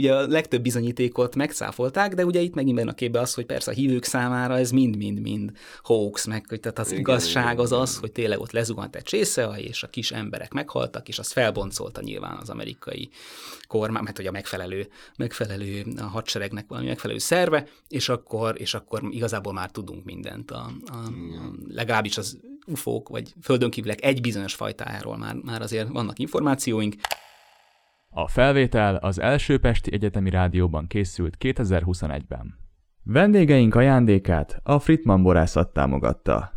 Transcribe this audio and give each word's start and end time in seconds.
ugye 0.00 0.14
a 0.14 0.26
legtöbb 0.26 0.62
bizonyítékot 0.62 1.36
megszáfolták, 1.36 2.14
de 2.14 2.24
ugye 2.24 2.40
itt 2.40 2.54
megint 2.54 2.76
benne 2.76 2.90
a 2.90 2.94
képbe 2.94 3.20
az, 3.20 3.34
hogy 3.34 3.46
persze 3.46 3.70
a 3.70 3.74
hívők 3.74 4.04
számára 4.04 4.58
ez 4.58 4.70
mind-mind-mind 4.70 5.50
hoax, 5.82 6.26
meg 6.26 6.44
hogy 6.48 6.60
tehát 6.60 6.78
az 6.78 6.86
igen, 6.86 7.00
igazság 7.00 7.58
az 7.58 7.72
az, 7.72 7.96
hogy 7.96 8.12
tényleg 8.12 8.40
ott 8.40 8.52
lezuhant 8.52 8.96
egy 8.96 9.02
csésze, 9.02 9.48
és 9.56 9.82
a 9.82 9.88
kis 9.88 10.10
emberek 10.10 10.52
meghaltak, 10.52 11.08
és 11.08 11.18
az 11.18 11.32
felboncolta 11.32 12.00
nyilván 12.00 12.36
az 12.36 12.50
amerikai 12.50 13.08
kormány, 13.68 14.02
mert 14.02 14.16
hogy 14.16 14.26
a 14.26 14.30
megfelelő, 14.30 14.88
megfelelő 15.16 15.84
a 15.96 16.02
hadseregnek 16.02 16.64
valami 16.68 16.86
megfelelő 16.86 17.18
szerve, 17.18 17.66
és 17.88 18.08
akkor, 18.08 18.60
és 18.60 18.74
akkor 18.74 19.02
igazából 19.10 19.52
már 19.52 19.70
tudunk 19.70 20.04
mindent. 20.04 20.50
A, 20.50 20.70
a, 20.86 20.96
a, 20.96 21.10
legalábbis 21.68 22.18
az 22.18 22.38
ufók, 22.66 23.08
vagy 23.08 23.34
földönkívülek 23.42 24.04
egy 24.04 24.20
bizonyos 24.20 24.54
fajtájáról 24.54 25.16
már, 25.16 25.34
már 25.34 25.62
azért 25.62 25.88
vannak 25.88 26.18
információink. 26.18 26.94
A 28.14 28.28
felvétel 28.28 28.96
az 28.96 29.20
első 29.20 29.58
Pesti 29.58 29.92
Egyetemi 29.92 30.30
Rádióban 30.30 30.86
készült 30.86 31.36
2021-ben. 31.40 32.58
Vendégeink 33.02 33.74
ajándékát 33.74 34.60
a 34.62 34.78
Fritman 34.78 35.22
borászat 35.22 35.72
támogatta. 35.72 36.52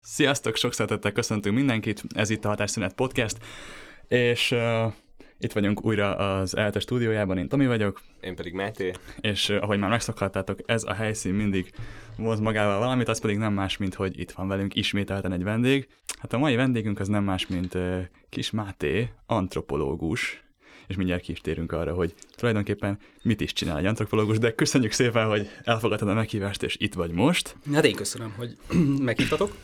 Sziasztok, 0.00 0.56
sok 0.56 0.72
szeretettel 0.72 1.12
köszöntünk 1.12 1.56
mindenkit, 1.56 2.02
ez 2.14 2.30
itt 2.30 2.44
a 2.44 2.48
Hatásszünet 2.48 2.94
Podcast, 2.94 3.38
és 4.08 4.50
uh, 4.50 4.92
itt 5.38 5.52
vagyunk 5.52 5.84
újra 5.84 6.16
az 6.16 6.56
ELTE 6.56 6.80
stúdiójában, 6.80 7.38
én 7.38 7.48
Tomi 7.48 7.66
vagyok. 7.66 8.00
Én 8.20 8.34
pedig 8.34 8.52
Máté. 8.52 8.92
És 9.20 9.48
uh, 9.48 9.62
ahogy 9.62 9.78
már 9.78 9.90
megszokhattátok, 9.90 10.58
ez 10.66 10.84
a 10.84 10.92
helyszín 10.92 11.34
mindig 11.34 11.72
hoz 12.16 12.40
magával 12.40 12.78
valamit, 12.78 13.08
az 13.08 13.20
pedig 13.20 13.36
nem 13.36 13.52
más, 13.52 13.76
mint 13.76 13.94
hogy 13.94 14.18
itt 14.18 14.30
van 14.30 14.48
velünk 14.48 14.74
ismételten 14.74 15.32
egy 15.32 15.44
vendég. 15.44 15.88
Hát 16.20 16.32
a 16.32 16.38
mai 16.38 16.54
vendégünk 16.54 17.00
az 17.00 17.08
nem 17.08 17.24
más, 17.24 17.46
mint 17.46 17.74
uh, 17.74 18.00
Kis 18.28 18.50
Máté, 18.50 19.08
antropológus, 19.26 20.42
és 20.86 20.96
mindjárt 20.96 21.22
ki 21.22 21.32
is 21.32 21.40
térünk 21.40 21.72
arra, 21.72 21.94
hogy 21.94 22.14
tulajdonképpen 22.36 22.98
mit 23.22 23.40
is 23.40 23.52
csinál 23.52 23.78
egy 23.78 23.86
antropológus, 23.86 24.38
de 24.38 24.54
köszönjük 24.54 24.92
szépen, 24.92 25.28
hogy 25.28 25.48
elfogadtad 25.64 26.08
a 26.08 26.14
meghívást, 26.14 26.62
és 26.62 26.76
itt 26.78 26.94
vagy 26.94 27.10
most. 27.10 27.56
Hát 27.72 27.84
én 27.84 27.94
köszönöm, 27.94 28.34
hogy 28.36 28.56
meghívtatok. 29.02 29.54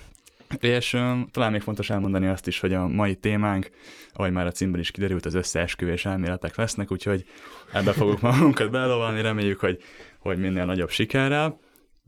És 0.60 0.92
um, 0.92 1.28
talán 1.30 1.52
még 1.52 1.60
fontos 1.60 1.91
elmondani 1.91 2.27
azt 2.27 2.47
is, 2.47 2.60
hogy 2.60 2.75
a 2.75 2.86
mai 2.86 3.14
témánk, 3.14 3.70
ahogy 4.12 4.33
már 4.33 4.47
a 4.47 4.52
címben 4.52 4.80
is 4.80 4.91
kiderült, 4.91 5.27
az 5.27 5.34
összeesküvés 5.34 6.05
elméletek 6.05 6.56
lesznek, 6.56 6.92
úgyhogy 6.92 7.25
ebbe 7.72 7.92
fogunk 7.92 8.20
magunkat 8.20 8.70
belovalni, 8.70 9.20
reméljük, 9.20 9.60
hogy, 9.60 9.82
hogy 10.19 10.38
minél 10.38 10.64
nagyobb 10.64 10.91
sikerrel. 10.91 11.60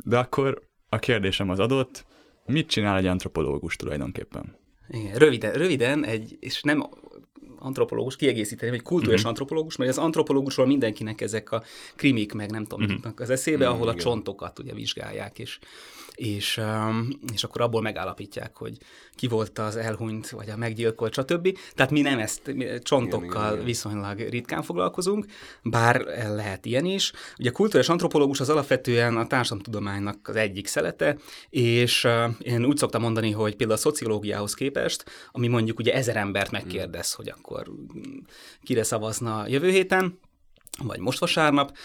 De 0.05 0.19
akkor 0.19 0.69
a 0.89 0.99
kérdésem 0.99 1.51
az 1.51 1.59
adott, 1.59 2.07
mit 2.47 2.69
csinál 2.69 2.97
egy 2.97 3.07
antropológus 3.07 3.77
tulajdonképpen? 3.77 4.59
Igen, 4.89 5.15
röviden, 5.15 5.53
röviden 5.53 6.05
egy, 6.05 6.37
és 6.41 6.63
nem 6.63 6.89
antropológus, 7.61 8.17
kiegészíteni, 8.17 8.73
egy 8.73 8.83
kultúrás 8.83 9.15
uh-huh. 9.15 9.29
antropológus, 9.29 9.77
mert 9.77 9.91
az 9.91 9.99
antropológusról 9.99 10.67
mindenkinek 10.67 11.21
ezek 11.21 11.53
a 11.53 11.63
krimik, 11.97 12.33
meg 12.33 12.51
nem 12.51 12.65
tudom, 12.65 12.85
uh-huh. 12.85 13.13
az 13.17 13.31
eszébe, 13.31 13.65
uh-huh, 13.65 13.75
ahol 13.75 13.89
a 13.89 13.95
csontokat 13.95 14.59
ugye 14.59 14.75
vizsgálják, 14.75 15.39
és 15.39 15.59
és, 16.21 16.57
um, 16.57 17.09
és 17.33 17.45
akkor 17.45 17.61
abból 17.61 17.83
megállapítják, 17.83 18.57
hogy 18.57 18.77
ki 19.15 19.27
volt 19.27 19.59
az 19.59 19.77
elhunyt, 19.77 20.31
vagy 20.31 20.51
a 20.51 20.57
meggyilkolt, 20.57 21.13
stb. 21.13 21.59
Tehát 21.75 21.91
mi 21.91 22.01
nem 22.01 22.19
ezt 22.19 22.55
mi 22.55 22.67
csontokkal 22.83 23.43
igen, 23.43 23.53
igen, 23.53 23.65
viszonylag 23.65 24.19
ritkán 24.19 24.63
foglalkozunk, 24.63 25.27
bár 25.63 26.01
lehet 26.35 26.67
ilyen 26.67 26.85
is. 26.85 27.13
Ugye 27.39 27.49
a 27.49 27.53
kulturális 27.53 27.89
antropológus 27.89 28.41
az 28.41 28.49
alapvetően 28.49 29.17
a 29.17 29.27
társadalomtudománynak 29.27 30.29
az 30.29 30.37
egyik 30.37 30.67
szelete, 30.67 31.17
és 31.51 32.05
uh, 32.05 32.35
én 32.39 32.65
úgy 32.65 32.77
szoktam 32.77 33.03
mondani, 33.03 33.31
hogy 33.31 33.57
például 33.57 33.79
a 33.79 33.83
szociológiához 33.83 34.55
képest, 34.55 35.05
ami 35.33 35.49
mondjuk 35.49 35.79
ugye 35.79 35.95
ezer 35.95 36.17
embert 36.17 36.51
megkérdez, 36.51 37.13
hogy 37.13 37.29
akkor 37.29 37.71
kire 38.63 38.83
szavazna 38.83 39.45
jövő 39.49 39.71
héten, 39.71 40.19
vagy 40.79 40.99
most 40.99 41.19
vasárnap. 41.19 41.77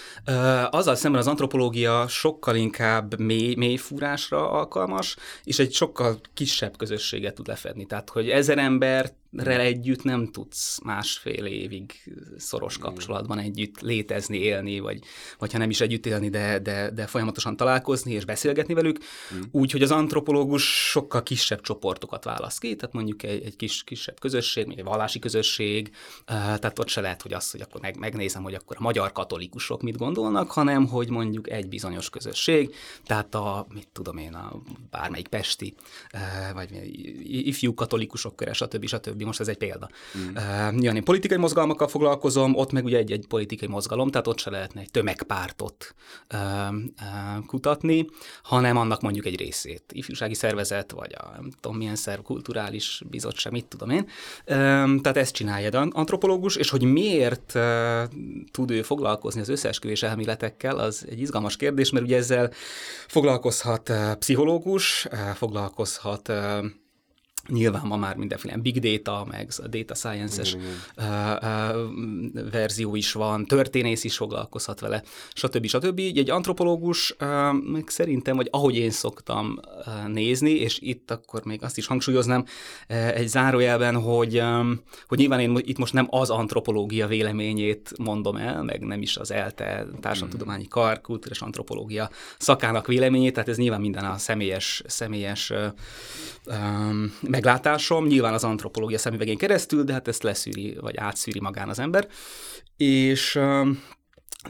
Azzal 0.69 0.95
szemben 0.95 1.21
az 1.21 1.27
antropológia 1.27 2.07
sokkal 2.07 2.55
inkább 2.55 3.19
mély, 3.19 3.55
mély 3.55 3.75
fúrásra 3.77 4.51
alkalmas, 4.51 5.15
és 5.43 5.59
egy 5.59 5.73
sokkal 5.73 6.19
kisebb 6.33 6.77
közösséget 6.77 7.35
tud 7.35 7.47
lefedni. 7.47 7.85
Tehát, 7.85 8.09
hogy 8.09 8.29
ezer 8.29 8.57
embert 8.57 9.13
rel 9.37 9.59
együtt 9.59 10.03
nem 10.03 10.31
tudsz 10.31 10.79
másfél 10.83 11.45
évig 11.45 11.91
szoros 12.37 12.77
kapcsolatban 12.77 13.39
együtt 13.39 13.81
létezni, 13.81 14.37
élni, 14.37 14.79
vagy, 14.79 14.99
vagy 15.39 15.51
ha 15.51 15.57
nem 15.57 15.69
is 15.69 15.81
együtt 15.81 16.05
élni, 16.05 16.29
de, 16.29 16.59
de, 16.59 16.89
de 16.91 17.07
folyamatosan 17.07 17.57
találkozni 17.57 18.11
és 18.11 18.25
beszélgetni 18.25 18.73
velük. 18.73 18.99
Mm. 19.35 19.41
Úgyhogy 19.51 19.81
az 19.81 19.91
antropológus 19.91 20.89
sokkal 20.89 21.23
kisebb 21.23 21.61
csoportokat 21.61 22.23
választ 22.23 22.59
ki, 22.59 22.75
tehát 22.75 22.95
mondjuk 22.95 23.23
egy, 23.23 23.43
egy 23.43 23.55
kis, 23.55 23.83
kisebb 23.83 24.19
közösség, 24.19 24.67
még 24.67 24.77
egy 24.77 24.83
vallási 24.83 25.19
közösség, 25.19 25.91
tehát 26.25 26.79
ott 26.79 26.87
se 26.87 27.01
lehet, 27.01 27.21
hogy 27.21 27.33
azt, 27.33 27.51
hogy 27.51 27.61
akkor 27.61 27.81
meg, 27.81 27.97
megnézem, 27.97 28.43
hogy 28.43 28.53
akkor 28.53 28.75
a 28.79 28.81
magyar 28.81 29.11
katolikusok 29.11 29.81
mit 29.81 29.97
gondolnak, 29.97 30.51
hanem 30.51 30.87
hogy 30.87 31.09
mondjuk 31.09 31.49
egy 31.49 31.67
bizonyos 31.67 32.09
közösség, 32.09 32.75
tehát 33.05 33.35
a, 33.35 33.65
mit 33.73 33.87
tudom 33.91 34.17
én, 34.17 34.33
a 34.33 34.61
bármelyik 34.89 35.27
pesti, 35.27 35.75
vagy 36.53 36.69
ifjú 37.23 37.73
katolikusok 37.73 38.35
köre, 38.35 38.53
stb. 38.53 38.85
stb 38.85 39.23
most 39.25 39.39
ez 39.39 39.47
egy 39.47 39.57
példa. 39.57 39.89
Mm. 40.17 40.21
Uh, 40.21 40.71
nyilván 40.71 40.95
én 40.95 41.03
politikai 41.03 41.37
mozgalmakkal 41.37 41.87
foglalkozom, 41.87 42.55
ott 42.55 42.71
meg 42.71 42.85
ugye 42.85 42.97
egy-egy 42.97 43.25
politikai 43.27 43.67
mozgalom, 43.67 44.09
tehát 44.09 44.27
ott 44.27 44.39
se 44.39 44.49
lehetne 44.49 44.81
egy 44.81 44.91
tömegpártot 44.91 45.95
uh, 46.33 46.39
uh, 46.73 47.45
kutatni, 47.45 48.05
hanem 48.43 48.77
annak 48.77 49.01
mondjuk 49.01 49.25
egy 49.25 49.37
részét. 49.37 49.83
Ifjúsági 49.91 50.33
szervezet, 50.33 50.91
vagy 50.91 51.13
a 51.17 51.29
nem 51.35 51.51
tudom 51.61 51.77
milyen 51.77 51.95
szerv, 51.95 52.21
kulturális 52.21 53.01
bizottság, 53.09 53.51
mit 53.51 53.65
tudom 53.65 53.89
én. 53.89 54.03
Uh, 54.03 55.01
tehát 55.01 55.17
ezt 55.17 55.33
csinálja 55.33 55.67
egy 55.67 55.89
antropológus, 55.91 56.55
és 56.55 56.69
hogy 56.69 56.83
miért 56.83 57.51
uh, 57.55 58.03
tud 58.51 58.71
ő 58.71 58.81
foglalkozni 58.81 59.41
az 59.41 59.49
összeesküvés 59.49 60.03
elméletekkel, 60.03 60.77
az 60.77 61.05
egy 61.09 61.19
izgalmas 61.19 61.55
kérdés, 61.55 61.89
mert 61.89 62.05
ugye 62.05 62.17
ezzel 62.17 62.51
foglalkozhat 63.07 63.89
uh, 63.89 64.13
pszichológus, 64.13 65.07
uh, 65.11 65.19
foglalkozhat 65.19 66.29
uh, 66.29 66.65
Nyilván 67.47 67.87
van 67.87 67.99
már 67.99 68.15
mindenféle 68.15 68.57
big 68.57 68.79
data, 68.79 69.25
meg 69.29 69.49
a 69.57 69.67
data 69.67 69.95
science-es 69.95 70.57
verzió 72.51 72.95
is 72.95 73.11
van, 73.11 73.45
történész 73.45 74.03
is 74.03 74.17
foglalkozhat 74.17 74.79
vele, 74.79 75.03
stb. 75.33 75.65
stb. 75.65 75.99
Egy 75.99 76.29
antropológus 76.29 77.15
meg 77.71 77.83
szerintem, 77.87 78.35
vagy 78.35 78.47
ahogy 78.51 78.75
én 78.75 78.91
szoktam 78.91 79.59
nézni, 80.07 80.51
és 80.51 80.79
itt 80.81 81.11
akkor 81.11 81.45
még 81.45 81.63
azt 81.63 81.77
is 81.77 81.87
hangsúlyoznám 81.87 82.45
egy 82.87 83.27
zárójelben, 83.27 83.95
hogy, 83.95 84.41
hogy 85.07 85.17
nyilván 85.17 85.39
én 85.39 85.57
itt 85.61 85.77
most 85.77 85.93
nem 85.93 86.07
az 86.09 86.29
antropológia 86.29 87.07
véleményét 87.07 87.91
mondom 87.97 88.35
el, 88.35 88.63
meg 88.63 88.81
nem 88.81 89.01
is 89.01 89.17
az 89.17 89.31
ELTE 89.31 89.85
társadalomtudományi 90.01 90.67
kar, 90.67 91.01
kultúrás 91.01 91.41
antropológia 91.41 92.09
szakának 92.37 92.87
véleményét, 92.87 93.33
tehát 93.33 93.49
ez 93.49 93.57
nyilván 93.57 93.81
minden 93.81 94.05
a 94.05 94.17
személyes, 94.17 94.83
személyes 94.87 95.53
meglátásom, 97.35 98.05
nyilván 98.05 98.33
az 98.33 98.43
antropológia 98.43 98.97
szemüvegén 98.97 99.37
keresztül, 99.37 99.83
de 99.83 99.93
hát 99.93 100.07
ezt 100.07 100.23
leszűri, 100.23 100.77
vagy 100.81 100.97
átszűri 100.97 101.39
magán 101.39 101.69
az 101.69 101.79
ember. 101.79 102.07
És 102.77 103.39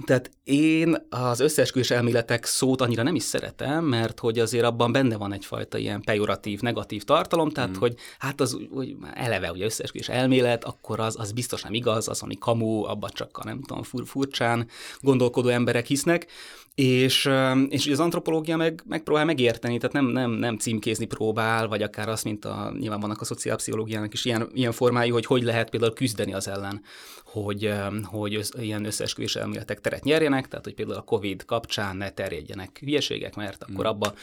tehát 0.03 0.31
én 0.44 0.95
az 1.09 1.40
összeesküvés 1.40 1.91
elméletek 1.91 2.45
szót 2.45 2.81
annyira 2.81 3.03
nem 3.03 3.16
is 3.16 3.24
szeretem, 3.24 3.85
mert 3.85 4.19
hogy 4.19 4.40
azért 4.40 4.63
abban 4.63 4.91
benne 4.91 5.18
van 5.18 5.34
egyfajta 5.34 5.78
ilyen 5.78 6.01
pejoratív, 6.01 6.59
negatív 6.62 7.03
tartalom, 7.03 7.50
tehát 7.50 7.69
mm. 7.69 7.79
hogy 7.79 7.95
hát 8.19 8.41
az 8.41 8.57
hogy 8.72 8.95
eleve 9.13 9.51
ugye 9.51 9.66
összeesküvés 9.66 10.09
elmélet, 10.09 10.63
akkor 10.63 11.00
az, 11.00 11.19
az 11.19 11.31
biztos 11.31 11.62
nem 11.62 11.74
igaz, 11.74 12.07
az, 12.07 12.22
ami 12.22 12.38
kamu, 12.38 12.84
abban 12.84 13.09
csak 13.13 13.38
a 13.38 13.44
nem 13.44 13.62
tudom, 13.62 13.84
fur, 13.84 14.07
furcsán 14.07 14.68
gondolkodó 15.00 15.47
emberek 15.47 15.85
hisznek, 15.85 16.28
és, 16.75 17.30
és 17.69 17.88
az 17.88 18.00
antropológia 18.00 18.58
meg, 18.58 18.84
megpróbál 18.86 19.25
megérteni, 19.25 19.78
tehát 19.78 19.94
nem, 19.94 20.06
nem, 20.06 20.31
nem 20.31 20.58
címkézni 20.58 21.06
próbál, 21.06 21.68
vagy 21.68 21.81
akár 21.81 22.09
azt, 22.09 22.24
mint 22.24 22.46
a, 22.46 22.74
nyilván 22.80 23.00
vannak 23.00 23.22
a 23.22 23.25
szociálpszichológiának 23.25 24.13
is 24.13 24.25
ilyen, 24.25 24.50
ilyen 24.53 24.72
formái, 24.72 25.09
hogy 25.09 25.25
hogy 25.25 25.44
lehet 25.44 25.69
például 25.69 25.94
küzdeni 25.94 26.34
az 26.34 26.47
ellen, 26.47 26.81
hogy, 27.24 27.74
hogy 28.03 28.36
össz, 28.36 28.52
ilyen 28.59 28.86
összeesküvés 28.86 29.36
elméletek 29.36 29.81
teret 29.81 30.03
nyerjenek, 30.03 30.48
tehát 30.48 30.66
hogy 30.66 30.74
például 30.74 30.98
a 30.98 31.01
COVID 31.01 31.45
kapcsán 31.45 31.98
ne 31.98 32.10
terjedjenek 32.10 32.80
hülyeségek, 32.80 33.36
mert 33.36 33.63
akkor 33.63 33.86
mm. 33.86 33.88
abba 33.88 34.13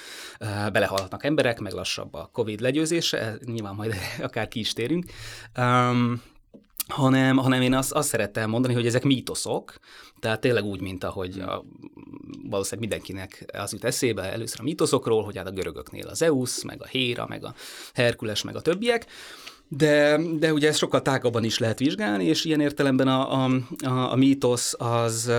belehalhatnak 0.73 1.25
emberek, 1.25 1.61
meg 1.61 1.73
lassabb 1.73 2.15
a 2.15 2.31
COVID 2.33 2.61
legyőzése, 2.61 3.39
nyilván 3.45 3.75
majd 3.75 3.95
akár 4.19 4.49
ki 4.49 4.59
is 4.59 4.73
térünk. 4.73 5.05
Um, 5.59 6.23
hanem, 6.93 7.37
hanem 7.37 7.63
én 7.63 7.75
azt, 7.75 7.93
azt 7.93 8.09
szerettem 8.09 8.51
mondani, 8.51 8.75
hogy 8.75 8.87
ezek 8.87 9.05
mítoszok, 9.05 9.75
tehát 10.21 10.41
tényleg 10.41 10.65
úgy, 10.65 10.81
mint 10.81 11.05
ahogy 11.05 11.39
a, 11.41 11.65
valószínűleg 12.49 12.89
mindenkinek 12.89 13.45
az 13.53 13.73
jut 13.73 13.85
eszébe 13.85 14.33
először 14.33 14.61
a 14.61 14.63
mítoszokról, 14.63 15.25
hogy 15.25 15.37
hát 15.37 15.47
a 15.47 15.51
görögöknél 15.51 16.07
az 16.07 16.17
Zeus, 16.17 16.65
meg 16.65 16.83
a 16.83 16.87
Héra, 16.87 17.27
meg 17.29 17.45
a 17.45 17.55
Herkules, 17.95 18.43
meg 18.43 18.57
a 18.57 18.61
többiek, 18.61 19.07
de, 19.69 20.21
de 20.39 20.53
ugye 20.53 20.69
ezt 20.69 20.79
sokkal 20.79 21.03
tágabban 21.03 21.45
is 21.45 21.59
lehet 21.59 21.79
vizsgálni, 21.79 22.25
és 22.25 22.45
ilyen 22.45 22.61
értelemben 22.61 23.09
a, 23.09 23.45
a, 23.45 23.51
a, 23.85 24.13
a 24.13 24.17
mítosz 24.17 24.75
az, 24.79 25.33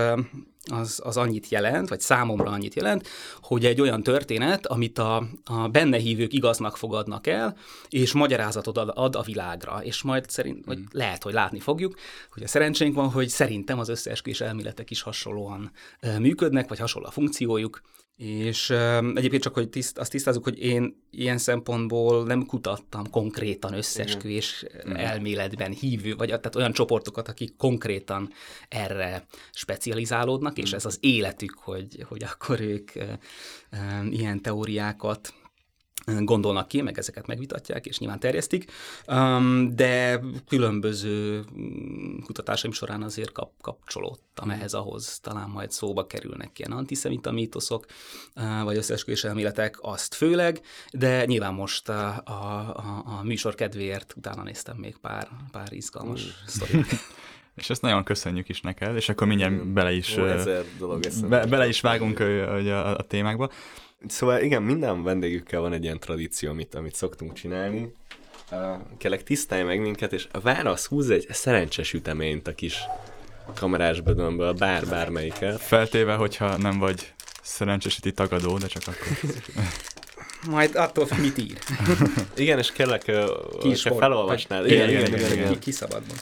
az, 0.72 1.00
az 1.04 1.16
annyit 1.16 1.48
jelent, 1.48 1.88
vagy 1.88 2.00
számomra 2.00 2.50
annyit 2.50 2.74
jelent, 2.74 3.08
hogy 3.40 3.64
egy 3.64 3.80
olyan 3.80 4.02
történet, 4.02 4.66
amit 4.66 4.98
a, 4.98 5.28
a 5.44 5.68
benne 5.68 5.96
hívők 5.96 6.32
igaznak 6.32 6.76
fogadnak 6.76 7.26
el, 7.26 7.56
és 7.88 8.12
magyarázatot 8.12 8.78
ad, 8.78 8.92
ad 8.94 9.16
a 9.16 9.22
világra, 9.22 9.80
és 9.82 10.02
majd 10.02 10.30
szerint, 10.30 10.64
vagy 10.64 10.78
lehet, 10.90 11.22
hogy 11.22 11.32
látni 11.32 11.60
fogjuk, 11.60 11.94
hogy 12.32 12.42
a 12.42 12.48
szerencsénk 12.48 12.94
van, 12.94 13.10
hogy 13.10 13.28
szerintem 13.28 13.78
az 13.78 13.88
összeesküvés 13.88 14.40
elméletek 14.40 14.90
is 14.90 15.02
hasonlóan 15.02 15.70
működnek, 16.18 16.68
vagy 16.68 16.78
hasonló 16.78 17.08
a 17.08 17.10
funkciójuk, 17.10 17.82
és 18.16 18.70
um, 18.70 19.16
egyébként 19.16 19.42
csak, 19.42 19.54
hogy 19.54 19.68
tiszt, 19.68 19.98
azt 19.98 20.10
tisztázzuk, 20.10 20.44
hogy 20.44 20.58
én 20.58 21.02
ilyen 21.10 21.38
szempontból 21.38 22.24
nem 22.24 22.46
kutattam 22.46 23.10
konkrétan 23.10 23.72
összesküvés 23.72 24.64
Igen. 24.84 24.96
elméletben 24.96 25.72
hívő, 25.72 26.14
vagy 26.14 26.28
tehát 26.28 26.56
olyan 26.56 26.72
csoportokat, 26.72 27.28
akik 27.28 27.56
konkrétan 27.56 28.32
erre 28.68 29.26
specializálódnak, 29.52 30.58
és 30.58 30.72
ez 30.72 30.84
az 30.84 30.98
életük, 31.00 31.58
hogy, 31.58 32.04
hogy 32.08 32.22
akkor 32.24 32.60
ők 32.60 32.90
um, 32.94 34.08
ilyen 34.10 34.42
teóriákat 34.42 35.34
gondolnak 36.04 36.68
ki, 36.68 36.80
meg 36.80 36.98
ezeket 36.98 37.26
megvitatják, 37.26 37.86
és 37.86 37.98
nyilván 37.98 38.20
terjesztik, 38.20 38.70
de 39.68 40.20
különböző 40.48 41.44
mm, 41.58 42.18
kutatásaim 42.24 42.72
során 42.72 43.02
azért 43.02 43.32
kap, 43.32 43.50
kapcsolódtam 43.60 44.50
ehhez, 44.50 44.74
ahhoz 44.74 45.18
talán 45.18 45.48
majd 45.48 45.70
szóba 45.70 46.06
kerülnek 46.06 46.58
ilyen 46.58 46.72
antiszemita 46.72 47.32
mítoszok, 47.32 47.86
vagy 48.64 48.76
összeesküvés 48.76 49.24
elméletek, 49.24 49.76
azt 49.80 50.14
főleg, 50.14 50.60
de 50.92 51.24
nyilván 51.24 51.54
most 51.54 51.88
a, 51.88 52.22
a, 52.24 52.74
a 53.04 53.22
műsor 53.22 53.54
kedvéért 53.54 54.14
utána 54.16 54.42
néztem 54.42 54.76
még 54.76 54.96
pár, 54.96 55.28
pár 55.50 55.72
izgalmas 55.72 56.22
sztorit. 56.46 56.86
És 57.54 57.70
ezt 57.70 57.82
nagyon 57.82 58.04
köszönjük 58.04 58.48
is 58.48 58.60
neked, 58.60 58.96
és 58.96 59.08
akkor 59.08 59.26
mindjárt 59.26 59.66
bele 59.66 59.92
is, 59.92 60.16
Ó, 60.16 60.22
dolog 60.78 61.00
be, 61.28 61.46
bele 61.46 61.68
is 61.68 61.80
vágunk 61.80 62.20
a, 62.20 62.54
a, 62.54 62.96
a 62.96 63.02
témákba. 63.02 63.50
Szóval 64.08 64.40
igen, 64.40 64.62
minden 64.62 65.02
vendégükkel 65.02 65.60
van 65.60 65.72
egy 65.72 65.82
ilyen 65.82 65.98
tradíció, 65.98 66.50
amit, 66.50 66.74
amit 66.74 66.94
szoktunk 66.94 67.32
csinálni. 67.32 67.94
Uh, 68.50 68.58
kérlek 68.98 69.22
tisztálj 69.22 69.62
meg 69.62 69.80
minket, 69.80 70.12
és 70.12 70.28
a 70.32 70.40
válasz 70.40 70.86
húz 70.86 71.10
egy 71.10 71.26
szerencsés 71.30 71.92
üteményt 71.92 72.48
a 72.48 72.54
kis 72.54 72.78
kamerás 73.54 74.00
bödönből, 74.00 74.52
bár 74.52 74.86
bármelyiket. 74.86 75.60
Feltéve, 75.60 76.14
hogyha 76.14 76.56
nem 76.56 76.78
vagy 76.78 77.14
szerencsésíti 77.42 78.12
tagadó, 78.12 78.58
de 78.58 78.66
csak 78.66 78.82
akkor. 78.86 79.30
Majd 80.50 80.76
attól 80.76 81.06
függ, 81.06 81.18
mit 81.18 81.38
ír. 81.38 81.58
igen, 82.36 82.58
és 82.58 82.72
kérlek, 82.72 83.12
Kis 83.60 83.82
felolvasnál. 83.82 84.66
Igen, 84.66 84.88
igen, 84.88 85.00
igen, 85.00 85.18
igen, 85.18 85.32
igen, 85.32 85.46
igen. 85.46 85.58
Ki 85.58 85.70
szabadban. 85.70 86.16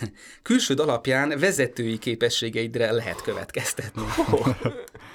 Külsőd 0.42 0.80
alapján 0.80 1.38
vezetői 1.38 1.98
képességeidre 1.98 2.90
lehet 2.90 3.22
következtetni. 3.22 4.02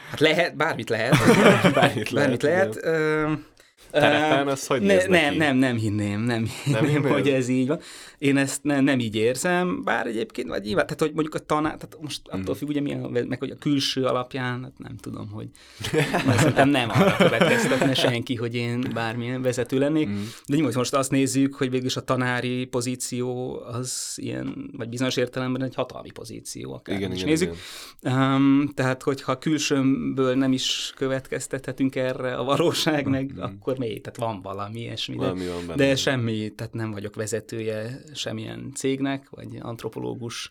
Hát 0.09 0.19
lehet, 0.19 0.55
bármit 0.55 0.89
lehet. 0.89 1.15
bármit 1.73 1.73
lehet. 1.73 2.13
Bármit 2.13 2.41
lehet. 2.41 2.81
lehet. 2.81 3.45
Terepen 3.91 4.47
az 4.47 4.67
hogy 4.67 4.81
ne, 4.81 5.05
Nem, 5.05 5.33
nem, 5.35 5.55
nem 5.55 5.77
hinném, 5.77 6.19
nem 6.19 6.49
hinném, 6.63 6.81
nem 6.81 6.85
hinném, 6.85 7.11
hogy 7.11 7.29
ez 7.29 7.47
így 7.47 7.67
van. 7.67 7.79
Én 8.17 8.37
ezt 8.37 8.63
ne, 8.63 8.79
nem 8.79 8.99
így 8.99 9.15
érzem, 9.15 9.83
bár 9.83 10.07
egyébként, 10.07 10.47
vagy 10.47 10.63
nyilván, 10.63 10.85
tehát 10.85 11.01
hogy 11.01 11.13
mondjuk 11.13 11.35
a 11.35 11.39
tanár, 11.39 11.75
tehát 11.75 11.97
most 12.01 12.21
attól 12.27 12.55
függ, 12.55 12.67
ugye 12.67 12.81
milyen, 12.81 12.99
meg 12.99 13.39
hogy 13.39 13.49
a 13.49 13.55
külső 13.55 14.05
alapján, 14.05 14.63
hát 14.63 14.77
nem 14.77 14.97
tudom, 14.97 15.29
hogy 15.29 15.47
szerintem 16.37 16.69
nem 16.69 16.89
arra 16.89 17.15
következtetne 17.15 17.93
senki, 17.93 18.35
hogy 18.35 18.55
én 18.55 18.91
bármilyen 18.93 19.41
vezető 19.41 19.79
lennék, 19.79 20.07
mm. 20.07 20.23
de 20.45 20.55
nyilván 20.55 20.73
most 20.75 20.93
azt 20.93 21.11
nézzük, 21.11 21.53
hogy 21.55 21.69
végülis 21.69 21.95
a 21.95 22.01
tanári 22.01 22.65
pozíció 22.65 23.59
az 23.71 24.13
ilyen, 24.15 24.69
vagy 24.77 24.89
bizonyos 24.89 25.15
értelemben 25.15 25.63
egy 25.63 25.75
hatalmi 25.75 26.11
pozíció, 26.11 26.73
akár 26.73 26.97
igen, 26.97 27.11
is 27.11 27.17
igen, 27.17 27.29
nézzük. 27.29 27.55
Igen. 28.01 28.33
Um, 28.33 28.71
tehát, 28.73 29.03
hogyha 29.03 29.37
külsőmből 29.37 30.35
nem 30.35 30.53
is 30.53 30.93
következtethetünk 30.95 31.95
erre 31.95 32.35
a 32.35 32.43
valóság, 32.43 33.07
meg 33.07 33.33
mm. 33.33 33.41
akkor 33.41 33.77
még, 33.77 34.01
tehát 34.01 34.19
van 34.19 34.41
valami 34.41 34.79
ilyesmi, 34.79 35.15
de, 35.15 35.21
valami 35.21 35.45
van 35.45 35.67
benne. 35.67 35.85
de 35.85 35.95
semmi, 35.95 36.49
tehát 36.55 36.73
nem 36.73 36.91
vagyok 36.91 37.15
vezetője 37.15 38.05
semmilyen 38.13 38.71
cégnek, 38.75 39.29
vagy 39.29 39.47
antropológus 39.59 40.49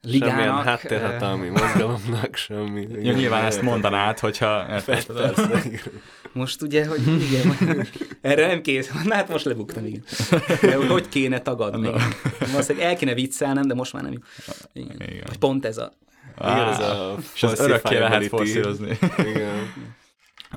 ligának. 0.00 0.34
Semmilyen 0.34 0.64
háttérhatalmi 0.64 1.48
mozgalomnak, 1.48 2.36
semmi. 2.36 2.80
Igen, 2.80 3.04
ja, 3.04 3.12
nyilván 3.12 3.44
ezt 3.44 3.62
mondanád, 3.62 4.18
hogyha... 4.18 4.66
Persze, 4.84 5.32
most 6.32 6.62
ugye, 6.62 6.86
hogy 6.86 7.00
igen, 7.06 7.56
erre 8.20 8.46
nem 8.46 8.62
kész, 8.62 8.90
na 9.04 9.14
hát 9.14 9.28
most 9.28 9.44
lebuktam, 9.44 9.84
igen. 9.84 10.04
De 10.60 10.76
hogy 10.86 11.08
kéne 11.08 11.40
tagadni? 11.40 11.90
Valószínűleg 12.52 12.88
el 12.88 12.96
kéne 12.96 13.14
viccelnem, 13.14 13.66
de 13.66 13.74
most 13.74 13.92
már 13.92 14.02
nem. 14.02 14.22
Igen. 14.72 14.96
igen. 15.00 15.26
Pont 15.38 15.64
ez 15.64 15.78
a... 15.78 15.92
Igen, 16.40 16.68
ez 16.68 16.78
a 16.78 17.16
és 17.34 17.42
az 17.42 17.60
örökké 17.60 17.98
lehet 17.98 18.26
forszírozni. 18.26 18.98
Igen. 19.18 19.72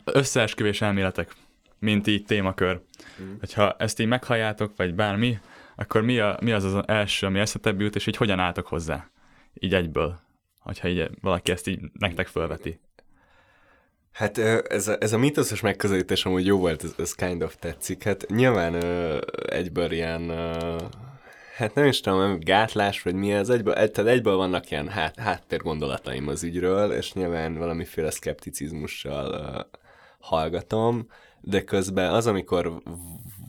Összeesküvés 0.03 0.81
elméletek 0.81 1.35
mint 1.81 2.07
így 2.07 2.25
témakör. 2.25 2.81
Mm. 3.21 3.33
Hogyha 3.39 3.75
ezt 3.79 3.99
így 3.99 4.07
meghalljátok, 4.07 4.73
vagy 4.75 4.93
bármi, 4.93 5.39
akkor 5.81 6.01
mi, 6.01 6.19
a, 6.19 6.37
mi 6.41 6.51
az 6.51 6.63
az 6.63 6.83
első, 6.87 7.25
ami 7.25 7.39
eszetekbe 7.39 7.83
jut, 7.83 7.95
és 7.95 8.07
így 8.07 8.15
hogyan 8.15 8.39
álltok 8.39 8.67
hozzá? 8.67 9.09
Így 9.53 9.73
egyből. 9.73 10.19
Hogyha 10.59 10.87
így 10.87 11.09
valaki 11.21 11.51
ezt 11.51 11.67
így 11.67 11.79
nektek 11.99 12.27
fölveti. 12.27 12.79
Hát 14.11 14.37
ez 14.37 14.87
a, 14.87 14.95
ez 14.99 15.13
a 15.13 15.17
mítoszos 15.17 15.61
megközelítés 15.61 16.25
amúgy 16.25 16.45
jó 16.45 16.57
volt, 16.57 16.83
ez, 16.83 16.93
ez 16.97 17.15
kind 17.15 17.43
of 17.43 17.55
tetszik. 17.55 18.03
Hát 18.03 18.25
nyilván 18.29 18.75
egyből 19.45 19.91
ilyen, 19.91 20.29
hát 21.55 21.73
nem 21.73 21.85
is 21.85 21.99
tudom, 21.99 22.39
gátlás, 22.39 23.01
vagy 23.01 23.15
mi 23.15 23.31
ez, 23.31 23.49
egyből, 23.49 23.73
tehát 23.73 24.11
egyből 24.11 24.35
vannak 24.35 24.71
ilyen 24.71 24.87
hát, 24.87 25.19
háttérgondolataim 25.19 26.27
az 26.27 26.43
ügyről, 26.43 26.91
és 26.91 27.13
nyilván 27.13 27.57
valamiféle 27.57 28.11
szkepticizmussal 28.11 29.69
hallgatom, 30.19 31.07
de 31.41 31.63
közben 31.63 32.13
az, 32.13 32.27
amikor 32.27 32.81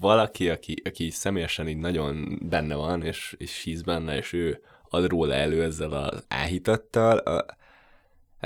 valaki, 0.02 0.48
aki, 0.48 0.82
aki 0.84 1.10
személyesen 1.10 1.68
így 1.68 1.76
nagyon 1.76 2.38
benne 2.48 2.74
van, 2.74 3.02
és, 3.02 3.34
és 3.38 3.62
hisz 3.62 3.80
benne, 3.80 4.16
és 4.16 4.32
ő 4.32 4.62
ad 4.88 5.06
róla 5.06 5.34
elő 5.34 5.62
ezzel 5.62 5.92
az 5.92 6.24
áhítattal, 6.28 7.16
a, 7.18 7.56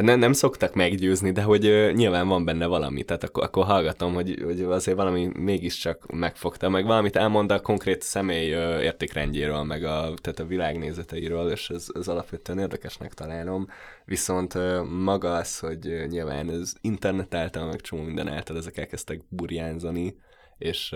nem, 0.03 0.19
nem 0.19 0.33
szoktak 0.33 0.75
meggyőzni, 0.75 1.33
de 1.33 1.43
hogy 1.43 1.67
uh, 1.67 1.93
nyilván 1.93 2.29
van 2.29 2.45
benne 2.45 2.67
valami, 2.67 3.05
tehát 3.05 3.25
akkor, 3.25 3.43
akkor 3.45 3.65
hallgatom, 3.65 4.15
hogy, 4.15 4.41
hogy 4.45 4.61
azért 4.63 4.97
valami 4.97 5.31
mégiscsak 5.35 6.13
megfogta, 6.13 6.69
meg 6.69 6.87
valamit 6.87 7.17
elmond 7.17 7.51
a 7.51 7.61
konkrét 7.61 8.03
személy 8.03 8.55
uh, 8.55 8.83
értékrendjéről, 8.83 9.63
meg 9.63 9.85
a, 9.85 10.15
tehát 10.23 10.39
a 10.39 10.47
világnézeteiről, 10.47 11.51
és 11.51 11.71
ez, 11.71 11.87
ez 11.95 12.09
alapvetően 12.09 12.59
érdekesnek 12.59 13.15
találom. 13.15 13.67
Viszont 14.05 14.55
uh, 14.55 14.85
maga 14.85 15.35
az, 15.35 15.59
hogy 15.59 15.87
uh, 15.87 16.07
nyilván 16.07 16.51
ez 16.51 16.73
internet 16.81 17.35
által, 17.35 17.67
meg 17.67 17.81
csomó 17.81 18.03
minden 18.03 18.29
által 18.29 18.57
ezek 18.57 18.77
elkezdtek 18.77 19.21
burjánzani, 19.29 20.17
és 20.59 20.95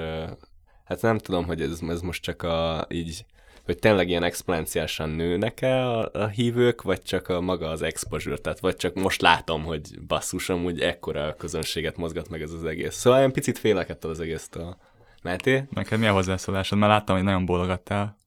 hát 0.90 1.02
nem 1.02 1.18
tudom, 1.18 1.44
hogy 1.44 1.60
ez, 1.60 1.80
ez 1.88 2.00
most 2.00 2.22
csak 2.22 2.42
a 2.42 2.86
így 2.88 3.24
hogy 3.64 3.78
tényleg 3.78 4.08
ilyen 4.08 4.22
exponenciálisan 4.22 5.10
nőnek-e 5.10 5.88
a, 5.88 6.10
a 6.12 6.26
hívők, 6.26 6.82
vagy 6.82 7.02
csak 7.02 7.28
a 7.28 7.40
maga 7.40 7.68
az 7.68 7.82
exposure, 7.82 8.36
tehát 8.36 8.60
vagy 8.60 8.76
csak 8.76 8.94
most 8.94 9.20
látom, 9.20 9.64
hogy 9.64 10.00
basszus, 10.06 10.48
amúgy 10.48 10.80
ekkora 10.80 11.34
közönséget 11.38 11.96
mozgat 11.96 12.28
meg 12.28 12.42
ez 12.42 12.52
az 12.52 12.64
egész. 12.64 12.94
Szóval 12.94 13.18
ilyen 13.18 13.32
picit 13.32 13.58
félek 13.58 13.88
ettől 13.88 14.10
az 14.10 14.20
egésztől. 14.20 14.76
Máté? 15.22 15.64
Neked 15.70 15.98
mi 15.98 16.06
a 16.06 16.12
hozzászólásod? 16.12 16.78
Mert 16.78 16.92
láttam, 16.92 17.16
hogy 17.16 17.24
nagyon 17.24 17.44
bólogattál. 17.44 18.18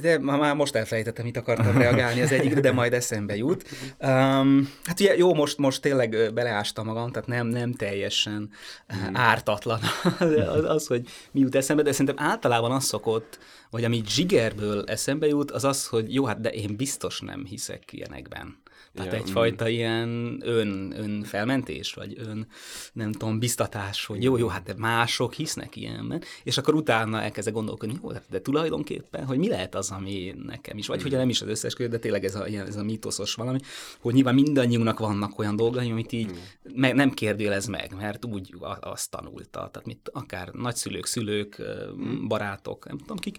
De 0.00 0.18
már 0.18 0.54
most 0.54 0.74
elfelejtettem, 0.74 1.24
mit 1.24 1.36
akartam 1.36 1.78
reagálni 1.78 2.20
az 2.20 2.32
egyikre, 2.32 2.60
de 2.60 2.72
majd 2.72 2.92
eszembe 2.92 3.36
jut. 3.36 3.68
Um, 4.00 4.72
hát 4.84 5.00
ugye 5.00 5.16
jó, 5.16 5.34
most, 5.34 5.58
most 5.58 5.80
tényleg 5.80 6.30
beleástam 6.34 6.86
magam, 6.86 7.10
tehát 7.10 7.28
nem, 7.28 7.46
nem 7.46 7.72
teljesen 7.72 8.50
mm. 8.96 9.14
ártatlan 9.14 9.80
az, 10.18 10.64
az, 10.64 10.86
hogy 10.86 11.08
mi 11.30 11.40
jut 11.40 11.54
eszembe, 11.54 11.82
de 11.82 11.92
szerintem 11.92 12.26
általában 12.26 12.72
az 12.72 12.84
szokott, 12.84 13.38
vagy 13.70 13.84
ami 13.84 14.02
zsigerből 14.08 14.84
eszembe 14.86 15.26
jut, 15.26 15.50
az 15.50 15.64
az, 15.64 15.86
hogy 15.86 16.14
jó, 16.14 16.24
hát 16.24 16.40
de 16.40 16.50
én 16.50 16.76
biztos 16.76 17.20
nem 17.20 17.44
hiszek 17.44 17.92
ilyenekben. 17.92 18.56
Tehát 18.94 19.12
ja, 19.12 19.18
egyfajta 19.18 19.64
mm. 19.64 19.68
ilyen 19.68 20.40
ön, 20.44 20.94
önfelmentés, 20.96 21.94
vagy 21.94 22.14
ön, 22.18 22.46
nem 22.92 23.12
tudom, 23.12 23.38
biztatás, 23.38 24.06
hogy 24.06 24.22
jó, 24.22 24.36
jó, 24.36 24.48
hát 24.48 24.62
de 24.62 24.74
mások 24.76 25.34
hisznek 25.34 25.76
ilyenben, 25.76 26.22
és 26.42 26.58
akkor 26.58 26.74
utána 26.74 27.22
elkezd 27.22 27.50
gondolkodni, 27.50 27.98
jó, 28.02 28.10
de 28.30 28.40
tulajdonképpen, 28.40 29.26
hogy 29.26 29.38
mi 29.38 29.48
lehet 29.48 29.74
az, 29.74 29.90
ami 29.90 30.34
nekem 30.46 30.78
is, 30.78 30.86
vagy 30.86 30.98
mm. 30.98 31.02
hogy 31.02 31.12
nem 31.12 31.28
is 31.28 31.42
az 31.42 31.48
összes 31.48 31.74
de 31.74 31.98
tényleg 31.98 32.24
ez 32.24 32.34
a, 32.34 32.46
ez 32.46 32.76
a 32.76 32.82
mítoszos 32.82 33.34
valami, 33.34 33.58
hogy 34.00 34.14
nyilván 34.14 34.34
mindannyiunknak 34.34 34.98
vannak 34.98 35.38
olyan 35.38 35.56
dolgai, 35.56 35.90
amit 35.90 36.12
így 36.12 36.30
mm. 36.30 36.74
meg, 36.74 36.94
nem 36.94 37.10
kérdőjelez 37.10 37.66
meg, 37.66 37.94
mert 37.96 38.24
úgy 38.24 38.54
azt 38.80 39.10
tanulta, 39.10 39.68
tehát 39.72 39.84
mit, 39.84 40.10
akár 40.12 40.48
nagyszülők, 40.48 41.06
szülők, 41.06 41.62
mm. 41.96 42.26
barátok, 42.26 42.86
nem 42.86 42.98
tudom 42.98 43.16
kik, 43.16 43.38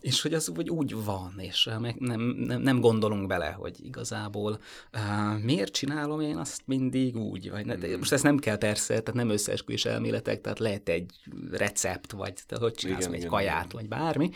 és 0.00 0.22
hogy 0.22 0.34
az 0.34 0.52
hogy 0.54 0.70
úgy 0.70 1.04
van, 1.04 1.34
és 1.36 1.68
meg 1.80 1.96
nem, 1.98 2.20
nem, 2.20 2.60
nem 2.60 2.80
gondolunk 2.80 3.26
bele, 3.26 3.50
hogy 3.50 3.76
igazából 3.82 4.58
Uh, 4.96 5.42
miért 5.42 5.72
csinálom 5.72 6.20
én 6.20 6.36
azt 6.36 6.62
mindig 6.64 7.16
úgy? 7.16 7.50
Vagy 7.50 7.66
ne, 7.66 7.76
de 7.76 7.96
most 7.96 8.12
ezt 8.12 8.22
nem 8.22 8.38
kell 8.38 8.56
persze, 8.56 8.86
tehát 8.86 9.14
nem 9.14 9.28
összeesküvés 9.28 9.84
elméletek, 9.84 10.40
tehát 10.40 10.58
lehet 10.58 10.88
egy 10.88 11.10
recept, 11.50 12.12
vagy 12.12 12.34
te 12.46 12.56
hogy 12.58 12.74
csinálsz 12.74 13.00
igen, 13.00 13.12
egy 13.12 13.18
igen, 13.18 13.30
kaját, 13.30 13.64
igen. 13.64 13.70
vagy 13.72 13.88
bármi, 13.88 14.30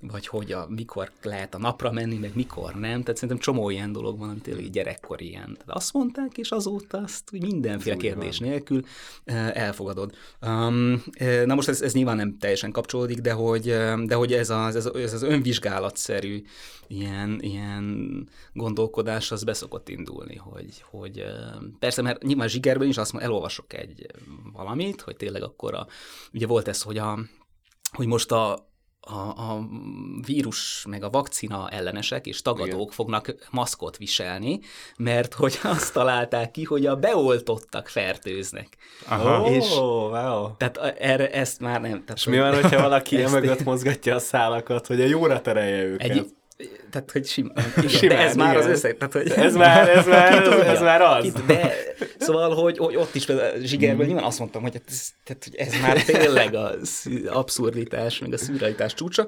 vagy 0.00 0.26
hogy 0.26 0.52
a, 0.52 0.66
mikor 0.68 1.10
lehet 1.22 1.54
a 1.54 1.58
napra 1.58 1.92
menni, 1.92 2.16
meg 2.16 2.30
mikor 2.34 2.74
nem. 2.74 3.02
Tehát 3.02 3.14
szerintem 3.16 3.38
csomó 3.38 3.70
ilyen 3.70 3.92
dolog 3.92 4.18
van, 4.18 4.28
amit 4.28 4.42
tényleg 4.42 4.70
gyerekkor 4.70 5.22
ilyen. 5.22 5.44
Tehát 5.44 5.70
azt 5.70 5.92
mondták, 5.92 6.38
és 6.38 6.50
azóta 6.50 6.98
azt 6.98 7.30
hogy 7.30 7.42
mindenféle 7.42 7.96
kérdés 7.96 8.38
van. 8.38 8.48
nélkül 8.48 8.82
elfogadod. 9.52 10.14
Um, 10.40 11.02
na 11.44 11.54
most 11.54 11.68
ez, 11.68 11.82
ez 11.82 11.92
nyilván 11.92 12.16
nem 12.16 12.38
teljesen 12.38 12.72
kapcsolódik, 12.72 13.18
de 13.18 13.32
hogy, 13.32 13.62
de 14.04 14.14
hogy 14.14 14.32
ez, 14.32 14.50
az, 14.50 14.76
ez, 14.76 14.86
ez 14.86 15.12
az 15.12 15.22
önvizsgálatszerű 15.22 16.42
ilyen, 16.88 17.38
ilyen 17.40 18.28
gondolkodás 18.52 19.32
az 19.32 19.44
beszokott 19.44 19.88
indulni, 19.88 20.01
hogy, 20.38 20.84
hogy 20.90 21.24
persze, 21.78 22.02
mert 22.02 22.22
nyilván 22.22 22.48
zsigerben 22.48 22.88
is 22.88 22.96
azt 22.96 23.16
elolvasok 23.16 23.72
egy 23.72 24.06
valamit, 24.52 25.00
hogy 25.00 25.16
tényleg 25.16 25.42
akkor 25.42 25.74
a, 25.74 25.86
ugye 26.32 26.46
volt 26.46 26.68
ez, 26.68 26.82
hogy, 26.82 26.98
a, 26.98 27.18
hogy 27.92 28.06
most 28.06 28.32
a, 28.32 28.72
a, 29.06 29.52
a 29.52 29.68
vírus 30.26 30.84
meg 30.88 31.02
a 31.02 31.10
vakcina 31.10 31.68
ellenesek 31.68 32.26
és 32.26 32.42
tagadók 32.42 32.80
Igen. 32.80 32.90
fognak 32.90 33.34
maszkot 33.50 33.96
viselni, 33.96 34.60
mert 34.96 35.34
hogy 35.34 35.58
azt 35.74 35.92
találták 35.92 36.50
ki, 36.50 36.64
hogy 36.64 36.86
a 36.86 36.96
beoltottak 36.96 37.88
fertőznek. 37.88 38.76
Aha. 39.08 39.50
És 39.50 39.76
oh, 39.76 40.10
wow. 40.10 40.56
Tehát 40.56 40.78
erre 40.98 41.30
ezt 41.30 41.60
már 41.60 41.80
nem. 41.80 41.90
Tehát, 41.90 42.16
és 42.16 42.24
mi 42.24 42.38
van, 42.38 42.60
hogyha 42.60 42.82
valaki 42.82 43.16
mögött 43.30 43.64
mozgatja 43.64 44.14
a 44.14 44.18
szálakat, 44.18 44.86
hogy 44.86 45.00
a 45.00 45.06
jóra 45.06 45.40
terelje 45.40 45.82
őket? 45.82 46.10
Egy, 46.10 46.34
tehát, 46.90 47.10
hogy 47.10 47.24
sim, 47.24 47.52
igen, 47.76 47.88
Simán, 47.88 48.16
de 48.16 48.22
ez 48.22 48.34
igen. 48.34 48.46
már 48.46 48.56
az 48.56 48.66
összeg. 48.66 48.96
Tehát, 48.96 49.12
hogy 49.12 49.30
ez, 49.30 49.54
már, 49.54 49.88
ez, 49.88 50.06
már, 50.06 50.32
ez, 50.32 50.66
ez 50.66 50.80
már 50.80 51.02
az. 51.02 51.22
Kit, 51.22 51.46
de, 51.46 51.74
szóval, 52.18 52.54
hogy, 52.54 52.78
hogy 52.78 52.96
ott 52.96 53.14
is 53.14 53.24
például 53.24 53.60
zsigerből 53.60 54.06
nyilván 54.06 54.24
azt 54.24 54.38
mondtam, 54.38 54.62
hogy 54.62 54.80
ez, 54.88 55.08
tehát, 55.24 55.44
hogy 55.44 55.54
ez 55.54 55.80
már 55.80 56.04
tényleg 56.04 56.54
az 56.54 57.08
abszurditás, 57.26 58.18
meg 58.18 58.32
a 58.32 58.38
szürrealitás 58.38 58.94
csúcsa. 58.94 59.26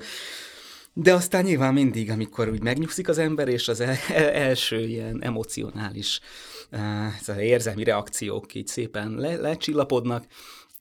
De 0.92 1.12
aztán 1.12 1.44
nyilván 1.44 1.72
mindig, 1.72 2.10
amikor 2.10 2.48
úgy 2.48 2.62
megnyugszik 2.62 3.08
az 3.08 3.18
ember, 3.18 3.48
és 3.48 3.68
az 3.68 3.80
el, 3.80 3.96
első 4.32 4.80
ilyen 4.80 5.22
emocionális 5.22 6.20
uh, 7.28 7.42
érzelmi 7.42 7.84
reakciók 7.84 8.54
így 8.54 8.66
szépen 8.66 9.14
le, 9.14 9.36
lecsillapodnak, 9.36 10.24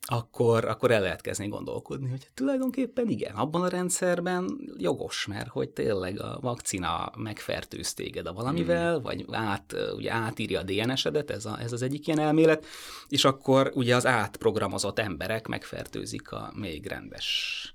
akkor, 0.06 0.64
akkor 0.64 0.90
el 0.90 1.00
lehet 1.00 1.20
kezdeni 1.20 1.48
gondolkodni, 1.48 2.08
hogy 2.08 2.28
tulajdonképpen 2.34 3.08
igen, 3.08 3.34
abban 3.34 3.62
a 3.62 3.68
rendszerben 3.68 4.58
jogos, 4.76 5.26
mert 5.26 5.48
hogy 5.48 5.70
tényleg 5.70 6.20
a 6.20 6.38
vakcina 6.40 7.12
megfertőz 7.16 7.94
téged 7.94 8.26
a 8.26 8.32
valamivel, 8.32 8.98
mm. 8.98 9.02
vagy 9.02 9.24
át, 9.30 9.74
ugye 9.96 10.12
átírja 10.12 10.60
a 10.60 10.62
DNS-edet, 10.62 11.30
ez, 11.30 11.44
a, 11.44 11.60
ez 11.60 11.72
az 11.72 11.82
egyik 11.82 12.06
ilyen 12.06 12.18
elmélet, 12.18 12.66
és 13.08 13.24
akkor 13.24 13.70
ugye 13.74 13.96
az 13.96 14.06
átprogramozott 14.06 14.98
emberek 14.98 15.46
megfertőzik 15.46 16.32
a 16.32 16.52
még 16.54 16.86
rendes, 16.86 17.74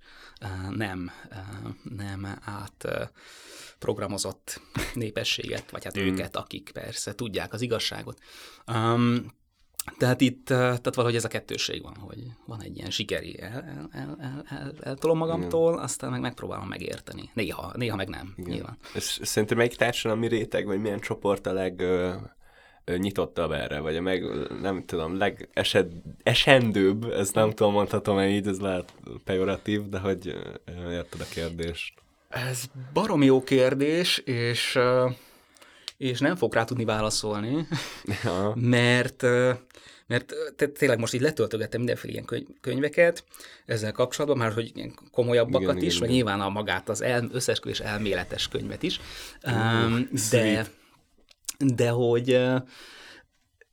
nem, 0.70 1.12
nem 1.98 2.38
át 2.42 3.10
programozott 3.80 4.62
népességet, 4.94 5.72
vagy 5.72 5.84
hát 5.84 6.00
mm. 6.00 6.06
őket, 6.06 6.36
akik 6.36 6.70
persze 6.74 7.16
tudják 7.16 7.54
az 7.54 7.62
igazságot. 7.62 8.20
Um, 8.68 9.38
tehát 9.98 10.22
itt 10.22 10.46
tehát 10.46 10.96
valahogy 10.96 11.16
ez 11.16 11.24
a 11.24 11.28
kettőség 11.28 11.82
van, 11.82 11.96
hogy 11.96 12.18
van 12.46 12.64
egy 12.64 12.78
ilyen 12.78 12.90
sikeri, 12.90 13.42
el, 13.42 13.52
el, 13.52 13.90
el, 13.92 14.18
el, 14.20 14.46
el, 14.50 14.74
eltolom 14.82 15.18
magamtól, 15.18 15.72
Igen. 15.72 15.84
aztán 15.84 16.12
meg 16.12 16.22
megpróbálom 16.22 16.68
megérteni. 16.68 17.30
Néha, 17.34 17.72
néha 17.76 17.96
meg 17.96 18.10
nem, 18.10 18.34
Igen. 18.38 18.52
nyilván. 18.52 18.78
És 18.94 19.20
szerintem 19.24 19.58
melyik 19.58 19.76
társadalmi 19.76 20.28
réteg, 20.28 20.66
vagy 20.66 20.82
milyen 20.82 21.00
csoport 21.00 21.48
a 21.48 21.54
leg 21.54 21.82
ö, 21.82 22.14
ö, 22.86 22.98
nyitottabb 22.98 23.52
erre, 23.52 23.80
vagy 23.80 23.96
a 23.96 24.02
meg, 24.02 24.24
nem 24.62 24.84
tudom, 24.86 25.18
legesendőbb, 25.18 27.04
ezt 27.04 27.36
nem 27.36 27.50
tudom, 27.50 27.74
mondhatom 27.74 28.20
így, 28.20 28.48
ez 28.48 28.60
lehet 28.60 28.94
pejoratív, 29.24 29.90
de 29.90 30.00
hogy 30.00 30.28
érted 30.92 31.22
a 31.22 31.34
kérdést. 31.34 31.94
Ez 32.30 32.64
barom 32.94 33.24
jó 33.24 33.44
kérdés, 33.44 34.18
és 34.18 34.80
és 36.00 36.20
nem 36.20 36.36
fog 36.36 36.54
rá 36.54 36.64
tudni 36.64 36.86
válaszolni, 36.86 37.68
ja. 38.24 38.54
mert 38.78 39.24
mert 40.08 40.34
tényleg 40.74 41.00
most 41.00 41.14
így 41.14 41.22
letöltögettem 41.22 41.80
mindenféle 41.80 42.14
ilyen 42.14 42.50
könyveket 42.62 43.24
ezzel 43.66 43.92
kapcsolatban, 43.92 44.40
már 44.40 44.54
hogy 44.54 44.72
ilyen 44.76 44.94
komolyabbakat 45.12 45.76
igen, 45.76 45.78
is, 45.78 45.96
igen, 45.96 46.00
meg 46.00 46.10
igen. 46.10 46.16
nyilván 46.16 46.48
a 46.48 46.50
magát 46.50 46.90
az 46.90 47.02
el, 47.02 47.30
összesküvés 47.32 47.80
elméletes 47.80 48.48
könyvet 48.48 48.84
is, 48.84 49.00
uh, 49.44 50.00
de, 50.32 50.68
de 51.58 51.90
hogy 51.90 52.40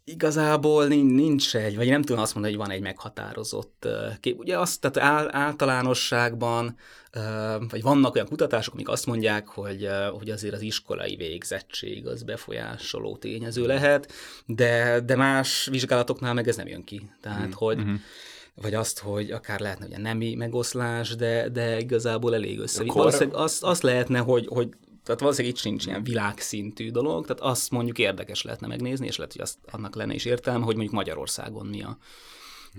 Igazából 0.09 0.87
nincs 0.87 1.57
egy, 1.57 1.77
vagy 1.77 1.89
nem 1.89 2.03
tudom 2.03 2.23
azt 2.23 2.35
mondani, 2.35 2.55
hogy 2.55 2.67
van 2.67 2.75
egy 2.75 2.83
meghatározott 2.83 3.89
kép. 4.21 4.39
Ugye 4.39 4.59
azt, 4.59 4.81
tehát 4.81 5.31
általánosságban, 5.35 6.77
vagy 7.69 7.83
vannak 7.83 8.15
olyan 8.15 8.27
kutatások, 8.27 8.75
amik 8.75 8.89
azt 8.89 9.07
mondják, 9.07 9.49
hogy, 9.49 9.89
hogy 10.19 10.31
azért 10.31 10.55
az 10.55 10.61
iskolai 10.61 11.17
végzettség 11.17 12.07
az 12.07 12.23
befolyásoló 12.23 13.17
tényező 13.17 13.67
lehet, 13.67 14.13
de, 14.47 15.01
de 15.01 15.17
más 15.17 15.69
vizsgálatoknál 15.71 16.35
meg 16.35 16.49
ez 16.49 16.57
nem 16.57 16.69
jön 16.69 16.85
ki. 16.85 17.11
Tehát, 17.21 17.47
mm. 17.47 17.53
hogy 17.55 17.77
mm-hmm 17.77 17.95
vagy 18.63 18.75
azt, 18.75 18.99
hogy 18.99 19.31
akár 19.31 19.61
lehetne 19.61 19.87
ugye 19.87 19.99
nemi 19.99 20.35
megoszlás, 20.35 21.17
de, 21.17 21.49
de 21.49 21.79
igazából 21.79 22.35
elég 22.35 22.59
össze. 22.59 22.85
Valószínűleg 22.85 23.35
azt, 23.35 23.63
azt 23.63 23.83
lehetne, 23.83 24.19
hogy, 24.19 24.47
hogy 24.47 24.69
tehát 25.07 25.21
valószínűleg 25.21 25.57
itt 25.57 25.63
sincs 25.63 25.87
ilyen 25.87 26.03
világszintű 26.03 26.91
dolog, 26.91 27.27
tehát 27.27 27.43
azt 27.43 27.71
mondjuk 27.71 27.99
érdekes 27.99 28.43
lehetne 28.43 28.67
megnézni, 28.67 29.07
és 29.07 29.17
lehet, 29.17 29.33
hogy 29.33 29.43
azt, 29.43 29.59
annak 29.71 29.95
lenne 29.95 30.15
is 30.15 30.25
értelme, 30.25 30.65
hogy 30.65 30.75
mondjuk 30.75 30.95
Magyarországon 30.95 31.67
mi 31.67 31.83
a, 31.83 31.99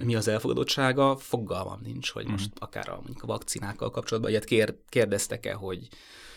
mi 0.04 0.16
az 0.16 0.28
elfogadottsága, 0.28 1.18
fogalmam 1.18 1.80
nincs, 1.84 2.10
hogy 2.10 2.28
most 2.28 2.50
mm. 2.50 2.54
akár 2.60 2.90
a, 2.90 2.96
mondjuk 2.96 3.24
a 3.24 3.28
vakcinákkal 3.28 3.90
kapcsolatban 3.90 4.32
ilyet 4.32 4.46
kér, 4.46 4.76
kérdeztek-e, 4.90 5.54
hogy, 5.54 5.88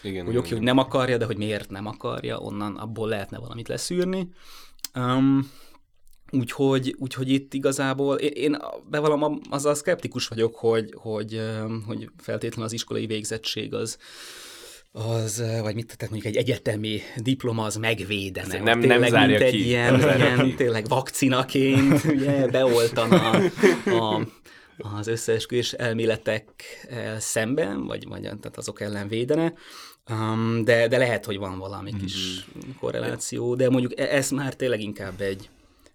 igen, 0.02 0.26
hogy 0.26 0.36
oké, 0.36 0.50
hogy 0.52 0.62
nem 0.62 0.78
akarja, 0.78 1.16
de 1.16 1.24
hogy 1.24 1.36
miért 1.36 1.70
nem 1.70 1.86
akarja, 1.86 2.38
onnan 2.38 2.76
abból 2.76 3.08
lehetne 3.08 3.38
valamit 3.38 3.68
leszűrni. 3.68 4.28
Um, 4.94 5.50
úgyhogy, 6.30 6.94
úgyhogy 6.98 7.28
itt 7.28 7.54
igazából 7.54 8.16
én, 8.16 8.32
én 8.32 8.56
bevallom, 8.90 9.40
azzal 9.50 9.74
szkeptikus 9.74 10.28
vagyok, 10.28 10.56
hogy, 10.56 10.94
hogy, 10.96 11.42
hogy 11.86 12.10
feltétlenül 12.16 12.64
az 12.64 12.72
iskolai 12.72 13.06
végzettség 13.06 13.74
az, 13.74 13.98
az, 14.92 15.42
vagy 15.62 15.74
mit 15.74 15.96
tehát 15.96 16.10
mondjuk 16.10 16.34
egy 16.34 16.36
egyetemi 16.36 17.00
diploma 17.16 17.64
az 17.64 17.76
megvédene. 17.76 18.62
Nem, 18.62 18.80
tényleg, 18.80 19.00
nem 19.00 19.08
zárja 19.08 19.38
mint 19.38 19.50
ki. 19.50 19.56
egy 19.56 19.66
ilyen, 19.66 20.00
ilyen 20.00 20.56
tényleg 20.56 20.88
vakcinaként 20.88 22.04
ugye, 22.14 22.46
beoltana 22.46 23.30
a, 23.84 24.26
az 24.78 25.06
összeesküvés 25.06 25.72
elméletek 25.72 26.44
szemben, 27.18 27.86
vagy, 27.86 28.08
vagy 28.08 28.22
tehát 28.22 28.56
azok 28.56 28.80
ellen 28.80 29.08
védene. 29.08 29.52
Um, 30.10 30.64
de, 30.64 30.88
de 30.88 30.98
lehet, 30.98 31.24
hogy 31.24 31.36
van 31.36 31.58
valami 31.58 31.92
kis 32.00 32.14
mm. 32.14 32.70
korreláció, 32.80 33.54
de 33.54 33.70
mondjuk 33.70 34.00
e, 34.00 34.02
ez 34.04 34.30
már 34.30 34.54
tényleg 34.54 34.80
inkább 34.80 35.20
egy, 35.20 35.48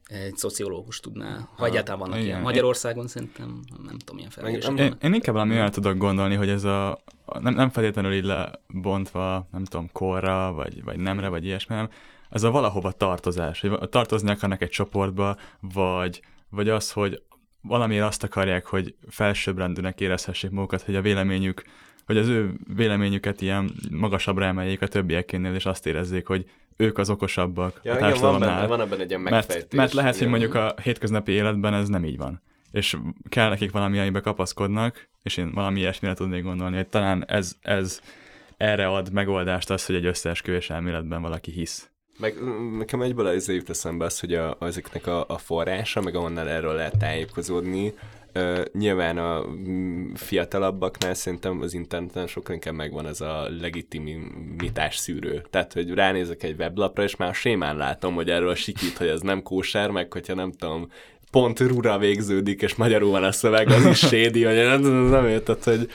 egy 0.05 0.37
szociológus 0.37 0.99
tudná, 0.99 1.49
ha 1.55 1.65
egyáltalán 1.65 1.99
vannak 1.99 2.15
igen. 2.15 2.27
ilyen. 2.27 2.41
Magyarországon 2.41 3.07
szerintem 3.07 3.59
nem 3.83 3.97
tudom, 3.97 4.15
milyen 4.15 4.29
felmérések 4.29 4.77
én, 4.77 4.95
én 5.01 5.13
inkább 5.13 5.35
valami 5.35 5.53
olyan 5.53 5.71
tudok 5.71 5.97
gondolni, 5.97 6.35
hogy 6.35 6.49
ez 6.49 6.63
a, 6.63 7.03
nem, 7.39 7.53
nem 7.53 7.69
feltétlenül 7.69 8.13
így 8.13 8.23
lebontva, 8.23 9.47
nem 9.51 9.63
tudom, 9.63 9.89
korra, 9.91 10.53
vagy, 10.53 10.83
vagy 10.83 10.97
nemre, 10.97 11.27
vagy 11.27 11.45
ilyesmi, 11.45 11.75
hanem 11.75 11.89
ez 12.29 12.43
a 12.43 12.51
valahova 12.51 12.91
tartozás, 12.91 13.61
hogy 13.61 13.89
tartozni 13.89 14.29
akarnak 14.29 14.61
egy 14.61 14.69
csoportba, 14.69 15.37
vagy, 15.59 16.21
vagy 16.49 16.69
az, 16.69 16.91
hogy 16.91 17.21
valamiért 17.61 18.05
azt 18.05 18.23
akarják, 18.23 18.65
hogy 18.65 18.95
felsőbbrendűnek 19.09 20.01
érezhessék 20.01 20.49
magukat, 20.49 20.81
hogy 20.81 20.95
a 20.95 21.01
véleményük, 21.01 21.63
hogy 22.05 22.17
az 22.17 22.27
ő 22.27 22.53
véleményüket 22.75 23.41
ilyen 23.41 23.71
magasabbra 23.91 24.45
emeljék 24.45 24.81
a 24.81 24.87
többiekénél, 24.87 25.53
és 25.53 25.65
azt 25.65 25.85
érezzék, 25.85 26.27
hogy 26.27 26.49
ők 26.77 26.97
az 26.97 27.09
okosabbak 27.09 27.79
ja, 27.83 27.93
a 27.93 27.97
társadalomnál. 27.97 28.49
Igen, 28.49 28.59
van, 28.59 28.67
benne, 28.67 28.77
van 28.77 28.87
ebben 28.87 28.99
egy 28.99 29.09
ilyen 29.09 29.21
megfejtés. 29.21 29.55
Mert, 29.55 29.73
mert 29.73 29.93
lehet, 29.93 30.17
hogy 30.17 30.27
mondjuk 30.27 30.53
a 30.53 30.75
hétköznapi 30.81 31.31
életben 31.31 31.73
ez 31.73 31.87
nem 31.87 32.05
így 32.05 32.17
van. 32.17 32.41
És 32.71 32.97
kell 33.29 33.49
nekik 33.49 33.71
valami, 33.71 33.99
amiben 33.99 34.21
kapaszkodnak, 34.21 35.09
és 35.23 35.37
én 35.37 35.51
valami 35.51 35.79
ilyesmire 35.79 36.13
tudnék 36.13 36.43
gondolni, 36.43 36.75
hogy 36.75 36.87
talán 36.87 37.25
ez, 37.27 37.55
ez 37.61 38.01
erre 38.57 38.87
ad 38.87 39.11
megoldást 39.11 39.69
az, 39.69 39.85
hogy 39.85 39.95
egy 39.95 40.05
összeesküvés 40.05 40.69
elméletben 40.69 41.21
valaki 41.21 41.51
hisz. 41.51 41.89
Meg 42.19 42.35
nekem 42.77 43.01
egyből 43.01 43.25
az 43.25 43.47
jut 43.47 43.69
eszembe 43.69 44.05
az, 44.05 44.19
hogy 44.19 44.33
a, 44.33 44.57
ezeknek 44.59 45.07
a, 45.07 45.25
a 45.27 45.37
forrása, 45.37 46.01
meg 46.01 46.15
ahonnan 46.15 46.47
erről 46.47 46.73
lehet 46.73 46.97
tájékozódni, 46.97 47.93
Uh, 48.35 48.65
nyilván 48.73 49.17
a 49.17 49.45
mm, 49.47 50.13
fiatalabbaknál 50.13 51.13
szerintem 51.13 51.61
az 51.61 51.73
interneten 51.73 52.27
sokkal 52.27 52.53
inkább 52.53 52.73
megvan 52.73 53.07
ez 53.07 53.21
a 53.21 53.49
legitimitás 53.59 54.97
szűrő. 54.97 55.45
Tehát, 55.49 55.73
hogy 55.73 55.89
ránézek 55.93 56.43
egy 56.43 56.55
weblapra, 56.57 57.03
és 57.03 57.15
már 57.15 57.29
a 57.29 57.33
sémán 57.33 57.77
látom, 57.77 58.15
hogy 58.15 58.29
erről 58.29 58.55
sikít, 58.55 58.97
hogy 58.97 59.07
ez 59.07 59.21
nem 59.21 59.43
kóser, 59.43 59.89
meg 59.89 60.13
hogyha 60.13 60.33
nem 60.33 60.51
tudom, 60.51 60.91
pont 61.31 61.59
rura 61.59 61.97
végződik, 61.97 62.61
és 62.61 62.75
magyarul 62.75 63.11
van 63.11 63.23
a 63.23 63.31
szöveg, 63.31 63.69
az 63.69 63.85
is 63.85 63.97
sédi, 63.97 64.43
hogy 64.43 64.55
nem, 64.55 64.81
nem, 64.81 65.43
tehát, 65.43 65.63
hogy 65.63 65.89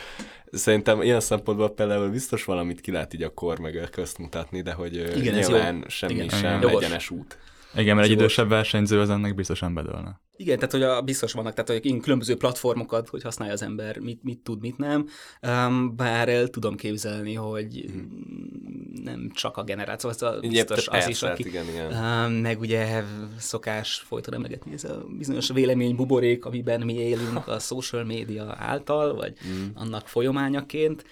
Szerintem 0.52 1.02
ilyen 1.02 1.20
szempontból 1.20 1.70
például 1.70 2.08
biztos 2.08 2.44
valamit 2.44 2.80
ki 2.80 2.90
lehet 2.90 3.14
így 3.14 3.22
a 3.22 3.34
kor 3.34 3.58
meg 3.58 3.88
közt 3.92 4.18
mutatni, 4.18 4.60
de 4.62 4.72
hogy 4.72 4.94
Igen, 4.94 5.34
nyilván 5.34 5.84
semmi 5.88 6.12
Igen. 6.12 6.28
sem 6.28 6.60
Jogos. 6.60 6.82
egyenes 6.82 7.10
út. 7.10 7.38
Igen, 7.74 7.96
mert 7.96 8.08
egy 8.08 8.12
Jogos. 8.12 8.32
idősebb 8.32 8.48
versenyző 8.48 9.00
az 9.00 9.10
ennek 9.10 9.34
biztosan 9.34 9.74
bedőlne. 9.74 10.20
Igen, 10.36 10.56
tehát 10.56 10.72
hogy 10.72 10.82
a, 10.82 11.00
biztos 11.00 11.32
vannak, 11.32 11.54
tehát 11.54 11.82
hogy 11.82 12.00
különböző 12.00 12.36
platformokat, 12.36 13.08
hogy 13.08 13.22
használja 13.22 13.52
az 13.52 13.62
ember, 13.62 13.98
mit, 13.98 14.22
mit 14.22 14.38
tud, 14.38 14.60
mit 14.60 14.76
nem. 14.76 15.08
Um, 15.42 15.96
bár 15.96 16.28
el 16.28 16.48
tudom 16.48 16.76
képzelni, 16.76 17.34
hogy 17.34 17.84
mm, 17.92 19.02
nem 19.02 19.30
csak 19.34 19.56
a 19.56 19.62
generáció, 19.62 20.10
az 20.10 20.22
a 20.22 20.38
biztos 20.40 20.88
az 20.88 21.08
is, 21.08 21.20
hát 21.20 21.32
aki... 21.32 21.48
igen, 21.48 21.68
igen. 21.68 21.92
Um, 21.92 22.32
meg 22.32 22.60
ugye 22.60 23.02
szokás 23.38 24.02
folyton 24.06 24.34
emlegetni 24.34 24.72
ez 24.72 24.84
a 24.84 25.04
bizonyos 25.18 25.48
vélemény 25.48 25.96
buborék, 25.96 26.44
amiben 26.44 26.80
mi 26.80 26.94
élünk 26.94 27.48
a 27.48 27.58
social 27.58 28.04
média 28.04 28.54
által, 28.58 29.14
vagy 29.14 29.32
mm. 29.46 29.66
annak 29.74 30.08
folyamányaként. 30.08 31.04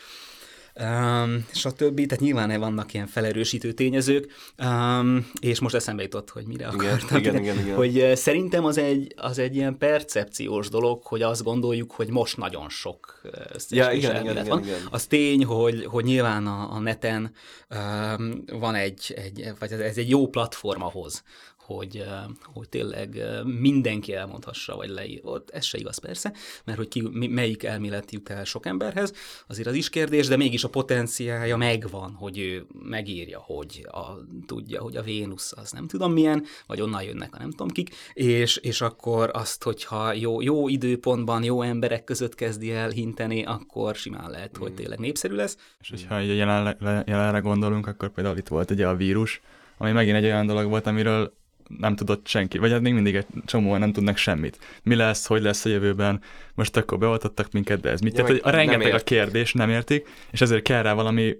Um, 0.80 1.46
stb. 1.52 2.06
Tehát 2.06 2.20
nyilván 2.20 2.60
vannak 2.60 2.94
ilyen 2.94 3.06
felerősítő 3.06 3.72
tényezők, 3.72 4.32
um, 4.58 5.30
és 5.40 5.60
most 5.60 5.74
eszembe 5.74 6.02
jutott, 6.02 6.30
hogy 6.30 6.46
mire 6.46 6.70
Igen, 6.74 6.90
akartam. 6.90 7.18
igen, 7.18 7.36
igen, 7.36 7.58
igen. 7.58 7.76
Hogy 7.76 8.12
szerintem 8.14 8.64
az 8.64 8.78
egy, 8.78 9.14
az 9.16 9.38
egy 9.38 9.56
ilyen 9.56 9.78
percepciós 9.78 10.68
dolog, 10.68 11.02
hogy 11.02 11.22
azt 11.22 11.42
gondoljuk, 11.42 11.92
hogy 11.92 12.10
most 12.10 12.36
nagyon 12.36 12.68
sok 12.68 13.20
Ja, 13.68 13.90
igen, 13.90 14.14
elmélet 14.14 14.44
igen, 14.44 14.48
van. 14.48 14.64
igen, 14.64 14.76
igen. 14.76 14.88
Az 14.90 15.06
tény, 15.06 15.44
hogy, 15.44 15.84
hogy 15.84 16.04
nyilván 16.04 16.46
a, 16.46 16.72
a 16.72 16.78
neten 16.78 17.32
um, 17.70 18.44
van 18.58 18.74
egy, 18.74 19.14
egy, 19.16 19.52
vagy 19.58 19.72
ez 19.72 19.96
egy 19.96 20.08
jó 20.08 20.26
platform 20.26 20.82
ahhoz, 20.82 21.22
hogy, 21.68 22.04
hogy 22.52 22.68
tényleg 22.68 23.22
mindenki 23.44 24.14
elmondhassa, 24.14 24.76
vagy 24.76 24.88
leír. 24.88 25.20
Ott 25.22 25.50
ez 25.50 25.64
se 25.64 25.78
igaz 25.78 25.98
persze, 25.98 26.32
mert 26.64 26.78
hogy 26.78 26.88
ki, 26.88 27.08
melyik 27.12 27.62
elmélet 27.62 28.12
jut 28.12 28.28
el 28.28 28.44
sok 28.44 28.66
emberhez, 28.66 29.12
azért 29.46 29.68
az 29.68 29.74
is 29.74 29.88
kérdés, 29.88 30.26
de 30.26 30.36
mégis 30.36 30.64
a 30.64 30.68
potenciája 30.68 31.56
megvan, 31.56 32.12
hogy 32.12 32.38
ő 32.38 32.66
megírja, 32.82 33.38
hogy 33.38 33.86
a, 33.90 34.06
tudja, 34.46 34.82
hogy 34.82 34.96
a 34.96 35.02
Vénusz 35.02 35.52
az 35.56 35.72
nem 35.72 35.86
tudom 35.86 36.12
milyen, 36.12 36.44
vagy 36.66 36.80
onnan 36.80 37.02
jönnek 37.02 37.34
a 37.34 37.38
nem 37.38 37.50
tudom 37.50 37.68
kik, 37.68 37.94
és, 38.12 38.56
és 38.56 38.80
akkor 38.80 39.30
azt, 39.32 39.62
hogyha 39.62 40.12
jó, 40.12 40.40
jó 40.40 40.68
időpontban, 40.68 41.44
jó 41.44 41.62
emberek 41.62 42.04
között 42.04 42.34
kezdi 42.34 42.72
el 42.72 42.88
hinteni, 42.88 43.44
akkor 43.44 43.94
simán 43.94 44.30
lehet, 44.30 44.56
hogy 44.56 44.74
tényleg 44.74 44.98
népszerű 44.98 45.34
lesz. 45.34 45.56
És 45.80 45.90
hogyha 45.90 46.18
jelenle, 46.18 47.04
jelenre 47.06 47.38
gondolunk, 47.38 47.86
akkor 47.86 48.08
például 48.08 48.36
itt 48.36 48.48
volt 48.48 48.70
ugye 48.70 48.88
a 48.88 48.96
vírus, 48.96 49.40
ami 49.78 49.92
megint 49.92 50.16
egy 50.16 50.24
olyan 50.24 50.46
dolog 50.46 50.68
volt, 50.68 50.86
amiről 50.86 51.37
nem 51.78 51.96
tudott 51.96 52.26
senki, 52.26 52.58
vagy 52.58 52.70
hát 52.70 52.80
még 52.80 52.94
mindig 52.94 53.14
egy 53.14 53.26
csomóan 53.46 53.80
nem 53.80 53.92
tudnak 53.92 54.16
semmit. 54.16 54.58
Mi 54.82 54.94
lesz, 54.94 55.26
hogy 55.26 55.42
lesz 55.42 55.64
a 55.64 55.68
jövőben, 55.68 56.20
most 56.54 56.76
akkor 56.76 56.98
beoltottak 56.98 57.52
minket, 57.52 57.80
de 57.80 57.90
ez 57.90 58.00
mit? 58.00 58.16
Ja, 58.16 58.24
Tehát, 58.24 58.30
hogy 58.42 58.52
a 58.52 58.56
rengeteg 58.56 58.94
a 58.94 58.98
kérdés, 58.98 59.52
nem 59.52 59.70
értik, 59.70 60.08
és 60.30 60.40
ezért 60.40 60.62
kell 60.62 60.82
rá 60.82 60.92
valami 60.92 61.36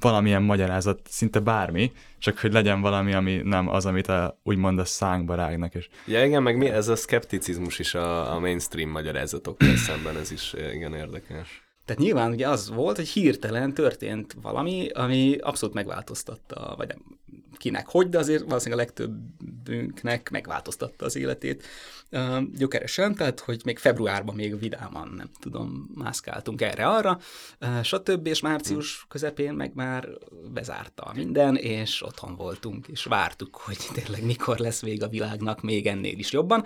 valamilyen 0.00 0.42
magyarázat, 0.42 1.00
szinte 1.08 1.38
bármi, 1.38 1.92
csak 2.18 2.38
hogy 2.38 2.52
legyen 2.52 2.80
valami, 2.80 3.12
ami 3.12 3.40
nem 3.44 3.68
az, 3.68 3.86
amit 3.86 4.06
a, 4.06 4.38
úgymond 4.42 4.78
a 4.78 4.84
szánkba 4.84 5.34
rágnak. 5.34 5.74
És 5.74 5.88
Ja, 6.06 6.24
igen, 6.24 6.42
meg 6.42 6.56
mi, 6.56 6.68
ez 6.68 6.88
a 6.88 6.96
szkepticizmus 6.96 7.78
is 7.78 7.94
a, 7.94 8.34
a 8.34 8.38
mainstream 8.38 8.90
magyarázatokkal 8.90 9.76
szemben, 9.76 10.16
ez 10.16 10.32
is 10.32 10.52
eh, 10.52 10.74
igen 10.74 10.94
érdekes. 10.94 11.62
Tehát 11.84 12.02
nyilván 12.02 12.32
ugye 12.32 12.48
az 12.48 12.70
volt, 12.70 12.96
hogy 12.96 13.08
hirtelen 13.08 13.74
történt 13.74 14.36
valami, 14.42 14.88
ami 14.88 15.36
abszolút 15.40 15.74
megváltoztatta, 15.74 16.74
vagy 16.76 16.88
nem 16.88 17.18
kinek 17.60 17.88
hogy, 17.88 18.08
de 18.08 18.18
azért 18.18 18.44
valószínűleg 18.44 18.78
a 18.78 18.86
legtöbbünknek 18.86 20.30
megváltoztatta 20.30 21.04
az 21.04 21.16
életét 21.16 21.66
uh, 22.10 22.42
gyökeresen, 22.56 23.14
tehát 23.14 23.40
hogy 23.40 23.62
még 23.64 23.78
februárban 23.78 24.34
még 24.34 24.58
vidáman, 24.58 25.12
nem 25.16 25.30
tudom, 25.40 25.90
mászkáltunk 25.94 26.60
erre-arra, 26.60 27.18
uh, 27.60 27.82
stb. 27.82 28.26
és 28.26 28.40
március 28.40 29.06
közepén 29.08 29.52
meg 29.52 29.72
már 29.74 30.08
bezárta 30.52 31.12
minden, 31.14 31.56
és 31.56 32.02
otthon 32.02 32.36
voltunk, 32.36 32.88
és 32.88 33.04
vártuk, 33.04 33.56
hogy 33.56 33.78
tényleg 33.92 34.24
mikor 34.24 34.58
lesz 34.58 34.82
vég 34.82 35.02
a 35.02 35.08
világnak 35.08 35.62
még 35.62 35.86
ennél 35.86 36.18
is 36.18 36.32
jobban 36.32 36.64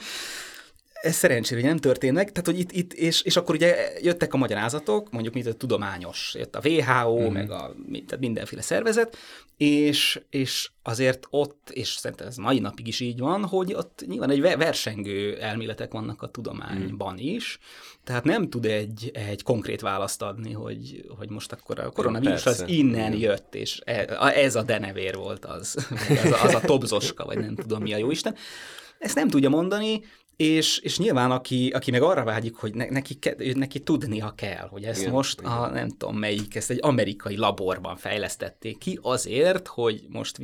ez 1.04 1.14
szerencsére 1.14 1.60
hogy 1.60 1.68
nem 1.68 1.78
történnek, 1.78 2.32
tehát 2.32 2.46
hogy 2.46 2.58
itt, 2.58 2.72
itt 2.72 2.92
és, 2.92 3.22
és 3.22 3.36
akkor 3.36 3.54
ugye 3.54 3.76
jöttek 4.02 4.34
a 4.34 4.36
magyarázatok, 4.36 5.10
mondjuk 5.10 5.34
mint 5.34 5.46
a 5.46 5.54
tudományos, 5.54 6.34
jött 6.38 6.56
a 6.56 6.60
WHO, 6.64 7.28
mm. 7.28 7.32
meg 7.32 7.50
a, 7.50 7.74
tehát 7.90 8.18
mindenféle 8.18 8.62
szervezet, 8.62 9.16
és, 9.56 10.20
és 10.30 10.70
azért 10.82 11.26
ott, 11.30 11.70
és 11.70 11.88
szerintem 11.88 12.26
ez 12.26 12.36
mai 12.36 12.58
napig 12.58 12.86
is 12.86 13.00
így 13.00 13.18
van, 13.18 13.44
hogy 13.44 13.74
ott 13.74 14.04
nyilván 14.06 14.30
egy 14.30 14.40
ve- 14.40 14.56
versengő 14.56 15.36
elméletek 15.40 15.92
vannak 15.92 16.22
a 16.22 16.28
tudományban 16.28 17.18
is, 17.18 17.58
tehát 18.04 18.24
nem 18.24 18.48
tud 18.48 18.64
egy, 18.64 19.10
egy 19.12 19.42
konkrét 19.42 19.80
választ 19.80 20.22
adni, 20.22 20.52
hogy, 20.52 21.04
hogy 21.18 21.30
most 21.30 21.52
akkor 21.52 21.78
a 21.78 21.90
koronavírus 21.90 22.46
az 22.46 22.56
Persze. 22.56 22.74
innen 22.74 23.12
Igen. 23.12 23.30
jött, 23.30 23.54
és 23.54 23.80
e- 23.84 24.32
ez 24.34 24.54
a 24.54 24.62
denevér 24.62 25.14
volt 25.14 25.44
az, 25.44 25.76
az, 26.24 26.30
a, 26.30 26.42
az 26.42 26.54
a 26.54 26.60
tobzoska, 26.60 27.24
vagy 27.24 27.38
nem 27.38 27.54
tudom 27.54 27.82
mi 27.82 27.92
a 27.92 27.96
jóisten. 27.96 28.34
Ezt 28.98 29.14
nem 29.14 29.28
tudja 29.28 29.48
mondani, 29.48 30.02
és, 30.36 30.78
és 30.78 30.98
nyilván 30.98 31.30
aki, 31.30 31.70
aki 31.74 31.90
meg 31.90 32.02
arra 32.02 32.24
vágyik, 32.24 32.54
hogy 32.54 32.74
ne, 32.74 32.90
neki, 32.90 33.18
neki 33.54 33.80
tudnia 33.80 34.32
kell, 34.36 34.68
hogy 34.70 34.84
ezt 34.84 35.00
Igen, 35.00 35.12
most 35.12 35.40
a 35.40 35.68
nem 35.68 35.88
tudom 35.88 36.16
melyik, 36.16 36.54
ezt 36.54 36.70
egy 36.70 36.78
amerikai 36.82 37.36
laborban 37.36 37.96
fejlesztették 37.96 38.78
ki 38.78 38.98
azért, 39.02 39.68
hogy 39.68 40.04
most 40.08 40.38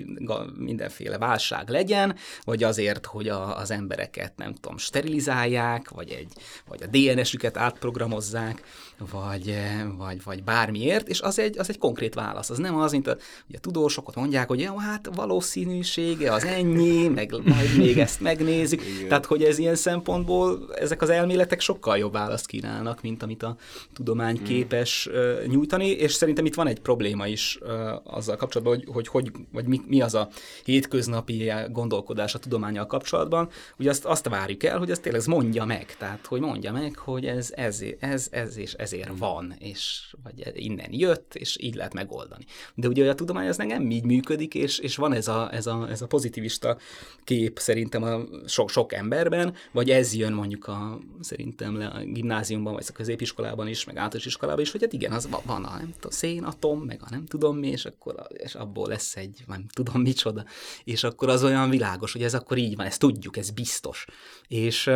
mindenféle 0.57 1.19
válság 1.19 1.69
legyen, 1.69 2.17
vagy 2.45 2.62
azért, 2.62 3.07
hogy 3.07 3.29
a, 3.29 3.59
az 3.59 3.71
embereket 3.71 4.33
nem 4.37 4.55
tudom, 4.55 4.79
sterilizálják, 4.79 5.91
vagy, 5.91 6.11
egy, 6.11 6.33
vagy 6.67 6.83
a 6.83 6.87
DNS-üket 6.87 7.57
átprogramozzák, 7.57 8.62
vagy, 9.11 9.49
eh, 9.49 9.85
vagy, 9.97 10.23
vagy 10.25 10.43
bármiért, 10.43 11.09
és 11.09 11.21
az 11.21 11.39
egy, 11.39 11.59
az 11.59 11.69
egy 11.69 11.79
konkrét 11.79 12.15
válasz. 12.15 12.51
Az 12.51 12.59
nem 12.59 12.77
az, 12.77 12.93
mint 12.93 13.07
a, 13.07 13.17
ugye 13.49 13.57
a 13.57 13.61
tudósok 13.61 14.09
ott 14.09 14.17
mondják, 14.17 14.49
hogy 14.49 14.61
jó, 14.61 14.77
hát 14.77 15.09
valószínűsége 15.15 16.33
az 16.33 16.45
ennyi, 16.45 17.09
meg 17.09 17.35
majd 17.45 17.77
még 17.77 17.99
ezt 17.99 18.21
megnézzük. 18.21 18.83
Igen. 18.87 19.09
Tehát, 19.09 19.27
hogy 19.27 19.43
ez 19.43 19.59
ilyen 19.59 19.75
szempontból 19.75 20.75
ezek 20.75 21.03
az 21.03 21.09
elméletek 21.11 21.61
sokkal 21.61 21.99
jobb 21.99 22.13
választ 22.13 22.47
kínálnak, 22.47 23.03
mint 23.03 23.23
amit 23.23 23.43
a 23.43 23.57
tudomány 23.93 24.43
képes 24.43 25.07
uh, 25.07 25.47
nyújtani, 25.47 25.89
és 25.89 26.13
szerintem 26.13 26.45
itt 26.45 26.55
van 26.55 26.67
egy 26.67 26.81
probléma 26.81 27.27
is 27.27 27.59
uh, 27.63 27.71
azzal 28.05 28.37
kapcsolatban, 28.37 28.77
hogy, 28.77 28.89
hogy, 28.93 29.09
hogy 29.09 29.33
vagy 29.53 29.67
mi, 29.67 29.81
mi 29.87 30.01
az 30.01 30.15
a 30.15 30.29
hétköznapi 30.65 31.53
gondolkodás 31.71 32.35
a 32.35 32.39
tudományal 32.39 32.87
kapcsolatban, 32.87 33.49
ugye 33.79 33.91
azt, 33.91 34.05
azt 34.05 34.29
várjuk 34.29 34.65
el, 34.65 34.79
hogy 34.79 34.91
azt 34.91 35.03
tényleg 35.03 35.21
ez 35.21 35.27
mondja 35.27 35.65
meg, 35.65 35.97
tehát 35.99 36.27
hogy 36.27 36.41
mondja 36.41 36.73
meg, 36.73 36.97
hogy 36.97 37.27
ez, 37.27 37.53
ez, 37.55 37.83
ez, 38.01 38.29
ez 38.31 38.57
és 38.57 38.73
ezért 38.92 39.18
van, 39.18 39.55
és 39.59 40.14
vagy 40.22 40.53
innen 40.55 40.92
jött, 40.92 41.35
és 41.35 41.57
így 41.61 41.74
lehet 41.74 41.94
megoldani. 41.94 42.44
De 42.74 42.88
ugye 42.88 43.11
a 43.11 43.14
tudomány 43.14 43.48
az 43.48 43.57
nem 43.57 43.90
így 43.90 44.05
működik, 44.05 44.55
és, 44.55 44.79
és 44.79 44.96
van 44.96 45.12
ez 45.12 45.29
a, 45.29 45.53
ez, 45.53 45.66
a, 45.66 45.88
ez 45.90 46.03
a 46.03 46.07
pozitivista 46.07 46.79
kép 47.24 47.59
szerintem 47.59 48.03
a 48.03 48.20
sok, 48.46 48.70
sok 48.70 48.92
emberben, 48.92 49.55
vagy 49.72 49.90
ez 49.90 50.14
jön 50.14 50.33
mondjuk 50.33 50.66
a, 50.66 50.98
szerintem 51.20 51.74
a 51.74 51.98
gimnáziumban, 52.05 52.72
vagy 52.72 52.87
a 52.88 52.92
középiskolában 52.92 53.68
is, 53.68 53.85
meg 53.85 53.96
általános 53.96 54.26
iskolában 54.26 54.61
is, 54.61 54.70
hogy 54.70 54.81
hát 54.81 54.92
igen, 54.92 55.12
az 55.12 55.29
va- 55.29 55.44
van 55.44 55.64
a 55.64 55.76
nem 55.76 55.92
tudom, 55.92 56.11
szénatom, 56.11 56.81
meg 56.81 57.00
a 57.03 57.07
nem 57.11 57.26
tudom 57.26 57.57
mi, 57.57 57.68
és 57.68 57.85
akkor 57.85 58.14
a, 58.18 58.22
és 58.22 58.55
abból 58.55 58.88
lesz 58.88 59.16
egy, 59.16 59.44
nem 59.46 59.66
tudom 59.72 60.03
micsoda, 60.03 60.44
és 60.85 61.05
akkor 61.05 61.29
az 61.29 61.44
olyan 61.44 61.70
világos, 61.70 62.12
hogy 62.12 62.22
ez 62.22 62.35
akkor 62.35 62.59
így 62.59 62.76
van, 62.76 62.87
ezt 62.87 63.00
tudjuk, 63.00 63.37
ez 63.37 63.50
biztos. 63.50 64.07
És 64.48 64.90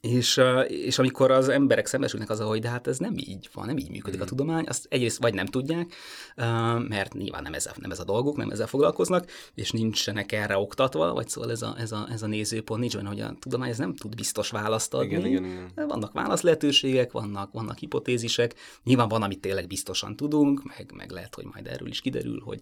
és, 0.00 0.40
és 0.66 0.98
amikor 0.98 1.30
az 1.30 1.48
emberek 1.48 1.86
szembesülnek 1.86 2.30
azzal, 2.30 2.48
hogy 2.48 2.60
de 2.60 2.68
hát 2.68 2.86
ez 2.86 2.98
nem 2.98 3.14
így 3.16 3.48
van, 3.52 3.66
nem 3.66 3.76
így 3.76 3.90
működik 3.90 4.20
a 4.20 4.24
tudomány, 4.24 4.64
azt 4.68 4.86
egyrészt 4.90 5.20
vagy 5.20 5.34
nem 5.34 5.46
tudják, 5.46 5.94
mert 6.88 7.14
nyilván 7.14 7.42
nem 7.42 7.54
ez, 7.54 7.66
a, 7.66 7.72
nem 7.80 7.90
ez 7.90 7.98
a 7.98 8.04
dolguk, 8.04 8.36
nem 8.36 8.50
ezzel 8.50 8.66
foglalkoznak, 8.66 9.30
és 9.54 9.70
nincsenek 9.70 10.32
erre 10.32 10.58
oktatva, 10.58 11.12
vagy 11.12 11.28
szóval 11.28 11.50
ez 11.50 11.62
a, 11.62 11.74
ez 11.78 11.92
a, 11.92 12.06
ez 12.10 12.22
a 12.22 12.26
nézőpont 12.26 12.80
nincs 12.80 12.96
benne, 12.96 13.08
hogy 13.08 13.20
a 13.20 13.34
tudomány 13.40 13.70
ez 13.70 13.78
nem 13.78 13.94
tud 13.94 14.14
biztos 14.14 14.50
választ 14.50 14.94
adni. 14.94 15.06
Igen, 15.06 15.26
igen, 15.26 15.44
igen. 15.44 15.88
Vannak 15.88 16.12
válaszlehetőségek, 16.12 17.12
vannak, 17.12 17.52
vannak 17.52 17.78
hipotézisek, 17.78 18.54
nyilván 18.84 19.08
van, 19.08 19.22
amit 19.22 19.40
tényleg 19.40 19.66
biztosan 19.66 20.16
tudunk, 20.16 20.62
meg, 20.64 20.92
meg 20.94 21.10
lehet, 21.10 21.34
hogy 21.34 21.44
majd 21.52 21.66
erről 21.66 21.88
is 21.88 22.00
kiderül, 22.00 22.40
hogy, 22.44 22.60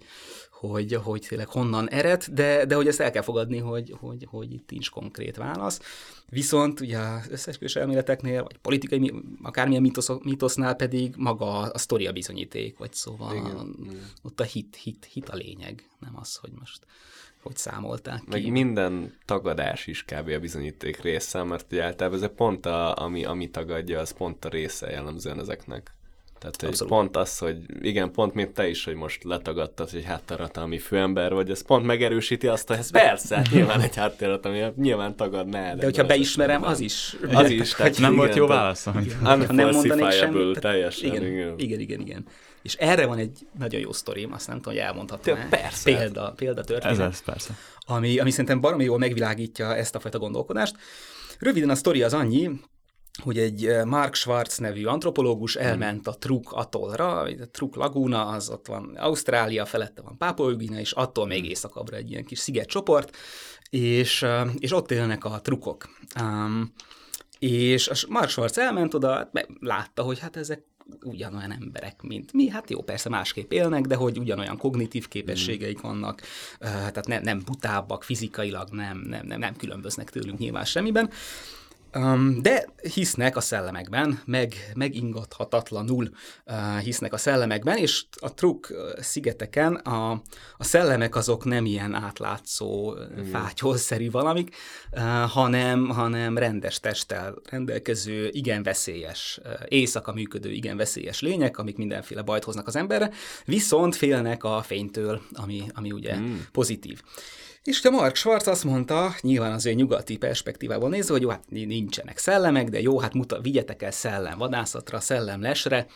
hogy, 0.61 0.93
hogy 0.95 1.27
tényleg 1.29 1.49
honnan 1.49 1.89
ered, 1.89 2.25
de, 2.25 2.65
de 2.65 2.75
hogy 2.75 2.87
ezt 2.87 3.01
el 3.01 3.11
kell 3.11 3.23
fogadni, 3.23 3.59
hogy, 3.59 3.95
hogy, 4.01 4.27
hogy 4.31 4.53
itt 4.53 4.71
nincs 4.71 4.91
konkrét 4.91 5.37
válasz. 5.37 5.81
Viszont 6.29 6.81
ugye 6.81 6.99
az 6.99 7.29
összesküvés 7.31 7.77
elméleteknél, 7.77 8.43
vagy 8.43 8.57
politikai, 8.57 8.99
mi- 8.99 9.15
akármilyen 9.43 9.83
mítoszok, 9.83 10.25
mítosznál 10.25 10.75
pedig 10.75 11.15
maga 11.17 11.47
a 11.61 11.79
sztori 11.79 12.07
a 12.07 12.13
bizonyíték, 12.13 12.79
vagy 12.79 12.93
szóval 12.93 13.35
Igen, 13.37 13.77
ott 14.23 14.41
a 14.41 14.45
hit, 14.45 14.77
hit, 14.83 15.09
hit 15.13 15.29
a 15.29 15.37
lényeg, 15.37 15.89
nem 15.99 16.17
az, 16.17 16.37
hogy 16.37 16.51
most 16.59 16.87
hogy 17.43 17.57
számolták 17.57 18.27
Meg 18.27 18.43
ki. 18.43 18.51
minden 18.51 19.15
tagadás 19.25 19.87
is 19.87 20.05
kb. 20.05 20.29
a 20.29 20.39
bizonyíték 20.39 21.01
része, 21.01 21.43
mert 21.43 21.73
ugye 21.73 21.85
általában 21.85 22.23
ez 22.23 22.31
pont 22.37 22.67
a, 22.67 22.97
ami, 22.97 23.25
ami 23.25 23.51
tagadja, 23.51 24.01
az 24.01 24.11
pont 24.11 24.45
a 24.45 24.49
része 24.49 24.91
jellemzően 24.91 25.41
ezeknek 25.41 25.95
Tehát 26.39 26.63
Abszolút. 26.63 26.93
pont 26.93 27.17
az, 27.17 27.39
hogy 27.39 27.57
igen, 27.81 28.13
pont 28.13 28.35
mint 28.35 28.51
te 28.51 28.69
is, 28.69 28.85
hogy 28.85 28.95
most 28.95 29.25
letagadtad, 29.25 29.91
hogy 29.91 30.05
háttérhatalmi 30.05 30.79
főember 30.79 31.33
vagy, 31.33 31.51
ez 31.51 31.63
pont 31.63 31.85
megerősíti 31.85 32.47
azt, 32.47 32.69
hogy 32.69 32.77
ez 32.77 32.91
persze, 32.91 33.37
hát 33.37 33.51
nyilván 33.51 33.81
egy 33.81 33.97
háttérhatalmi, 33.97 34.65
nyilván 34.77 35.17
tagadná. 35.17 35.75
De 35.75 35.85
hogyha 35.85 36.07
beismerem, 36.07 36.63
az 36.63 36.81
is. 36.81 37.17
Az 37.33 37.51
is. 37.51 37.73
Tehát 37.75 37.99
nem 37.99 38.17
volt 38.17 38.35
jó 38.35 38.47
válasz. 38.47 38.85
Ha 38.85 39.37
nem 39.53 39.71
mondanék 39.71 40.11
semmit. 40.11 40.61
Teljesen, 40.61 41.15
igen, 41.15 41.27
igen, 41.27 41.55
igen, 41.59 41.81
igen, 41.81 42.01
igen. 42.01 42.27
És 42.63 42.75
erre 42.75 43.07
van 43.07 43.19
egy 43.19 43.47
nagyon 43.59 43.81
jó 43.81 43.93
sztorim, 43.93 44.33
azt 44.33 44.47
nem 44.47 44.57
tudom, 44.57 44.73
hogy 44.73 44.83
elmondhatom 44.83 45.37
-e. 45.37 45.47
Persze. 45.51 45.95
Példa, 45.97 46.33
példa 46.37 46.65
történet. 46.65 46.99
Ez 46.99 47.07
az, 47.07 47.23
persze. 47.23 47.55
Ami, 47.87 48.19
ami 48.19 48.31
szerintem 48.31 48.61
baromi 48.61 48.85
jól 48.85 48.99
megvilágítja 48.99 49.77
ezt 49.77 49.95
a 49.95 50.01
fajta 50.01 50.19
gondolkodást. 50.19 50.77
Röviden 51.39 51.71
a 51.71 51.75
sztori 51.75 52.03
az 52.03 52.15
annyi, 52.15 52.51
hogy 53.23 53.39
egy 53.39 53.67
eh, 53.67 53.85
Mark 53.85 54.15
Schwartz 54.15 54.59
nevű 54.59 54.85
antropológus 54.85 55.57
hmm. 55.57 55.67
elment 55.67 56.07
a 56.07 56.13
Truk 56.13 56.53
atollra, 56.53 57.21
a 57.21 57.29
Truk 57.51 57.77
laguna, 57.77 58.27
az 58.27 58.51
ott 58.51 58.67
van 58.67 58.97
Ausztrália, 58.97 59.65
felette 59.65 60.03
van 60.03 60.17
Pápua 60.19 60.51
és 60.51 60.93
attól 60.93 61.27
még 61.27 61.41
hmm. 61.41 61.51
északabbra 61.51 61.97
egy 61.97 62.11
ilyen 62.11 62.25
kis 62.25 62.39
szigetcsoport, 62.39 63.17
és, 63.71 64.23
eh, 64.23 64.49
és 64.59 64.73
ott 64.73 64.91
élnek 64.91 65.25
a 65.25 65.41
trukok. 65.41 65.89
Um, 66.21 66.73
és 67.39 67.89
a 67.89 67.95
Mark 68.09 68.29
Schwartz 68.29 68.59
elment 68.59 68.95
oda, 68.95 69.31
látta, 69.61 70.03
hogy 70.03 70.19
hát 70.19 70.37
ezek 70.37 70.63
ugyanolyan 71.03 71.53
emberek, 71.53 72.03
mint 72.03 72.33
mi. 72.33 72.49
Hát 72.49 72.71
jó, 72.71 72.83
persze 72.83 73.09
másképp 73.09 73.53
élnek, 73.53 73.87
de 73.87 73.95
hogy 73.95 74.19
ugyanolyan 74.19 74.57
kognitív 74.57 75.09
képességeik 75.09 75.81
vannak, 75.81 76.21
eh, 76.59 76.71
tehát 76.71 77.07
nem, 77.07 77.23
nem 77.23 77.43
butábbak 77.45 78.05
fizikailag, 78.05 78.69
nem, 78.71 78.99
nem, 78.99 79.27
nem, 79.27 79.39
nem 79.39 79.57
különböznek 79.57 80.11
tőlünk 80.11 80.39
nyilván 80.39 80.65
semmiben. 80.65 81.11
Um, 81.99 82.43
de 82.43 82.65
hisznek 82.95 83.37
a 83.37 83.41
szellemekben, 83.41 84.21
meg, 84.25 84.73
megingathatatlanul 84.75 86.11
uh, 86.47 86.79
hisznek 86.79 87.13
a 87.13 87.17
szellemekben, 87.17 87.77
és 87.77 88.05
a 88.21 88.35
trukk 88.35 88.67
szigeteken 89.01 89.75
a, 89.75 90.11
a 90.57 90.65
szellemek 90.65 91.17
azok 91.17 91.45
nem 91.45 91.65
ilyen 91.65 91.95
átlátszó, 91.95 92.95
mm. 92.95 93.23
fátyolszerű 93.23 94.11
valamik, 94.11 94.57
uh, 94.93 95.03
hanem, 95.31 95.89
hanem 95.89 96.39
rendes 96.39 96.81
testtel 96.81 97.35
rendelkező, 97.51 98.29
igen 98.33 98.63
veszélyes, 98.63 99.41
uh, 99.45 99.53
éjszaka 99.69 100.13
működő, 100.13 100.51
igen 100.51 100.77
veszélyes 100.77 101.21
lények, 101.21 101.59
amik 101.59 101.77
mindenféle 101.77 102.23
bajt 102.23 102.45
hoznak 102.45 102.67
az 102.67 102.77
emberre, 102.77 103.11
viszont 103.45 103.97
félnek 103.97 104.45
a 104.45 104.63
fénytől, 104.63 105.21
ami, 105.33 105.63
ami 105.75 105.93
ugye 105.93 106.17
mm. 106.17 106.37
pozitív. 106.53 107.03
És 107.69 107.85
a 107.85 107.91
Mark 107.91 108.17
Schwarz 108.17 108.47
azt 108.47 108.65
mondta, 108.65 109.15
nyilván 109.21 109.53
az 109.53 109.67
ő 109.67 109.73
nyugati 109.73 110.17
perspektívából 110.17 110.89
nézve, 110.89 111.13
hogy 111.13 111.23
jó, 111.23 111.29
hát 111.29 111.45
nincsenek 111.51 112.19
szellemek, 112.19 112.69
de 112.69 112.81
jó, 112.81 112.99
hát 112.99 113.15
muta, 113.15 113.41
vigyetek 113.41 113.83
el 113.83 113.91
szellem 113.91 114.39
vadászatra, 114.39 115.01
szellem 115.01 115.41
lesre, 115.41 115.87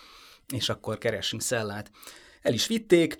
és 0.54 0.68
akkor 0.68 0.98
keressünk 0.98 1.42
szellemet. 1.42 1.90
El 2.42 2.52
is 2.52 2.66
vitték, 2.66 3.16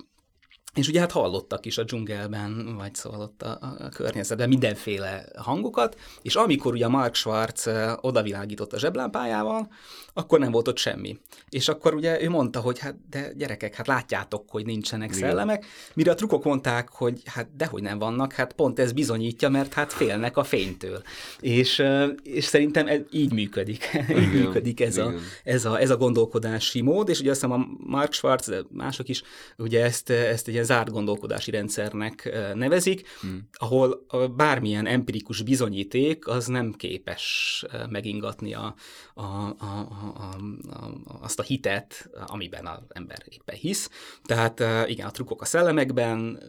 és 0.75 0.89
ugye 0.89 1.01
hát 1.01 1.13
hallottak 1.13 1.67
is 1.67 1.79
a 1.79 1.85
dzsungelben, 1.85 2.77
vagy 2.77 2.95
szóval 2.95 3.21
ott 3.21 3.43
a, 3.43 3.59
a 3.61 3.89
környezetben 3.89 4.49
mindenféle 4.49 5.25
hangokat, 5.37 5.99
és 6.23 6.35
amikor 6.35 6.73
ugye 6.73 6.89
Mark 6.89 7.15
Schwarz 7.15 7.69
odavilágított 8.01 8.73
a 8.73 8.79
zseblámpájával, 8.79 9.69
akkor 10.15 10.39
nem 10.39 10.51
volt 10.51 10.69
ott 10.69 10.77
semmi. 10.77 11.19
És 11.49 11.69
akkor 11.69 11.95
ugye 11.95 12.23
ő 12.23 12.29
mondta, 12.29 12.61
hogy 12.61 12.79
hát 12.79 12.95
de 13.11 13.33
gyerekek, 13.37 13.75
hát 13.75 13.87
látjátok, 13.87 14.51
hogy 14.51 14.67
nincsenek 14.67 15.09
Igen. 15.09 15.29
szellemek, 15.29 15.67
mire 15.95 16.11
a 16.11 16.15
trukok 16.15 16.45
mondták, 16.45 16.89
hogy 16.89 17.23
hát 17.25 17.57
dehogy 17.57 17.83
nem 17.83 17.99
vannak, 17.99 18.33
hát 18.33 18.53
pont 18.53 18.79
ez 18.79 18.93
bizonyítja, 18.93 19.49
mert 19.49 19.73
hát 19.73 19.93
félnek 19.93 20.37
a 20.37 20.45
fénytől. 20.45 21.03
És, 21.41 21.83
és 22.23 22.45
szerintem 22.45 22.87
ez 22.87 23.01
így 23.11 23.33
működik. 23.33 23.91
így 24.21 24.33
működik 24.33 24.81
ez 24.81 24.97
a, 24.97 25.13
ez, 25.45 25.65
a, 25.65 25.81
ez 25.81 25.91
a 25.91 25.97
gondolkodási 25.97 26.81
mód, 26.81 27.09
és 27.09 27.21
ugye 27.21 27.31
azt 27.31 27.41
hiszem 27.41 27.61
a 27.61 27.67
Mark 27.79 28.13
Schwarz, 28.13 28.47
de 28.47 28.63
mások 28.71 29.09
is 29.09 29.23
ugye 29.57 29.85
ezt, 29.85 30.11
ezt 30.11 30.49
egy 30.49 30.62
ilyen 30.63 30.79
zárt 30.79 30.91
gondolkodási 30.91 31.51
rendszernek 31.51 32.33
nevezik, 32.55 33.09
hmm. 33.21 33.49
ahol 33.53 34.07
bármilyen 34.37 34.87
empirikus 34.87 35.43
bizonyíték 35.43 36.27
az 36.27 36.47
nem 36.47 36.73
képes 36.73 37.65
megingatni 37.89 38.55
a, 38.55 38.75
a, 39.15 39.23
a, 39.23 39.55
a, 39.59 40.37
a, 40.71 40.91
azt 41.21 41.39
a 41.39 41.43
hitet, 41.43 42.11
amiben 42.27 42.67
az 42.67 42.79
ember 42.89 43.23
éppen 43.29 43.57
hisz. 43.57 43.91
Tehát 44.25 44.89
igen, 44.89 45.07
a 45.07 45.11
trukkok 45.11 45.43
a 45.43 45.45
szellemekben, 45.45 46.41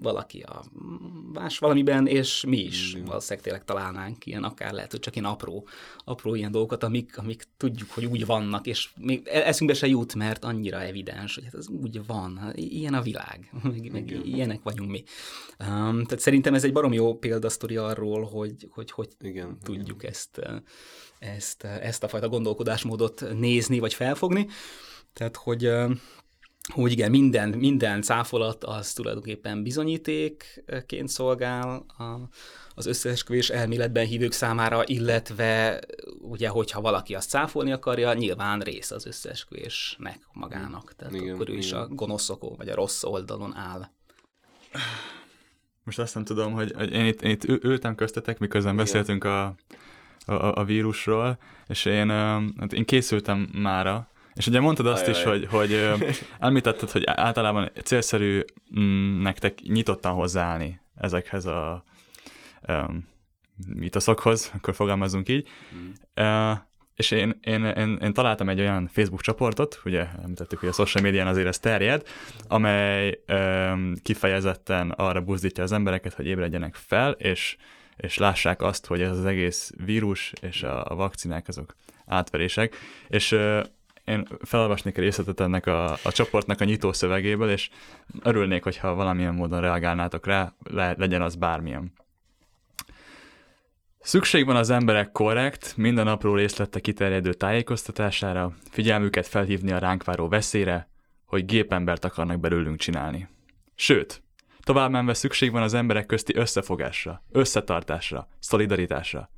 valaki 0.00 0.40
a 0.40 0.64
más 1.32 1.58
valamiben, 1.58 2.06
és 2.06 2.44
mi 2.46 2.58
is 2.58 2.96
mm. 2.96 3.04
valószínűleg 3.04 3.44
tényleg 3.44 3.64
találnánk 3.64 4.26
ilyen, 4.26 4.44
akár 4.44 4.72
lehet, 4.72 4.90
hogy 4.90 5.00
csak 5.00 5.16
ilyen 5.16 5.30
apró, 5.30 5.68
apró 6.04 6.34
ilyen 6.34 6.50
dolgokat, 6.50 6.82
amik, 6.82 7.18
amik 7.18 7.44
tudjuk, 7.56 7.90
hogy 7.90 8.04
úgy 8.04 8.26
vannak, 8.26 8.66
és 8.66 8.88
még 8.96 9.26
e-, 9.26 9.46
eszünkbe 9.46 9.76
se 9.76 9.86
jut, 9.86 10.14
mert 10.14 10.44
annyira 10.44 10.80
evidens, 10.82 11.34
hogy 11.34 11.44
hát 11.44 11.54
ez 11.54 11.68
úgy 11.68 12.06
van, 12.06 12.52
ilyen 12.54 12.94
a 12.94 13.02
világ, 13.02 13.50
meg, 13.72 13.92
meg 13.92 14.20
ilyenek 14.24 14.62
vagyunk 14.62 14.90
mi. 14.90 15.02
Um, 15.60 16.04
tehát 16.04 16.18
szerintem 16.18 16.54
ez 16.54 16.64
egy 16.64 16.72
barom 16.72 16.92
jó 16.92 17.14
példasztori 17.14 17.76
arról, 17.76 18.24
hogy 18.24 18.68
hogy, 18.70 18.90
hogy 18.90 19.08
igen, 19.20 19.58
tudjuk 19.62 20.02
igen. 20.02 20.10
ezt 20.10 20.40
ezt, 21.18 21.64
ezt 21.64 22.02
a 22.02 22.08
fajta 22.08 22.28
gondolkodásmódot 22.28 23.24
nézni 23.38 23.78
vagy 23.78 23.94
felfogni. 23.94 24.46
Tehát, 25.12 25.36
hogy 25.36 25.70
hogy 26.72 26.92
igen, 26.92 27.10
minden, 27.10 27.48
minden 27.48 28.02
cáfolat 28.02 28.64
az 28.64 28.92
tulajdonképpen 28.92 29.62
bizonyítékként 29.62 31.08
szolgál 31.08 31.84
a, 31.98 32.02
az 32.78 32.86
összeesküvés 32.86 33.48
elméletben 33.48 34.06
hívők 34.06 34.32
számára, 34.32 34.82
illetve 34.86 35.80
ugye, 36.20 36.48
hogyha 36.48 36.80
valaki 36.80 37.14
azt 37.14 37.28
cáfolni 37.28 37.72
akarja, 37.72 38.14
nyilván 38.14 38.60
rész 38.60 38.90
az 38.90 39.06
összeesküvésnek 39.06 40.18
magának. 40.32 40.94
Tehát 40.96 41.14
igen, 41.14 41.34
akkor 41.34 41.48
ő 41.48 41.52
igen. 41.52 41.64
is 41.64 41.72
a 41.72 41.86
gonoszokon 41.86 42.56
vagy 42.56 42.68
a 42.68 42.74
rossz 42.74 43.04
oldalon 43.04 43.56
áll. 43.56 43.88
Most 45.84 45.98
azt 45.98 46.14
nem 46.14 46.24
tudom, 46.24 46.52
hogy, 46.52 46.72
hogy 46.76 46.92
én, 46.92 47.06
itt, 47.06 47.22
én 47.22 47.30
itt 47.30 47.44
ültem 47.44 47.94
köztetek, 47.94 48.38
miközben 48.38 48.72
igen. 48.72 48.84
beszéltünk 48.84 49.24
a, 49.24 49.54
a, 50.26 50.32
a 50.32 50.64
vírusról, 50.64 51.38
és 51.66 51.84
én, 51.84 52.08
hát 52.58 52.72
én 52.72 52.84
készültem 52.84 53.48
mára, 53.52 54.10
és 54.34 54.46
ugye 54.46 54.60
mondtad 54.60 54.86
azt 54.86 55.02
Ajaj. 55.02 55.18
is, 55.18 55.22
hogy, 55.22 55.46
hogy 55.46 55.90
említetted, 56.38 56.90
hogy 56.90 57.02
általában 57.06 57.70
célszerű 57.84 58.44
mm, 58.78 59.22
nektek 59.22 59.60
nyitottan 59.60 60.12
hozzáállni 60.12 60.80
ezekhez 60.94 61.46
a 61.46 61.84
um, 62.68 63.08
mitoszokhoz, 63.66 64.52
akkor 64.54 64.74
fogalmazunk 64.74 65.28
így. 65.28 65.48
Mm. 65.74 65.90
Uh, 66.24 66.58
és 66.94 67.10
én, 67.10 67.38
én, 67.40 67.64
én, 67.64 67.98
én 68.02 68.12
találtam 68.12 68.48
egy 68.48 68.60
olyan 68.60 68.88
Facebook 68.92 69.20
csoportot, 69.20 69.80
ugye 69.84 70.06
említettük, 70.22 70.58
hogy 70.58 70.68
a 70.68 70.72
social 70.72 71.04
médián 71.04 71.26
azért 71.26 71.46
ez 71.46 71.58
terjed, 71.58 72.02
amely 72.48 73.20
um, 73.28 73.94
kifejezetten 74.02 74.90
arra 74.90 75.20
buzdítja 75.20 75.62
az 75.62 75.72
embereket, 75.72 76.14
hogy 76.14 76.26
ébredjenek 76.26 76.74
fel, 76.74 77.10
és 77.12 77.56
és 77.96 78.18
lássák 78.18 78.62
azt, 78.62 78.86
hogy 78.86 79.02
ez 79.02 79.18
az 79.18 79.24
egész 79.24 79.72
vírus 79.84 80.32
és 80.40 80.62
a, 80.62 80.90
a 80.90 80.94
vakcinák 80.94 81.48
azok 81.48 81.74
átverések, 82.06 82.76
és 83.08 83.32
uh, 83.32 83.64
én 84.04 84.26
felolvasnék 84.40 84.96
egy 84.96 85.02
részletet 85.02 85.40
ennek 85.40 85.66
a, 85.66 85.92
a 85.92 86.12
csoportnak 86.12 86.60
a 86.60 86.64
nyitó 86.64 86.92
szövegéből, 86.92 87.50
és 87.50 87.70
örülnék, 88.22 88.62
hogyha 88.62 88.94
valamilyen 88.94 89.34
módon 89.34 89.60
reagálnátok 89.60 90.26
rá, 90.26 90.52
le, 90.70 90.94
legyen 90.98 91.22
az 91.22 91.34
bármilyen. 91.34 91.92
Szükség 94.08 94.46
van 94.46 94.56
az 94.56 94.70
emberek 94.70 95.12
korrekt, 95.12 95.76
minden 95.76 96.06
apró 96.06 96.34
részlete 96.34 96.80
kiterjedő 96.80 97.32
tájékoztatására, 97.32 98.52
figyelmüket 98.70 99.26
felhívni 99.26 99.72
a 99.72 99.78
ránk 99.78 100.04
váró 100.04 100.28
veszélyre, 100.28 100.88
hogy 101.24 101.44
gépembert 101.44 102.04
akarnak 102.04 102.40
belőlünk 102.40 102.78
csinálni. 102.78 103.28
Sőt, 103.74 104.22
Tovább 104.60 104.90
menve 104.90 105.14
szükség 105.14 105.52
van 105.52 105.62
az 105.62 105.74
emberek 105.74 106.06
közti 106.06 106.36
összefogásra, 106.36 107.22
összetartásra, 107.32 108.28
szolidaritásra. 108.38 109.30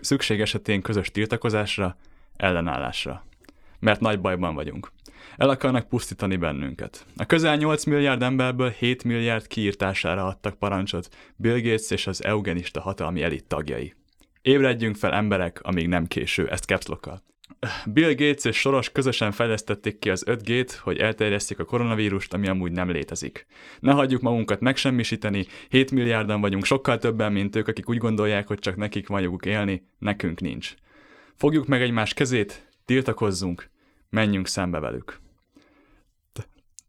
Szükség 0.00 0.40
esetén 0.40 0.82
közös 0.82 1.10
tiltakozásra, 1.10 1.96
ellenállásra. 2.36 3.24
Mert 3.78 4.00
nagy 4.00 4.20
bajban 4.20 4.54
vagyunk. 4.54 4.92
El 5.36 5.48
akarnak 5.48 5.88
pusztítani 5.88 6.36
bennünket. 6.36 7.06
A 7.16 7.26
közel 7.26 7.56
8 7.56 7.84
milliárd 7.84 8.22
emberből 8.22 8.70
7 8.70 9.04
milliárd 9.04 9.46
kiírtására 9.46 10.26
adtak 10.26 10.58
parancsot 10.58 11.08
Bill 11.36 11.60
Gates 11.60 11.90
és 11.90 12.06
az 12.06 12.24
eugenista 12.24 12.80
hatalmi 12.80 13.22
elit 13.22 13.44
tagjai. 13.44 13.94
Ébredjünk 14.42 14.96
fel 14.96 15.12
emberek, 15.12 15.60
amíg 15.62 15.88
nem 15.88 16.06
késő, 16.06 16.48
ezt 16.48 16.64
capslokkal. 16.64 17.22
Bill 17.86 18.14
Gates 18.14 18.44
és 18.44 18.56
Soros 18.56 18.92
közösen 18.92 19.32
fejlesztették 19.32 19.98
ki 19.98 20.10
az 20.10 20.24
5G-t, 20.26 20.78
hogy 20.82 20.98
elterjesszék 20.98 21.58
a 21.58 21.64
koronavírust, 21.64 22.34
ami 22.34 22.48
amúgy 22.48 22.72
nem 22.72 22.90
létezik. 22.90 23.46
Ne 23.80 23.92
hagyjuk 23.92 24.20
magunkat 24.20 24.60
megsemmisíteni, 24.60 25.46
7 25.68 25.90
milliárdan 25.90 26.40
vagyunk, 26.40 26.64
sokkal 26.64 26.98
többen, 26.98 27.32
mint 27.32 27.56
ők, 27.56 27.68
akik 27.68 27.88
úgy 27.88 27.96
gondolják, 27.96 28.46
hogy 28.46 28.58
csak 28.58 28.76
nekik 28.76 29.08
van 29.08 29.20
joguk 29.20 29.46
élni, 29.46 29.86
nekünk 29.98 30.40
nincs. 30.40 30.74
Fogjuk 31.34 31.66
meg 31.66 31.82
egymás 31.82 32.14
kezét, 32.14 32.68
tiltakozzunk, 32.84 33.70
menjünk 34.10 34.46
szembe 34.46 34.78
velük. 34.78 35.20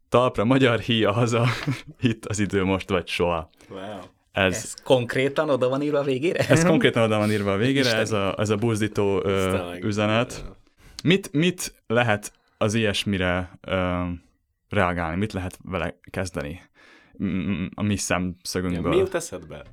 Talpra 0.08 0.44
magyar 0.44 0.80
híja 0.80 1.12
haza, 1.12 1.46
itt 2.00 2.26
az 2.26 2.38
idő 2.38 2.64
most 2.64 2.88
vagy 2.88 3.06
soha. 3.06 3.50
Wow. 3.68 4.00
Ez, 4.32 4.54
ez 4.54 4.74
konkrétan 4.74 5.48
oda 5.48 5.68
van 5.68 5.82
írva 5.82 5.98
a 5.98 6.02
végére? 6.02 6.46
Ez 6.48 6.64
konkrétan 6.64 7.02
oda 7.02 7.18
van 7.18 7.30
írva 7.30 7.52
a 7.52 7.56
végére, 7.56 7.96
ez 7.96 8.12
a, 8.12 8.34
ez 8.38 8.50
a 8.50 8.56
buzdító 8.56 9.24
ö, 9.24 9.72
üzenet. 9.80 10.44
Mit, 11.02 11.32
mit 11.32 11.74
lehet 11.86 12.32
az 12.58 12.74
ilyesmire 12.74 13.58
ö, 13.60 14.02
reagálni? 14.68 15.16
Mit 15.16 15.32
lehet 15.32 15.58
vele 15.64 15.98
kezdeni? 16.10 16.60
A 17.74 17.82
mi 17.82 17.96
szemszögünkből. 17.96 18.90
Mi 18.90 18.96
jut 18.96 19.14
eszedbe? 19.14 19.64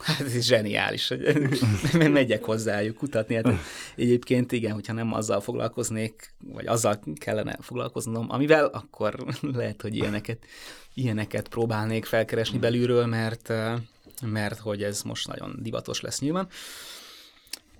Hát 0.00 0.20
ez 0.26 0.34
is 0.34 0.44
zseniális, 0.44 1.08
hogy 1.08 1.50
megyek 2.10 2.44
hozzájuk 2.44 2.96
kutatni. 2.96 3.34
Hát 3.34 3.46
egyébként 3.96 4.52
igen, 4.52 4.72
hogyha 4.72 4.92
nem 4.92 5.12
azzal 5.12 5.40
foglalkoznék, 5.40 6.32
vagy 6.52 6.66
azzal 6.66 7.00
kellene 7.14 7.56
foglalkoznom, 7.60 8.26
amivel, 8.28 8.64
akkor 8.64 9.24
lehet, 9.58 9.82
hogy 9.82 9.96
ilyeneket, 9.96 10.38
ilyeneket 10.94 11.48
próbálnék 11.48 12.04
felkeresni 12.04 12.58
belülről, 12.58 13.06
mert, 13.06 13.52
mert 14.22 14.58
hogy 14.58 14.82
ez 14.82 15.02
most 15.02 15.28
nagyon 15.28 15.56
divatos 15.62 16.00
lesz 16.00 16.20
nyilván. 16.20 16.48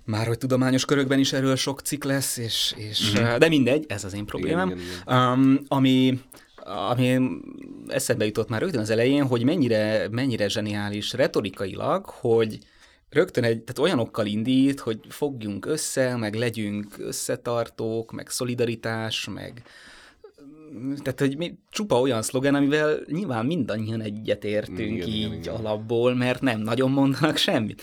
Már 0.05 0.27
hogy 0.27 0.37
tudományos 0.37 0.85
körökben 0.85 1.19
is 1.19 1.33
erről 1.33 1.55
sok 1.55 1.79
cikk 1.81 2.03
lesz, 2.03 2.37
és, 2.37 2.73
és 2.77 3.13
mm-hmm. 3.13 3.37
de 3.37 3.47
mindegy, 3.47 3.85
ez 3.87 4.03
az 4.03 4.13
én 4.13 4.25
problémám. 4.25 4.69
Igen, 4.69 4.79
igen, 4.79 4.91
igen. 5.05 5.31
Um, 5.31 5.59
ami 5.67 6.19
ami 6.63 7.19
eszembe 7.87 8.25
jutott 8.25 8.49
már 8.49 8.61
rögtön 8.61 8.81
az 8.81 8.89
elején, 8.89 9.27
hogy 9.27 9.43
mennyire, 9.43 10.07
mennyire 10.11 10.49
zseniális 10.49 11.13
retorikailag, 11.13 12.05
hogy 12.05 12.57
rögtön 13.09 13.43
egy, 13.43 13.61
tehát 13.61 13.79
olyanokkal 13.79 14.25
indít, 14.25 14.79
hogy 14.79 14.99
fogjunk 15.09 15.65
össze, 15.65 16.15
meg 16.15 16.35
legyünk 16.35 16.95
összetartók, 16.97 18.11
meg 18.11 18.29
szolidaritás, 18.29 19.29
meg, 19.33 19.63
tehát 21.03 21.19
hogy 21.19 21.37
mi, 21.37 21.57
csupa 21.69 21.99
olyan 21.99 22.21
szlogen, 22.21 22.55
amivel 22.55 22.99
nyilván 23.05 23.45
mindannyian 23.45 24.01
egyetértünk 24.01 24.79
igen, 24.79 25.07
így 25.07 25.15
igen, 25.15 25.33
igen. 25.33 25.55
alapból, 25.55 26.15
mert 26.15 26.41
nem 26.41 26.59
nagyon 26.59 26.91
mondanak 26.91 27.37
semmit. 27.37 27.81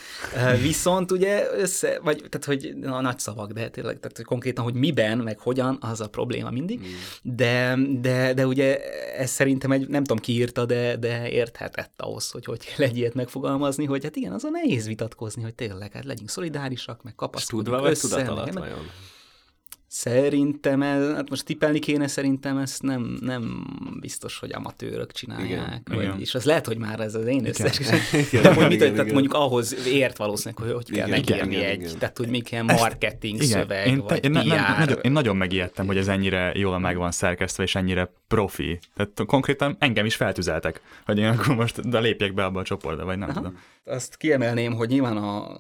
Viszont 0.62 1.12
ugye 1.12 1.46
össze, 1.56 2.00
vagy 2.02 2.24
tehát 2.28 2.44
hogy 2.44 2.74
a 2.82 3.00
nagy 3.00 3.18
szavak, 3.18 3.52
de 3.52 3.68
tényleg, 3.68 3.98
tehát 3.98 4.16
hogy 4.16 4.24
konkrétan, 4.24 4.64
hogy 4.64 4.74
miben, 4.74 5.18
meg 5.18 5.38
hogyan, 5.38 5.78
az 5.80 6.00
a 6.00 6.08
probléma 6.08 6.50
mindig. 6.50 6.80
De, 7.22 7.78
de, 8.00 8.34
de 8.34 8.46
ugye 8.46 8.78
ez 9.16 9.30
szerintem 9.30 9.72
egy, 9.72 9.88
nem 9.88 10.04
tudom 10.04 10.22
ki 10.22 10.32
írta, 10.32 10.64
de, 10.64 10.96
de 10.96 11.30
érthetett 11.30 12.00
ahhoz, 12.00 12.30
hogy 12.30 12.44
hogy 12.44 12.64
kell 12.64 12.86
egy 12.86 12.96
ilyet 12.96 13.14
megfogalmazni, 13.14 13.84
hogy 13.84 14.04
hát 14.04 14.16
igen, 14.16 14.32
azon 14.32 14.50
nehéz 14.50 14.86
vitatkozni, 14.86 15.42
hogy 15.42 15.54
tényleg, 15.54 15.92
hát 15.92 16.04
legyünk 16.04 16.28
szolidárisak, 16.28 17.02
meg 17.02 17.14
kapaszkodjunk 17.14 17.86
össze. 17.86 18.08
Tudat 18.08 18.28
alatt 18.28 18.54
meg, 18.54 18.62
vajon? 18.62 18.86
Szerintem, 19.90 20.82
ez, 20.82 21.14
hát 21.14 21.30
most 21.30 21.44
tippelni 21.44 21.78
kéne, 21.78 22.06
szerintem 22.06 22.56
ezt 22.56 22.82
nem, 22.82 23.18
nem 23.20 23.66
biztos, 24.00 24.38
hogy 24.38 24.52
amatőrök 24.52 25.12
csinálják. 25.12 25.48
Igen, 25.50 25.82
vagy, 25.84 26.02
igen. 26.02 26.20
És 26.20 26.34
az 26.34 26.44
lehet, 26.44 26.66
hogy 26.66 26.78
már 26.78 27.00
ez 27.00 27.14
az 27.14 27.26
én 27.26 27.46
összes. 27.46 27.78
De 28.42 28.54
hogy 28.54 28.68
mit, 28.68 28.78
tehát 28.78 29.12
mondjuk 29.12 29.34
ahhoz 29.34 29.86
ért 29.86 30.16
valószínűleg, 30.16 30.64
hogy 30.64 30.72
hogy 30.72 30.96
kell 30.96 31.08
megírni 31.08 31.56
egy, 31.56 31.80
igen. 31.80 31.98
tehát 31.98 32.18
hogy 32.18 32.28
mi 32.28 32.40
kell 32.40 32.62
marketing 32.62 33.40
ezt, 33.40 33.50
szöveg, 33.50 33.86
igen, 33.86 33.98
vagy 33.98 34.24
én, 34.24 34.32
PR. 34.32 34.44
Nem, 34.44 34.76
nagyon, 34.78 34.98
én 35.02 35.12
nagyon 35.12 35.36
megijedtem, 35.36 35.86
hogy 35.86 35.96
ez 35.96 36.08
ennyire 36.08 36.52
jól 36.54 36.78
meg 36.78 36.96
van 36.96 37.10
szerkesztve, 37.10 37.62
és 37.62 37.74
ennyire 37.74 38.12
profi. 38.26 38.78
Tehát 38.96 39.24
konkrétan 39.26 39.76
engem 39.78 40.04
is 40.04 40.16
feltüzeltek, 40.16 40.80
hogy 41.04 41.18
én 41.18 41.26
akkor 41.26 41.54
most 41.54 41.88
de 41.88 41.98
lépjek 41.98 42.34
be 42.34 42.44
abba 42.44 42.60
a 42.60 42.64
csoportba, 42.64 43.04
vagy 43.04 43.18
nem 43.18 43.28
Aha. 43.28 43.38
tudom 43.38 43.58
azt 43.88 44.16
kiemelném, 44.16 44.72
hogy 44.72 44.88
nyilván 44.88 45.16
a 45.16 45.56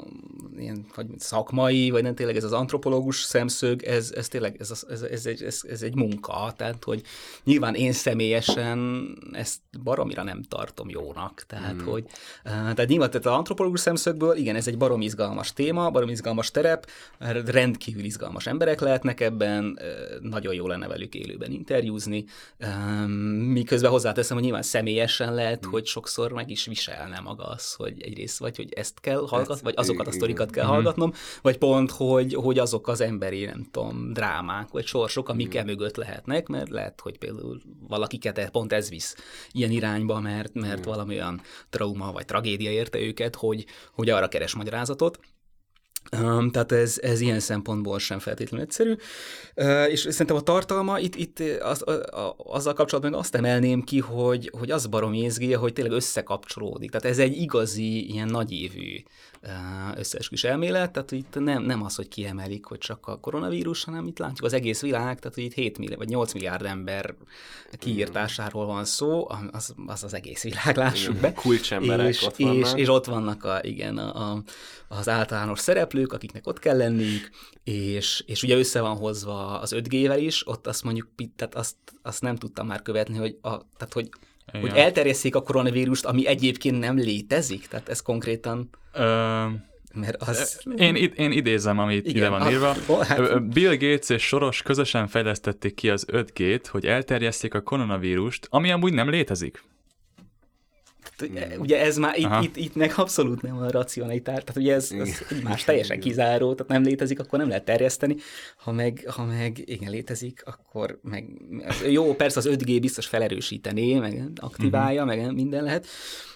ilyen, 0.58 0.86
vagy 0.94 1.06
szakmai, 1.16 1.90
vagy 1.90 2.02
nem 2.02 2.14
tényleg 2.14 2.36
ez 2.36 2.44
az 2.44 2.52
antropológus 2.52 3.20
szemszög, 3.20 3.82
ez, 3.82 4.12
ez 4.18 4.28
tényleg 4.28 4.56
ez, 4.60 4.84
ez, 4.88 5.02
ez, 5.02 5.26
egy, 5.26 5.42
ez, 5.42 5.60
ez 5.68 5.82
egy 5.82 5.94
munka, 5.94 6.52
tehát 6.56 6.84
hogy 6.84 7.02
nyilván 7.44 7.74
én 7.74 7.92
személyesen 7.92 9.08
ezt 9.32 9.60
baromira 9.82 10.22
nem 10.22 10.42
tartom 10.42 10.88
jónak, 10.88 11.44
tehát 11.46 11.82
mm. 11.82 11.86
hogy 11.86 12.04
tehát 12.42 12.86
nyilván 12.86 13.10
tehát 13.10 13.26
az 13.26 13.32
antropológus 13.32 13.80
szemszögből, 13.80 14.36
igen, 14.36 14.56
ez 14.56 14.66
egy 14.68 14.76
barom 14.76 15.00
izgalmas 15.00 15.52
téma, 15.52 15.90
barom 15.90 16.08
izgalmas 16.08 16.50
terep, 16.50 16.90
rendkívül 17.46 18.04
izgalmas 18.04 18.46
emberek 18.46 18.80
lehetnek 18.80 19.20
ebben, 19.20 19.78
nagyon 20.20 20.54
jó 20.54 20.66
lenne 20.66 20.86
velük 20.86 21.14
élőben 21.14 21.50
interjúzni, 21.50 22.24
miközben 23.52 23.90
hozzáteszem, 23.90 24.34
hogy 24.36 24.44
nyilván 24.44 24.62
személyesen 24.62 25.34
lehet, 25.34 25.66
mm. 25.66 25.70
hogy 25.70 25.86
sokszor 25.86 26.32
meg 26.32 26.50
is 26.50 26.66
viselne 26.66 27.20
maga 27.20 27.44
az, 27.44 27.74
hogy 27.74 28.02
egy 28.02 28.16
egyrészt, 28.18 28.38
vagy 28.38 28.56
hogy 28.56 28.72
ezt 28.72 29.00
kell 29.00 29.26
hallgatnom, 29.26 29.58
vagy 29.62 29.74
azokat 29.76 30.06
a 30.06 30.12
sztorikat 30.12 30.50
kell 30.50 30.64
hallgatnom, 30.64 31.12
vagy 31.42 31.58
pont, 31.58 31.90
hogy, 31.90 32.34
hogy 32.34 32.58
azok 32.58 32.88
az 32.88 33.00
emberi, 33.00 33.44
nem 33.44 33.66
tudom, 33.70 34.07
drámák, 34.12 34.68
vagy 34.70 34.86
sorsok, 34.86 35.28
amik 35.28 35.54
e 35.54 35.64
mögött 35.64 35.96
lehetnek, 35.96 36.46
mert 36.46 36.68
lehet, 36.68 37.00
hogy 37.00 37.18
például 37.18 37.60
valakiket 37.88 38.50
pont 38.50 38.72
ez 38.72 38.88
visz 38.88 39.16
ilyen 39.52 39.70
irányba, 39.70 40.20
mert, 40.20 40.54
mert 40.54 40.84
valami 40.84 41.14
olyan 41.14 41.40
trauma 41.70 42.12
vagy 42.12 42.24
tragédia 42.24 42.70
érte 42.70 42.98
őket, 42.98 43.36
hogy, 43.36 43.66
hogy 43.92 44.10
arra 44.10 44.28
keres 44.28 44.54
magyarázatot. 44.54 45.18
Um, 46.22 46.50
tehát 46.50 46.72
ez, 46.72 46.98
ez 47.02 47.20
ilyen 47.20 47.40
szempontból 47.40 47.98
sem 47.98 48.18
feltétlenül 48.18 48.66
egyszerű. 48.66 48.94
Uh, 49.56 49.90
és 49.90 50.00
szerintem 50.00 50.36
a 50.36 50.40
tartalma 50.40 50.98
itt, 50.98 51.14
itt 51.14 51.38
az, 51.60 51.88
a, 51.88 51.90
a, 51.90 52.34
azzal 52.36 52.72
kapcsolatban 52.72 53.14
azt 53.14 53.34
emelném 53.34 53.82
ki, 53.82 53.98
hogy, 53.98 54.52
hogy 54.58 54.70
az 54.70 54.86
barom 54.86 55.12
ézgé, 55.12 55.52
hogy 55.52 55.72
tényleg 55.72 55.94
összekapcsolódik. 55.94 56.90
Tehát 56.90 57.06
ez 57.06 57.18
egy 57.18 57.36
igazi, 57.36 58.10
ilyen 58.10 58.28
nagyévű 58.28 59.02
összeesküvés 59.96 60.44
elmélet, 60.44 60.92
tehát 60.92 61.12
itt 61.12 61.34
nem, 61.34 61.62
nem 61.62 61.82
az, 61.82 61.94
hogy 61.94 62.08
kiemelik, 62.08 62.64
hogy 62.64 62.78
csak 62.78 63.06
a 63.06 63.20
koronavírus, 63.20 63.84
hanem 63.84 64.06
itt 64.06 64.18
látjuk 64.18 64.44
az 64.46 64.52
egész 64.52 64.80
világ, 64.80 65.18
tehát 65.18 65.34
hogy 65.34 65.44
itt 65.44 65.52
7 65.52 65.78
milliárd 65.78 65.98
vagy 65.98 66.08
8 66.08 66.32
milliárd 66.32 66.64
ember 66.64 67.14
kiírtásáról 67.78 68.66
van 68.66 68.84
szó, 68.84 69.28
az 69.52 69.74
az, 69.86 70.04
az 70.04 70.14
egész 70.14 70.42
világ, 70.42 70.76
lássuk 70.76 71.16
be. 71.16 71.32
Kulcsemberek 71.32 72.08
és, 72.08 72.22
ott 72.22 72.36
vannak. 72.36 72.56
És, 72.56 72.72
és 72.74 72.88
ott 72.88 73.04
vannak 73.04 73.44
a, 73.44 73.58
igen, 73.62 73.98
a, 73.98 74.32
a, 74.32 74.42
az 74.88 75.08
általános 75.08 75.58
szereplők, 75.58 76.12
akiknek 76.12 76.46
ott 76.46 76.58
kell 76.58 76.76
lenniük, 76.76 77.30
és, 77.64 78.22
és 78.26 78.42
ugye 78.42 78.56
össze 78.56 78.80
van 78.80 78.96
hozva 78.96 79.60
az 79.60 79.74
5G-vel 79.76 80.18
is, 80.20 80.48
ott 80.48 80.66
azt 80.66 80.82
mondjuk, 80.82 81.08
tehát 81.36 81.54
azt, 81.54 81.76
azt 82.02 82.22
nem 82.22 82.36
tudtam 82.36 82.66
már 82.66 82.82
követni, 82.82 83.16
hogy, 83.16 83.38
a, 83.42 83.48
tehát 83.48 83.92
hogy 83.92 84.08
igen. 84.52 84.60
hogy 84.60 84.78
elterjesszék 84.78 85.34
a 85.34 85.42
koronavírust, 85.42 86.04
ami 86.04 86.26
egyébként 86.26 86.78
nem 86.78 86.96
létezik? 86.96 87.66
Tehát 87.66 87.88
ez 87.88 88.00
konkrétan... 88.02 88.70
Ö... 88.92 89.44
Mert 89.94 90.22
az... 90.22 90.60
Én, 90.76 90.94
én 90.96 91.32
idézem, 91.32 91.78
amit 91.78 92.06
Igen, 92.06 92.16
ide 92.16 92.28
van 92.28 92.40
a... 92.40 92.50
írva. 92.50 92.74
Hát... 93.04 93.48
Bill 93.52 93.76
Gates 93.76 94.08
és 94.08 94.22
Soros 94.22 94.62
közösen 94.62 95.06
fejlesztették 95.06 95.74
ki 95.74 95.90
az 95.90 96.06
5G-t, 96.12 96.64
hogy 96.70 96.86
elterjesszék 96.86 97.54
a 97.54 97.60
koronavírust, 97.60 98.46
ami 98.50 98.70
amúgy 98.70 98.92
nem 98.92 99.10
létezik. 99.10 99.62
Ugye 101.58 101.80
ez 101.80 101.96
már 101.96 102.18
itt, 102.18 102.42
itt, 102.42 102.56
itt 102.56 102.74
meg 102.74 102.92
abszolút 102.96 103.42
nem 103.42 103.56
a 103.56 103.70
racionalitás, 103.70 104.44
tehát 104.44 104.56
ugye 104.56 104.74
ez, 104.74 104.92
ez 104.92 105.22
más 105.42 105.64
teljesen 105.64 106.00
kizáró, 106.00 106.54
tehát 106.54 106.72
nem 106.72 106.82
létezik, 106.82 107.20
akkor 107.20 107.38
nem 107.38 107.48
lehet 107.48 107.64
terjeszteni, 107.64 108.16
ha 108.56 108.72
meg, 108.72 109.04
ha 109.10 109.24
meg 109.24 109.62
igen 109.64 109.90
létezik, 109.90 110.42
akkor 110.44 110.98
meg 111.02 111.28
jó, 111.88 112.14
persze 112.14 112.38
az 112.38 112.48
5G 112.50 112.78
biztos 112.80 113.06
felerősítené, 113.06 113.98
meg 113.98 114.30
aktiválja, 114.36 115.04
uh-huh. 115.04 115.22
meg 115.24 115.34
minden 115.34 115.64
lehet, 115.64 115.86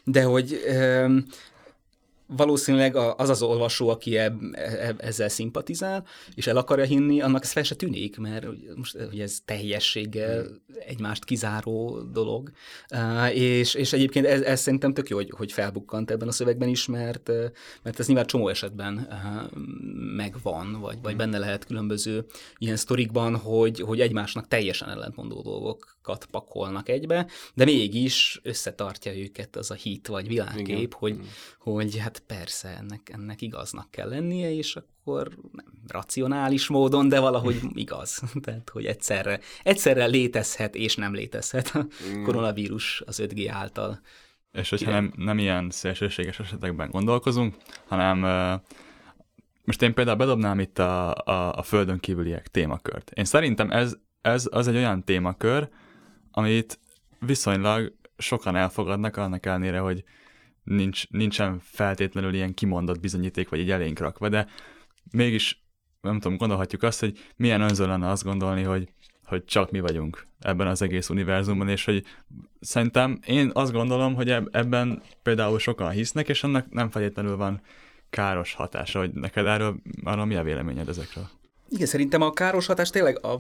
de 0.04 0.22
hogy 0.22 0.60
valószínűleg 2.36 2.96
az 2.96 3.28
az 3.28 3.42
olvasó, 3.42 3.88
aki 3.88 4.16
eb, 4.16 4.42
eb, 4.52 5.00
ezzel 5.02 5.28
szimpatizál, 5.28 6.06
és 6.34 6.46
el 6.46 6.56
akarja 6.56 6.84
hinni, 6.84 7.20
annak 7.20 7.42
ez 7.42 7.52
fel 7.52 7.62
se 7.62 7.74
tűnik, 7.74 8.18
mert 8.18 8.46
most 8.76 8.96
ugye 9.12 9.22
ez 9.22 9.38
teljességgel 9.44 10.46
egymást 10.86 11.24
kizáró 11.24 12.00
dolog. 12.12 12.50
És, 13.32 13.74
és 13.74 13.92
egyébként 13.92 14.26
ez, 14.26 14.40
ez 14.40 14.60
szerintem 14.60 14.94
tök 14.94 15.08
jó, 15.08 15.16
hogy, 15.16 15.32
hogy 15.36 15.52
felbukkant 15.52 16.10
ebben 16.10 16.28
a 16.28 16.32
szövegben 16.32 16.68
is, 16.68 16.86
mert, 16.86 17.30
mert 17.82 17.98
ez 17.98 18.06
nyilván 18.06 18.26
csomó 18.26 18.48
esetben 18.48 19.08
megvan, 20.16 20.80
vagy, 20.80 20.98
vagy 21.02 21.16
benne 21.16 21.38
lehet 21.38 21.64
különböző 21.64 22.24
ilyen 22.58 22.76
sztorikban, 22.76 23.36
hogy, 23.36 23.80
hogy 23.80 24.00
egymásnak 24.00 24.48
teljesen 24.48 24.88
ellentmondó 24.88 25.40
dolgokat 25.40 26.26
pakolnak 26.30 26.88
egybe, 26.88 27.26
de 27.54 27.64
mégis 27.64 28.40
összetartja 28.42 29.16
őket 29.16 29.56
az 29.56 29.70
a 29.70 29.74
hit 29.74 30.06
vagy 30.06 30.28
világkép, 30.28 30.68
Igen. 30.68 30.88
hogy, 30.98 31.18
hogy 31.58 31.96
hát 31.96 32.21
persze 32.26 32.68
ennek, 32.68 33.10
ennek 33.12 33.40
igaznak 33.40 33.90
kell 33.90 34.08
lennie, 34.08 34.54
és 34.54 34.76
akkor 34.76 35.28
nem 35.52 35.72
racionális 35.88 36.68
módon, 36.68 37.08
de 37.08 37.20
valahogy 37.20 37.60
igaz. 37.74 38.22
Tehát, 38.42 38.68
hogy 38.68 38.84
egyszerre, 38.84 39.40
egyszerre 39.62 40.06
létezhet 40.06 40.74
és 40.74 40.96
nem 40.96 41.14
létezhet 41.14 41.70
a 41.74 41.86
mm. 42.12 42.22
koronavírus 42.22 43.02
az 43.06 43.22
5G 43.22 43.48
által. 43.50 44.00
És 44.52 44.70
hogyha 44.70 44.90
nem, 44.90 45.12
nem 45.16 45.38
ilyen 45.38 45.70
szélsőséges 45.70 46.38
esetekben 46.38 46.90
gondolkozunk, 46.90 47.56
hanem 47.86 48.18
most 49.64 49.82
én 49.82 49.94
például 49.94 50.16
bedobnám 50.16 50.60
itt 50.60 50.78
a, 50.78 51.14
a, 51.14 51.54
a 51.54 51.62
földön 51.62 51.98
kívüliek 51.98 52.48
témakört. 52.48 53.10
Én 53.10 53.24
szerintem 53.24 53.70
ez, 53.70 53.96
ez 54.20 54.48
az 54.50 54.68
egy 54.68 54.76
olyan 54.76 55.04
témakör, 55.04 55.68
amit 56.30 56.78
viszonylag 57.18 57.92
sokan 58.18 58.56
elfogadnak 58.56 59.16
annak 59.16 59.46
ellenére, 59.46 59.78
hogy 59.78 60.04
nincs, 60.64 61.08
nincsen 61.08 61.58
feltétlenül 61.62 62.34
ilyen 62.34 62.54
kimondott 62.54 63.00
bizonyíték, 63.00 63.48
vagy 63.48 63.60
egy 63.60 63.70
elénk 63.70 63.98
rakva, 63.98 64.28
de 64.28 64.46
mégis 65.10 65.62
nem 66.00 66.20
tudom, 66.20 66.36
gondolhatjuk 66.36 66.82
azt, 66.82 67.00
hogy 67.00 67.18
milyen 67.36 67.60
önző 67.60 67.86
lenne 67.86 68.08
azt 68.08 68.24
gondolni, 68.24 68.62
hogy, 68.62 68.88
hogy 69.24 69.44
csak 69.44 69.70
mi 69.70 69.80
vagyunk 69.80 70.26
ebben 70.40 70.66
az 70.66 70.82
egész 70.82 71.08
univerzumban, 71.08 71.68
és 71.68 71.84
hogy 71.84 72.04
szerintem 72.60 73.18
én 73.26 73.50
azt 73.54 73.72
gondolom, 73.72 74.14
hogy 74.14 74.30
ebben 74.30 75.02
például 75.22 75.58
sokan 75.58 75.90
hisznek, 75.90 76.28
és 76.28 76.44
annak 76.44 76.70
nem 76.70 76.90
feltétlenül 76.90 77.36
van 77.36 77.60
káros 78.10 78.54
hatása, 78.54 78.98
hogy 78.98 79.12
neked 79.12 79.46
erről, 79.46 79.76
arról 80.04 80.24
mi 80.24 80.34
a 80.34 80.42
véleményed 80.42 80.88
ezekről? 80.88 81.28
Igen, 81.68 81.86
szerintem 81.86 82.22
a 82.22 82.32
káros 82.32 82.66
hatás 82.66 82.90
tényleg 82.90 83.24
a, 83.24 83.38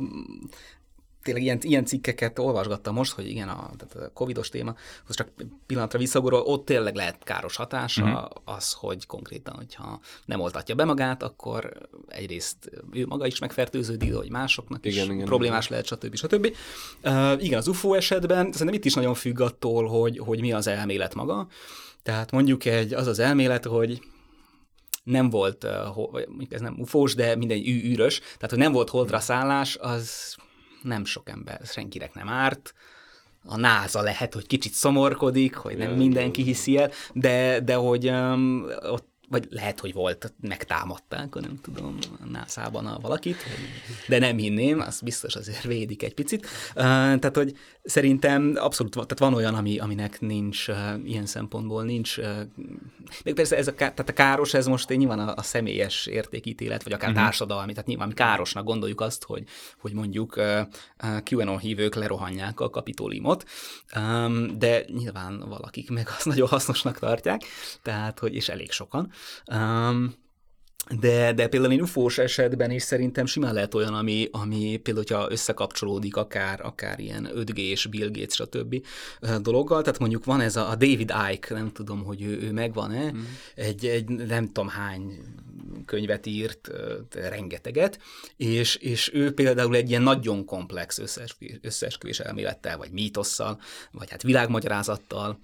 tényleg 1.22 1.42
ilyen, 1.42 1.58
ilyen 1.60 1.84
cikkeket 1.84 2.38
olvasgattam 2.38 2.94
most, 2.94 3.12
hogy 3.12 3.28
igen, 3.28 3.48
a, 3.48 3.70
tehát 3.78 4.08
a 4.08 4.12
covidos 4.12 4.48
téma, 4.48 4.74
az 5.08 5.14
csak 5.14 5.28
pillanatra 5.66 5.98
visszagorol, 5.98 6.40
ott 6.40 6.64
tényleg 6.64 6.94
lehet 6.94 7.24
káros 7.24 7.56
hatása 7.56 8.02
uh-huh. 8.04 8.56
az, 8.56 8.72
hogy 8.72 9.06
konkrétan, 9.06 9.54
hogyha 9.54 10.00
nem 10.24 10.40
oltatja 10.40 10.74
be 10.74 10.84
magát, 10.84 11.22
akkor 11.22 11.72
egyrészt 12.08 12.70
ő 12.92 13.06
maga 13.06 13.26
is 13.26 13.38
megfertőződik, 13.38 14.14
hogy 14.14 14.30
másoknak 14.30 14.86
igen, 14.86 15.04
is 15.04 15.12
igen, 15.12 15.24
problémás 15.24 15.66
igen. 15.66 15.82
lehet, 15.84 15.86
stb. 15.86 16.14
stb. 16.14 16.56
Uh, 17.04 17.44
igen, 17.44 17.58
az 17.58 17.68
UFO 17.68 17.94
esetben 17.94 18.52
szerintem 18.52 18.74
itt 18.74 18.84
is 18.84 18.94
nagyon 18.94 19.14
függ 19.14 19.40
attól, 19.40 19.86
hogy, 19.86 20.18
hogy 20.18 20.40
mi 20.40 20.52
az 20.52 20.66
elmélet 20.66 21.14
maga. 21.14 21.46
Tehát 22.02 22.30
mondjuk 22.30 22.64
egy, 22.64 22.94
az 22.94 23.06
az 23.06 23.18
elmélet, 23.18 23.64
hogy 23.64 24.02
nem 25.04 25.30
volt, 25.30 25.64
uh, 25.64 26.22
ez 26.48 26.60
nem 26.60 26.74
ufós, 26.78 27.14
de 27.14 27.36
minden 27.36 27.58
űrös, 27.58 28.18
tehát 28.18 28.50
hogy 28.50 28.58
nem 28.58 28.72
volt 28.72 28.88
holdra 28.90 29.20
szállás, 29.20 29.76
az 29.76 30.36
nem 30.82 31.04
sok 31.04 31.28
ember, 31.28 31.60
senkinek 31.64 32.14
nem 32.14 32.28
árt, 32.28 32.74
a 33.44 33.56
NASA 33.56 34.02
lehet, 34.02 34.34
hogy 34.34 34.46
kicsit 34.46 34.72
szomorkodik, 34.72 35.54
hogy 35.54 35.76
nem 35.76 35.92
mindenki 35.92 36.42
hiszi 36.42 36.76
el, 36.76 36.90
de, 37.12 37.60
de 37.60 37.74
hogy 37.74 38.08
um, 38.08 38.66
ott 38.82 39.11
vagy 39.32 39.46
lehet, 39.50 39.80
hogy 39.80 39.92
volt, 39.92 40.32
megtámadták, 40.40 41.34
nem 41.34 41.58
tudom, 41.62 41.98
a 42.20 42.26
NASA-ban 42.30 42.86
a 42.86 42.98
valakit, 42.98 43.36
de 44.08 44.18
nem 44.18 44.36
hinném, 44.36 44.80
az 44.80 45.00
biztos 45.00 45.34
azért 45.34 45.62
védik 45.62 46.02
egy 46.02 46.14
picit. 46.14 46.46
Tehát, 46.74 47.36
hogy 47.36 47.56
szerintem 47.82 48.52
abszolút, 48.56 48.92
tehát 48.92 49.18
van 49.18 49.34
olyan, 49.34 49.54
ami, 49.54 49.78
aminek 49.78 50.20
nincs 50.20 50.66
ilyen 51.04 51.26
szempontból 51.26 51.84
nincs, 51.84 52.18
még 53.24 53.34
persze 53.34 53.56
ez 53.56 53.66
a, 53.66 53.74
tehát 53.74 54.08
a 54.08 54.12
káros, 54.12 54.54
ez 54.54 54.66
most 54.66 54.88
nyilván 54.88 55.18
a, 55.18 55.34
a 55.36 55.42
személyes 55.42 56.06
értékítélet, 56.06 56.82
vagy 56.82 56.92
akár 56.92 57.08
uh-huh. 57.08 57.24
társadalmi, 57.24 57.72
tehát 57.72 57.86
nyilván 57.86 58.08
mi 58.08 58.14
károsnak 58.14 58.64
gondoljuk 58.64 59.00
azt, 59.00 59.24
hogy, 59.24 59.44
hogy 59.78 59.92
mondjuk 59.92 60.40
QAnon 61.24 61.58
hívők 61.58 61.94
lerohanják 61.94 62.60
a 62.60 62.70
kapitóliumot, 62.70 63.44
um, 63.96 64.58
de 64.58 64.84
nyilván 64.86 65.44
valakik 65.48 65.90
meg 65.90 66.08
azt 66.16 66.26
nagyon 66.26 66.48
hasznosnak 66.48 66.98
tartják, 66.98 67.42
tehát, 67.82 68.18
hogy 68.18 68.34
és 68.34 68.48
elég 68.48 68.70
sokan, 68.70 69.12
Um, 69.52 70.14
de, 71.00 71.32
de 71.32 71.48
például 71.48 71.72
egy 71.72 71.80
ufós 71.80 72.18
esetben 72.18 72.70
is 72.70 72.82
szerintem 72.82 73.26
simán 73.26 73.54
lehet 73.54 73.74
olyan, 73.74 73.94
ami, 73.94 74.28
ami 74.30 74.76
például, 74.82 75.06
hogyha 75.08 75.30
összekapcsolódik 75.30 76.16
akár, 76.16 76.60
akár 76.64 77.00
ilyen 77.00 77.28
5G 77.34 77.56
és 77.56 77.86
Bill 77.86 78.10
Gates, 78.10 78.34
stb. 78.34 78.86
dologgal, 79.40 79.82
tehát 79.82 79.98
mondjuk 79.98 80.24
van 80.24 80.40
ez 80.40 80.56
a, 80.56 80.70
a 80.70 80.74
David 80.74 81.12
Icke, 81.32 81.54
nem 81.54 81.72
tudom, 81.72 82.04
hogy 82.04 82.22
ő, 82.22 82.40
ő 82.40 82.52
megvan-e, 82.52 83.12
mm. 83.12 83.20
egy, 83.54 83.86
egy 83.86 84.08
nem 84.08 84.46
tudom 84.46 84.68
hány 84.68 85.18
könyvet 85.86 86.26
írt, 86.26 86.70
rengeteget, 87.10 87.98
és, 88.36 88.76
és 88.76 89.10
ő 89.14 89.34
például 89.34 89.76
egy 89.76 89.88
ilyen 89.88 90.02
nagyon 90.02 90.44
komplex 90.44 90.98
összeesküvés, 90.98 91.58
összeesküvés 91.62 92.20
elmélettel, 92.20 92.76
vagy 92.76 92.90
mítosszal, 92.90 93.60
vagy 93.90 94.10
hát 94.10 94.22
világmagyarázattal 94.22 95.38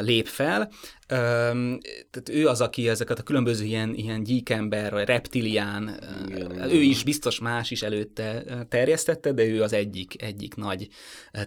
lép 0.00 0.26
fel. 0.26 0.70
Tehát 1.06 2.28
ő 2.30 2.48
az, 2.48 2.60
aki 2.60 2.88
ezeket 2.88 3.18
a 3.18 3.22
különböző 3.22 3.64
ilyen, 3.64 3.94
ilyen 3.94 4.22
gyíkember, 4.22 4.92
vagy 4.92 5.04
reptilián, 5.04 5.98
igen, 6.28 6.70
ő 6.70 6.80
is 6.80 7.04
biztos 7.04 7.38
más 7.38 7.70
is 7.70 7.82
előtte 7.82 8.44
terjesztette, 8.68 9.32
de 9.32 9.44
ő 9.44 9.62
az 9.62 9.72
egyik, 9.72 10.22
egyik 10.22 10.54
nagy 10.54 10.88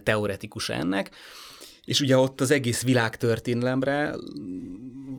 teoretikus 0.02 0.68
ennek. 0.68 1.10
És 1.88 2.00
ugye 2.00 2.18
ott 2.18 2.40
az 2.40 2.50
egész 2.50 2.82
világtörténelemre 2.82 4.14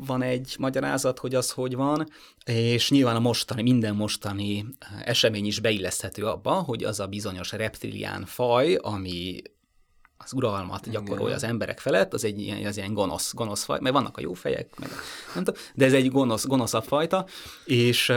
van 0.05 0.21
egy 0.21 0.55
magyarázat, 0.60 1.19
hogy 1.19 1.36
az 1.36 1.51
hogy 1.51 1.75
van, 1.75 2.08
és 2.45 2.89
nyilván 2.89 3.15
a 3.15 3.19
mostani, 3.19 3.62
minden 3.62 3.95
mostani 3.95 4.65
esemény 5.03 5.45
is 5.45 5.60
beilleszthető 5.60 6.25
abba, 6.25 6.51
hogy 6.51 6.84
az 6.84 6.99
a 6.99 7.08
bizonyos 7.08 7.51
reptilián 7.51 8.25
faj, 8.25 8.75
ami 8.75 9.41
az 10.23 10.34
uralmat 10.34 10.89
gyakorolja 10.89 11.36
az 11.36 11.43
emberek 11.43 11.79
felett, 11.79 12.13
az 12.13 12.23
egy 12.23 12.41
ilyen, 12.41 12.65
az 12.65 12.77
ilyen 12.77 12.93
gonosz, 12.93 13.34
gonosz 13.34 13.63
faj, 13.63 13.77
mert 13.82 13.95
vannak 13.95 14.17
a 14.17 14.21
jó 14.21 14.34
fejek, 14.34 14.79
meg 14.79 14.89
nem 15.36 15.43
tudom, 15.43 15.62
de 15.75 15.86
ez 15.86 15.93
egy 15.93 16.12
gonosz, 16.12 16.45
gonoszabb 16.45 16.84
fajta, 16.84 17.25
és, 17.65 18.12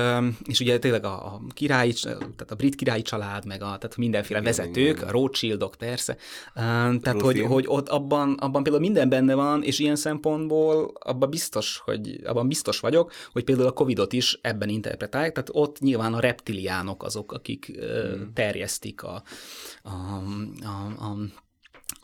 és 0.44 0.60
ugye 0.60 0.78
tényleg 0.78 1.04
a, 1.04 1.26
a 1.26 1.40
királyi, 1.54 1.92
tehát 1.92 2.50
a 2.50 2.54
brit 2.54 2.74
királyi 2.74 3.02
család, 3.02 3.46
meg 3.46 3.62
a, 3.62 3.64
tehát 3.64 3.96
mindenféle 3.96 4.40
igen, 4.40 4.54
vezetők, 4.54 4.96
igen. 4.96 5.08
a 5.08 5.10
Rothschildok 5.10 5.74
persze, 5.78 6.16
tehát 6.54 7.20
hogy, 7.20 7.40
hogy 7.40 7.64
ott 7.68 7.88
abban, 7.88 8.32
abban 8.32 8.62
például 8.62 8.84
minden 8.84 9.08
benne 9.08 9.34
van, 9.34 9.62
és 9.62 9.78
ilyen 9.78 9.96
szempontból 9.96 10.92
abban 11.00 11.30
biztos, 11.30 11.82
hogy 11.84 12.20
abban 12.24 12.48
biztos 12.48 12.80
vagyok, 12.80 13.12
hogy 13.32 13.44
például 13.44 13.68
a 13.68 13.72
Covidot 13.72 14.12
is 14.12 14.38
ebben 14.40 14.68
interpretálják, 14.68 15.32
tehát 15.32 15.50
ott 15.52 15.80
nyilván 15.80 16.14
a 16.14 16.20
reptiliánok 16.20 17.02
azok, 17.02 17.32
akik 17.32 17.66
hmm. 17.66 18.32
terjesztik 18.34 19.02
a, 19.02 19.22
a, 19.82 19.90
a, 20.62 21.04
a 21.04 21.16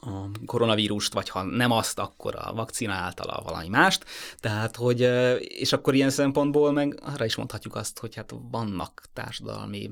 a 0.01 0.31
koronavírust, 0.47 1.13
vagy 1.13 1.29
ha 1.29 1.43
nem 1.43 1.71
azt, 1.71 1.99
akkor 1.99 2.35
a 2.37 2.53
vakcina 2.55 2.93
által 2.93 3.43
valami 3.43 3.69
mást. 3.69 4.05
Tehát, 4.37 4.77
hogy, 4.77 5.01
és 5.41 5.73
akkor 5.73 5.95
ilyen 5.95 6.11
szempontból 6.11 6.73
meg 6.73 7.01
arra 7.03 7.25
is 7.25 7.37
mondhatjuk 7.37 7.75
azt, 7.75 7.99
hogy 7.99 8.15
hát 8.15 8.35
vannak 8.51 9.03
társadalmi 9.13 9.91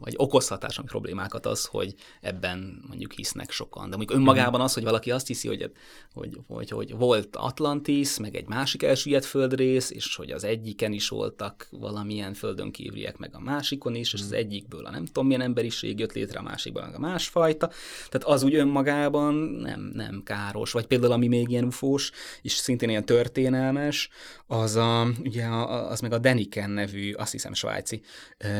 vagy 0.00 0.14
okozhat 0.16 0.60
társadalmi 0.60 0.90
problémákat 0.90 1.46
az, 1.46 1.64
hogy 1.64 1.94
ebben 2.20 2.84
mondjuk 2.88 3.12
hisznek 3.12 3.50
sokan. 3.50 3.90
De 3.90 3.96
mondjuk 3.96 4.18
önmagában 4.18 4.60
az, 4.60 4.74
hogy 4.74 4.82
valaki 4.82 5.10
azt 5.10 5.26
hiszi, 5.26 5.48
hogy, 5.48 5.72
hogy, 6.12 6.38
hogy, 6.46 6.70
hogy 6.70 6.96
volt 6.96 7.36
Atlantis, 7.36 8.18
meg 8.18 8.34
egy 8.34 8.48
másik 8.48 8.82
elsüllyedt 8.82 9.24
földrész, 9.24 9.90
és 9.90 10.16
hogy 10.16 10.30
az 10.30 10.44
egyiken 10.44 10.92
is 10.92 11.08
voltak 11.08 11.68
valamilyen 11.70 12.34
földön 12.34 12.70
kívüliek, 12.70 13.16
meg 13.16 13.30
a 13.34 13.40
másikon 13.40 13.94
is, 13.94 14.12
és 14.12 14.20
az 14.20 14.32
egyikből 14.32 14.86
a 14.86 14.90
nem 14.90 15.04
tudom 15.04 15.26
milyen 15.26 15.40
emberiség 15.40 15.98
jött 15.98 16.12
létre, 16.12 16.38
a 16.38 16.42
másikban 16.42 16.94
a 16.94 16.98
másfajta. 16.98 17.70
Tehát 18.08 18.26
az 18.26 18.42
úgy 18.42 18.54
önmagában 18.54 19.34
nem, 19.34 19.90
nem 19.94 20.22
káros. 20.24 20.72
Vagy 20.72 20.86
például, 20.86 21.12
ami 21.12 21.28
még 21.28 21.50
ilyen 21.50 21.64
ufós, 21.64 22.10
és 22.42 22.52
szintén 22.52 22.88
ilyen 22.88 23.04
történelmes, 23.04 24.08
az, 24.50 24.76
a, 24.76 25.08
ugye 25.24 25.46
az 25.88 26.00
meg 26.00 26.12
a 26.12 26.18
Deniken 26.18 26.70
nevű, 26.70 27.12
azt 27.12 27.32
hiszem 27.32 27.54
svájci 27.54 28.00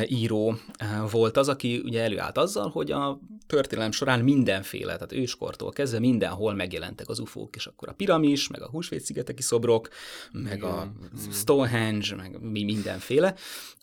író 0.07 0.55
volt 1.11 1.37
az, 1.37 1.49
aki 1.49 1.81
ugye 1.85 2.03
előállt 2.03 2.39
azzal, 2.39 2.69
hogy 2.69 2.91
a 2.91 3.21
történelem 3.47 3.91
során 3.91 4.21
mindenféle, 4.21 4.93
tehát 4.93 5.13
őskortól 5.13 5.71
kezdve 5.71 5.99
mindenhol 5.99 6.55
megjelentek 6.55 7.09
az 7.09 7.19
ufók, 7.19 7.57
és 7.57 7.67
akkor 7.67 7.89
a 7.89 7.93
piramis, 7.93 8.49
meg 8.49 8.63
a 8.63 8.69
húsvétszigeteki 8.69 9.43
szobrok, 9.43 9.89
meg 10.33 10.57
Igen. 10.57 10.71
a 10.71 10.93
Stonehenge, 11.33 12.15
meg 12.17 12.41
mi 12.41 12.65
mindenféle, 12.65 13.35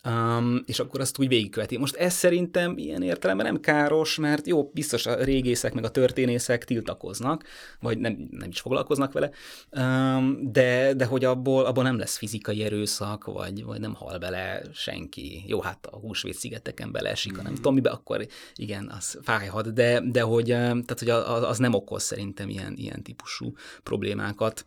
um, 0.04 0.62
és 0.66 0.78
akkor 0.78 1.00
azt 1.00 1.18
úgy 1.18 1.28
végigköveti. 1.28 1.78
Most 1.78 1.96
ez 1.96 2.14
szerintem 2.14 2.78
ilyen 2.78 3.02
értelemben 3.02 3.46
nem 3.46 3.60
káros, 3.60 4.16
mert 4.16 4.46
jó, 4.46 4.70
biztos 4.74 5.06
a 5.06 5.24
régészek, 5.24 5.74
meg 5.74 5.84
a 5.84 5.90
történészek 5.90 6.64
tiltakoznak, 6.64 7.44
vagy 7.80 7.98
nem, 7.98 8.28
nem 8.30 8.48
is 8.48 8.60
foglalkoznak 8.60 9.12
vele, 9.12 9.30
um, 9.70 10.52
de, 10.52 10.94
de 10.94 11.04
hogy 11.04 11.24
abból, 11.24 11.64
abból 11.64 11.82
nem 11.82 11.97
lesz 11.98 12.16
fizikai 12.16 12.64
erőszak, 12.64 13.24
vagy, 13.24 13.64
vagy 13.64 13.80
nem 13.80 13.94
hal 13.94 14.18
bele 14.18 14.62
senki. 14.72 15.44
Jó, 15.46 15.60
hát 15.60 15.86
a 15.86 15.96
húsvétszigeteken 15.96 16.92
bele 16.92 17.10
esik, 17.10 17.40
mm. 17.40 17.42
nem 17.42 17.54
tudom 17.54 17.74
mibe, 17.74 17.90
akkor 17.90 18.26
igen, 18.54 18.92
az 18.96 19.18
fájhat, 19.22 19.72
de, 19.72 20.00
de 20.00 20.20
hogy, 20.20 20.46
tehát, 20.46 20.98
hogy 20.98 21.08
az 21.08 21.58
nem 21.58 21.74
okoz 21.74 22.02
szerintem 22.02 22.48
ilyen, 22.48 22.74
ilyen 22.76 23.02
típusú 23.02 23.52
problémákat. 23.82 24.64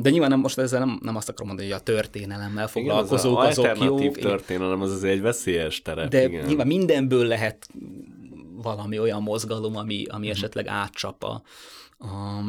De 0.00 0.10
nyilván 0.10 0.30
nem, 0.30 0.40
most 0.40 0.58
ezzel 0.58 0.78
nem, 0.78 0.98
nem 1.02 1.16
azt 1.16 1.28
akarom 1.28 1.48
mondani, 1.48 1.70
hogy 1.70 1.78
a 1.78 1.82
történelemmel 1.82 2.68
foglalkozók 2.68 3.32
igen, 3.32 3.46
az 3.46 3.58
azok 3.58 3.84
jó. 3.84 4.10
történelem 4.10 4.80
az, 4.82 4.90
az 4.90 5.04
egy 5.04 5.20
veszélyes 5.20 5.82
terep. 5.82 6.08
De 6.08 6.24
igen. 6.24 6.46
nyilván 6.46 6.66
mindenből 6.66 7.26
lehet 7.26 7.68
valami 8.62 8.98
olyan 8.98 9.22
mozgalom, 9.22 9.76
ami, 9.76 10.04
ami 10.04 10.26
mm. 10.26 10.30
esetleg 10.30 10.66
átcsap 10.66 11.24
a, 11.24 11.42
a 11.98 12.40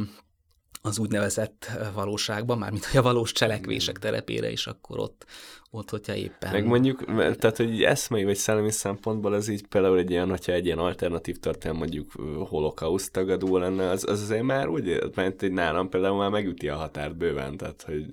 az 0.81 0.99
úgynevezett 0.99 1.71
valóságban, 1.93 2.57
mármint 2.57 2.87
a 2.93 3.01
valós 3.01 3.31
cselekvések 3.31 3.99
terepére 3.99 4.51
is, 4.51 4.67
akkor 4.67 4.99
ott, 4.99 5.25
ott 5.71 5.89
hogyha 5.89 6.15
éppen... 6.15 6.51
Meg 6.51 6.65
mondjuk, 6.65 7.05
tehát 7.15 7.57
hogy 7.57 7.83
eszmei 7.83 8.23
vagy 8.23 8.35
szellemi 8.35 8.71
szempontból 8.71 9.35
ez 9.35 9.47
így 9.47 9.67
például 9.67 9.97
egy 9.97 10.09
ilyen, 10.09 10.29
hogyha 10.29 10.51
egy 10.51 10.65
ilyen 10.65 10.77
alternatív 10.77 11.39
történet 11.39 11.77
mondjuk 11.77 12.11
holokauszt 12.47 13.11
tagadó 13.11 13.57
lenne, 13.57 13.89
az, 13.89 14.05
az 14.07 14.21
azért 14.21 14.43
már 14.43 14.67
úgy, 14.67 15.11
mert 15.15 15.41
egy 15.41 15.51
nálam 15.51 15.89
például 15.89 16.17
már 16.17 16.29
megüti 16.29 16.69
a 16.69 16.75
határt 16.75 17.17
bőven, 17.17 17.57
tehát 17.57 17.81
hogy 17.81 18.05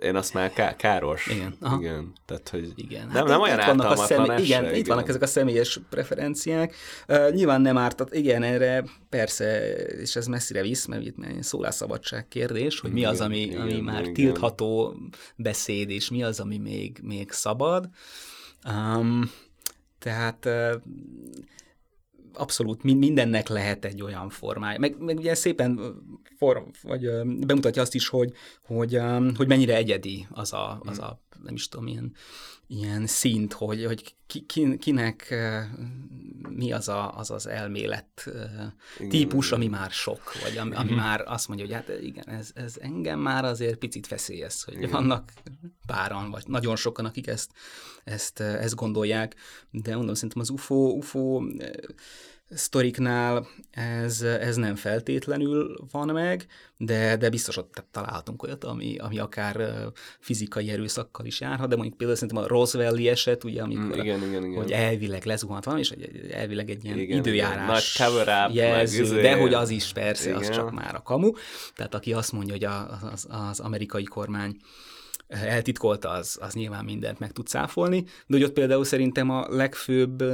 én 0.00 0.16
azt 0.16 0.34
már 0.34 0.52
ká- 0.52 0.76
káros. 0.76 1.26
Igen. 1.26 1.56
Aha. 1.60 1.78
Igen. 1.80 2.12
Tehát, 2.26 2.48
hogy 2.48 2.72
igen. 2.74 3.06
Nem, 3.06 3.14
hát 3.14 3.26
nem 3.26 3.40
olyan 3.40 3.56
vannak 3.66 3.90
a 3.90 3.96
személy, 3.96 4.44
igen, 4.44 4.64
igen, 4.64 4.74
itt 4.74 4.86
vannak 4.86 5.08
ezek 5.08 5.22
a 5.22 5.26
személyes 5.26 5.80
preferenciák. 5.90 6.74
Uh, 7.08 7.30
nyilván 7.30 7.60
nem 7.60 7.76
ártat, 7.76 8.14
igen, 8.14 8.42
erre 8.42 8.84
persze, 9.08 9.74
és 9.76 10.16
ez 10.16 10.26
messzire 10.26 10.62
visz, 10.62 10.86
mert 10.86 11.04
itt 11.04 11.16
szólásszabadság 11.40 12.28
kérdés, 12.28 12.80
hogy 12.80 12.92
mi 12.92 13.04
az, 13.04 13.20
ami, 13.20 13.40
igen, 13.40 13.60
ami 13.60 13.80
már 13.80 14.00
igen. 14.00 14.12
tiltható 14.12 14.96
beszéd, 15.36 15.90
és 15.90 16.10
mi 16.10 16.22
az, 16.22 16.40
ami 16.40 16.58
még, 16.58 16.98
még 17.02 17.30
szabad. 17.30 17.88
Um, 18.68 19.30
tehát 19.98 20.48
abszolút 22.40 22.82
mindennek 22.82 23.48
lehet 23.48 23.84
egy 23.84 24.02
olyan 24.02 24.28
formája. 24.28 24.78
Meg, 24.78 24.96
meg 24.98 25.16
ugye 25.16 25.34
szépen 25.34 25.80
form, 26.36 26.64
vagy 26.82 27.10
bemutatja 27.46 27.82
azt 27.82 27.94
is, 27.94 28.08
hogy, 28.08 28.32
hogy, 28.62 29.00
hogy 29.36 29.48
mennyire 29.48 29.76
egyedi 29.76 30.26
az 30.30 30.52
a, 30.52 30.80
az 30.84 30.98
a 30.98 31.20
nem 31.44 31.54
is 31.54 31.68
tudom, 31.68 31.86
ilyen, 31.86 32.12
ilyen 32.70 33.06
szint, 33.06 33.52
hogy, 33.52 33.84
hogy 33.84 34.14
ki, 34.26 34.46
ki, 34.46 34.78
kinek 34.78 35.34
mi 36.48 36.72
az 36.72 36.88
a, 36.88 37.18
az, 37.18 37.30
az 37.30 37.46
elmélet 37.46 38.30
típus, 39.08 39.52
ami 39.52 39.66
már 39.66 39.90
sok, 39.90 40.32
vagy 40.42 40.56
ami, 40.56 40.74
ami 40.74 40.90
mhm. 40.90 40.98
már 40.98 41.24
azt 41.26 41.48
mondja, 41.48 41.66
hogy 41.66 41.74
hát 41.74 42.02
igen, 42.02 42.28
ez, 42.28 42.50
ez 42.54 42.76
engem 42.80 43.20
már 43.20 43.44
azért 43.44 43.78
picit 43.78 44.06
feszélyez, 44.06 44.62
hogy 44.62 44.74
igen. 44.74 44.90
vannak 44.90 45.32
páran, 45.86 46.30
vagy 46.30 46.44
nagyon 46.46 46.76
sokan, 46.76 47.04
akik 47.04 47.26
ezt, 47.26 47.50
ezt, 48.04 48.40
ezt 48.40 48.74
gondolják, 48.74 49.34
de 49.70 49.96
mondom, 49.96 50.14
szerintem 50.14 50.40
az 50.40 50.50
UFO, 50.50 50.74
UFO 50.74 51.42
sztoriknál 52.50 53.46
ez, 53.70 54.22
ez 54.22 54.56
nem 54.56 54.74
feltétlenül 54.76 55.76
van 55.90 56.08
meg, 56.08 56.46
de, 56.76 57.16
de 57.16 57.28
biztos 57.28 57.56
ott 57.56 57.84
találhatunk 57.90 58.42
olyat, 58.42 58.64
ami, 58.64 58.98
ami 58.98 59.18
akár 59.18 59.70
fizikai 60.18 60.70
erőszakkal 60.70 61.26
is 61.26 61.40
járhat, 61.40 61.68
de 61.68 61.74
mondjuk 61.74 61.96
például 61.96 62.18
szerintem 62.18 62.44
a 62.44 62.46
Roswelli 62.46 63.08
eset, 63.08 63.44
ugye, 63.44 63.62
amikor, 63.62 63.96
mm, 63.96 64.00
igen, 64.00 64.22
igen, 64.22 64.44
igen. 64.44 64.62
hogy 64.62 64.72
elvileg 64.72 65.24
lezuhant 65.24 65.64
van, 65.64 65.78
és 65.78 65.90
elvileg 66.30 66.70
egy 66.70 66.84
ilyen 66.84 66.98
igen, 66.98 67.18
időjárás 67.18 67.94
igen. 67.94 68.12
Nagy 68.12 68.54
jelző, 68.54 69.02
meg, 69.02 69.06
izé- 69.06 69.20
de 69.20 69.34
hogy 69.34 69.54
az 69.54 69.70
is 69.70 69.92
persze, 69.92 70.28
igen. 70.28 70.40
az 70.40 70.50
csak 70.50 70.70
már 70.70 70.94
a 70.94 71.02
kamu. 71.02 71.30
Tehát 71.74 71.94
aki 71.94 72.12
azt 72.12 72.32
mondja, 72.32 72.52
hogy 72.52 72.64
az, 73.12 73.26
az 73.28 73.60
amerikai 73.60 74.04
kormány 74.04 74.56
eltitkolta, 75.28 76.08
az, 76.08 76.38
az 76.40 76.54
nyilván 76.54 76.84
mindent 76.84 77.18
meg 77.18 77.32
tud 77.32 77.48
száfolni, 77.48 78.02
de 78.02 78.36
hogy 78.36 78.42
ott 78.42 78.52
például 78.52 78.84
szerintem 78.84 79.30
a 79.30 79.46
legfőbb 79.48 80.24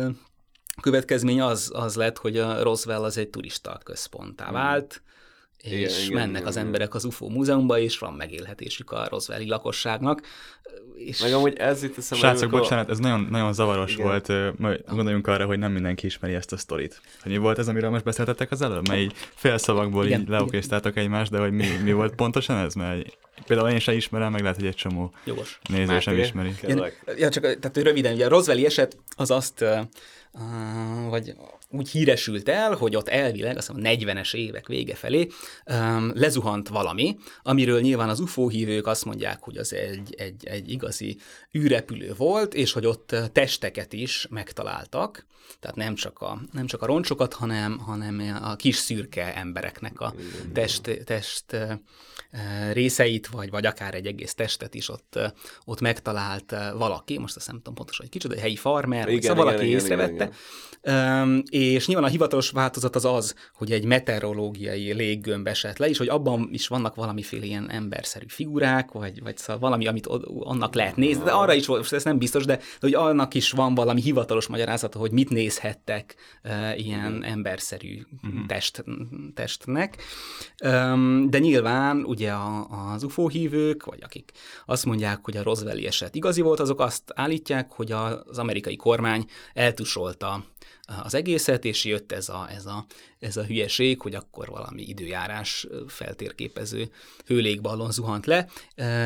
következmény 0.83 1.41
az, 1.41 1.71
az 1.75 1.95
lett, 1.95 2.19
hogy 2.19 2.39
a 2.39 2.63
Roswell 2.63 3.03
az 3.05 3.19
egy 3.19 3.29
turista 3.29 3.81
központtá 3.85 4.45
mhm. 4.45 4.55
vált, 4.55 5.03
és 5.63 6.05
igen, 6.05 6.15
mennek 6.15 6.31
igen, 6.31 6.47
az 6.47 6.55
igen. 6.55 6.67
emberek 6.67 6.95
az 6.95 7.05
UFO 7.05 7.29
múzeumba, 7.29 7.79
és 7.79 7.99
van 7.99 8.13
megélhetésük 8.13 8.91
a 8.91 9.07
Roswelli 9.11 9.49
lakosságnak. 9.49 10.21
És... 10.95 11.21
Meg 11.21 11.33
amúgy 11.33 11.57
ez 11.57 11.83
itt 11.83 11.99
eszembe 11.99 12.27
Srácok, 12.27 12.43
amikor... 12.43 12.61
bocsánat, 12.61 12.91
ez 12.91 12.99
nagyon, 12.99 13.27
nagyon 13.31 13.53
zavaros 13.53 13.93
igen. 13.93 14.07
volt. 14.07 14.59
Majd 14.59 14.85
gondoljunk 14.89 15.27
arra, 15.27 15.47
hogy 15.47 15.59
nem 15.59 15.73
mindenki 15.73 16.07
ismeri 16.07 16.35
ezt 16.35 16.53
a 16.53 16.57
sztorit. 16.57 17.01
Hogy 17.23 17.33
mi 17.33 17.39
volt 17.39 17.59
ez, 17.59 17.69
amiről 17.69 17.91
most 17.91 18.05
beszéltetek 18.05 18.51
az 18.51 18.63
előbb? 18.63 18.89
Mert 18.89 19.01
így 19.01 19.15
szavakból 19.57 20.07
igen, 20.07 20.21
így 20.21 20.29
leokéztátok 20.29 20.97
egymást, 20.97 21.31
de 21.31 21.39
hogy 21.39 21.53
mi, 21.53 21.67
mi 21.83 21.93
volt 21.93 22.15
pontosan 22.15 22.57
ez? 22.57 22.75
Mert 22.75 23.19
például 23.47 23.69
én 23.69 23.79
sem 23.79 23.97
ismerem, 23.97 24.33
meg 24.33 24.41
lehet, 24.41 24.57
hogy 24.57 24.67
egy 24.67 24.75
csomó 24.75 25.13
Jogos. 25.25 25.59
néző 25.69 26.01
sem 26.01 26.19
ismeri. 26.19 26.55
Ja, 26.63 26.87
ja, 27.17 27.29
csak 27.29 27.43
tehát 27.43 27.77
röviden, 27.77 28.15
ugye 28.15 28.27
a 28.27 28.29
Roswelli 28.29 28.65
eset 28.65 28.97
az 29.17 29.31
azt 29.31 29.65
vagy 31.09 31.35
úgy 31.71 31.91
híresült 31.91 32.49
el, 32.49 32.75
hogy 32.75 32.97
ott 32.97 33.09
elvileg, 33.09 33.57
azt 33.57 33.73
mondom, 33.73 33.93
40-es 33.93 34.35
évek 34.35 34.67
vége 34.67 34.95
felé 34.95 35.27
lezuhant 36.13 36.69
valami, 36.69 37.17
amiről 37.43 37.81
nyilván 37.81 38.09
az 38.09 38.21
UFO 38.21 38.49
hívők 38.49 38.87
azt 38.87 39.05
mondják, 39.05 39.43
hogy 39.43 39.57
az 39.57 39.73
egy, 39.73 40.15
egy, 40.19 40.47
egy 40.47 40.71
igazi 40.71 41.19
űrrepülő 41.59 42.15
volt, 42.17 42.55
és 42.55 42.73
hogy 42.73 42.87
ott 42.87 43.17
testeket 43.33 43.93
is 43.93 44.27
megtaláltak, 44.31 45.27
tehát 45.61 45.77
nem 45.77 45.95
csak 45.95 46.19
a, 46.19 46.41
nem 46.53 46.67
csak 46.67 46.83
a 46.83 46.87
roncsokat, 46.87 47.35
hanem, 47.35 47.79
hanem 47.79 48.39
a 48.43 48.57
kis 48.57 48.77
szürke 48.77 49.35
embereknek 49.35 50.01
a 50.01 50.15
test, 50.53 51.01
test 51.05 51.57
részeit, 52.73 53.27
vagy, 53.27 53.51
vagy 53.51 53.67
akár 53.67 53.95
egy 53.95 54.07
egész 54.07 54.35
testet 54.35 54.75
is 54.75 54.89
ott, 54.89 55.19
ott 55.65 55.81
megtalált 55.81 56.55
valaki, 56.77 57.19
most 57.19 57.37
azt 57.37 57.47
nem 57.47 57.57
tudom 57.57 57.75
pontosan, 57.75 58.05
hogy 58.05 58.15
kicsoda, 58.15 58.35
egy 58.35 58.41
helyi 58.41 58.57
farmer, 58.57 59.09
igen, 59.09 59.21
szóval 59.21 59.45
valaki 59.45 59.67
igen, 59.67 59.79
észrevette, 59.79 60.31
igen, 60.83 61.27
igen. 61.27 61.45
és 61.51 61.87
nyilván 61.87 62.05
a 62.05 62.11
hivatalos 62.11 62.51
változat 62.51 62.97
az 62.97 63.05
az, 63.05 63.35
hogy 63.55 63.73
egy 63.73 63.85
meteorológiai 63.85 64.93
léggömb 64.93 65.47
esett 65.47 65.79
le, 65.79 65.89
és 65.89 65.99
hogy 65.99 66.09
abban 66.09 66.49
is 66.53 66.69
vannak 66.69 66.95
valamiféle 66.95 67.45
ilyen 67.45 67.71
emberszerű 67.71 68.27
figurák, 68.29 68.93
vagy, 68.93 69.23
vagy 69.23 69.37
szóval 69.37 69.59
valami, 69.59 69.87
amit 69.87 70.07
annak 70.41 70.75
lehet 70.75 70.97
nézni, 70.97 71.25
de 71.25 71.31
arra 71.31 71.55
is, 71.55 71.67
most 71.67 71.93
ez 71.93 72.05
nem 72.05 72.19
biztos, 72.19 72.45
de, 72.45 72.57
de 72.57 72.63
hogy 72.81 72.95
annak 72.95 73.35
is 73.35 73.51
van 73.51 73.75
valami 73.75 74.01
hivatalos 74.01 74.47
magyarázata, 74.47 74.99
hogy 74.99 75.13
mit 75.13 75.31
nézhettek 75.37 76.15
uh, 76.45 76.79
ilyen 76.79 77.25
emberszerű 77.25 78.03
uh-huh. 78.23 78.47
test, 78.47 78.85
testnek. 79.35 80.03
Um, 80.65 81.31
de 81.31 81.39
nyilván 81.39 82.05
ugye 82.05 82.33
a, 82.33 82.67
az 82.93 83.03
UFO 83.03 83.29
hívők, 83.29 83.85
vagy 83.85 83.99
akik 84.03 84.33
azt 84.67 84.85
mondják, 84.85 85.25
hogy 85.25 85.37
a 85.37 85.43
Roswelli 85.43 85.87
eset 85.87 86.15
igazi 86.15 86.41
volt, 86.41 86.61
azok 86.61 86.81
azt 86.81 87.03
állítják, 87.15 87.73
hogy 87.73 87.93
az 87.93 88.39
amerikai 88.39 88.77
kormány 88.77 89.25
eltusolta 89.55 90.45
az 91.03 91.15
egészet, 91.15 91.65
és 91.65 91.85
jött 91.85 92.13
ez 92.13 92.29
a, 92.29 92.49
ez 92.51 92.67
a, 92.67 92.87
ez 93.19 93.37
a 93.37 93.45
hülyeség, 93.45 94.01
hogy 94.01 94.15
akkor 94.15 94.49
valami 94.49 94.83
időjárás 94.83 95.67
feltérképező 95.87 96.91
hőlégballon 97.27 97.91
zuhant 97.91 98.27
le, 98.27 98.49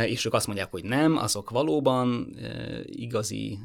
és 0.06 0.24
ők 0.24 0.34
azt 0.34 0.46
mondják, 0.46 0.70
hogy 0.70 0.84
nem, 0.84 1.16
azok 1.16 1.50
valóban 1.50 2.36
igazi 2.84 3.58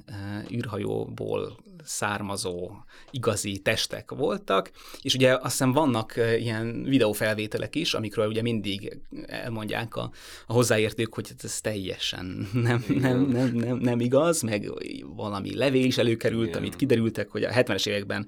űrhajóból 0.52 1.58
származó 1.86 2.72
igazi 3.12 3.58
testek 3.58 4.12
voltak, 4.12 4.72
és 5.02 5.14
ugye 5.14 5.34
azt 5.34 5.44
hiszem 5.44 5.72
vannak 5.72 6.14
ilyen 6.40 6.84
videófelvételek 6.84 7.76
is, 7.76 7.94
amikről 7.94 8.28
ugye 8.28 8.42
mindig 8.42 8.98
elmondják 9.28 9.96
a, 9.96 10.12
a 10.48 10.54
hozzáértők, 10.54 11.14
hogy 11.14 11.32
ez 11.44 11.62
teljesen 11.62 12.26
nem, 12.54 12.84
nem, 12.88 13.22
nem, 13.22 13.54
nem, 13.54 13.78
nem 13.78 14.00
igaz, 14.00 14.42
meg 14.42 14.72
valami 15.16 15.56
levél 15.56 15.86
is 15.86 15.98
előkerült, 15.98 16.48
Igen. 16.48 16.58
amit 16.58 16.76
kiderültek, 16.76 17.30
hogy 17.30 17.44
a 17.44 17.50
70-es 17.50 17.88
években 18.06 18.28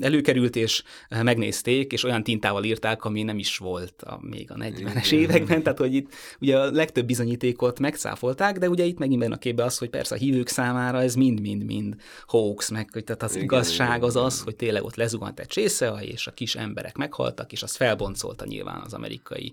előkerült, 0.00 0.56
és 0.56 0.82
megnézték, 1.22 1.92
és 1.92 2.04
olyan 2.04 2.22
tintával 2.22 2.64
írták, 2.64 3.04
ami 3.04 3.22
nem 3.22 3.38
is 3.38 3.56
volt 3.56 4.02
a, 4.02 4.18
még 4.20 4.50
a 4.50 4.54
40-es 4.54 5.12
években, 5.12 5.62
tehát 5.62 5.78
hogy 5.78 5.94
itt 5.94 6.14
ugye 6.40 6.58
a 6.58 6.70
legtöbb 6.70 7.06
bizonyítékot 7.06 7.80
megszáfolták, 7.80 8.58
de 8.58 8.68
ugye 8.68 8.84
itt 8.84 8.98
megint 8.98 9.20
benne 9.20 9.34
a 9.34 9.38
képbe 9.38 9.64
az, 9.64 9.78
hogy 9.78 9.90
persze 9.90 10.14
a 10.14 10.18
hívők 10.18 10.48
számára 10.48 11.02
ez 11.02 11.14
mind-mind-mind 11.14 11.94
hoax, 12.26 12.70
meg 12.70 12.88
hogy 12.92 13.04
tehát 13.04 13.22
az 13.22 13.30
igen, 13.30 13.44
igazság 13.44 14.02
az 14.02 14.16
az, 14.16 14.40
hogy 14.40 14.56
tényleg 14.56 14.84
ott 14.84 14.96
lezuhant 14.96 15.40
egy 15.40 15.46
csésze, 15.46 15.92
és 16.00 16.26
a 16.26 16.30
kis 16.30 16.54
emberek 16.54 16.96
meghaltak, 16.96 17.52
és 17.52 17.62
az 17.62 17.76
felboncolta 17.76 18.44
nyilván 18.44 18.80
az 18.84 18.92
amerikai 18.92 19.52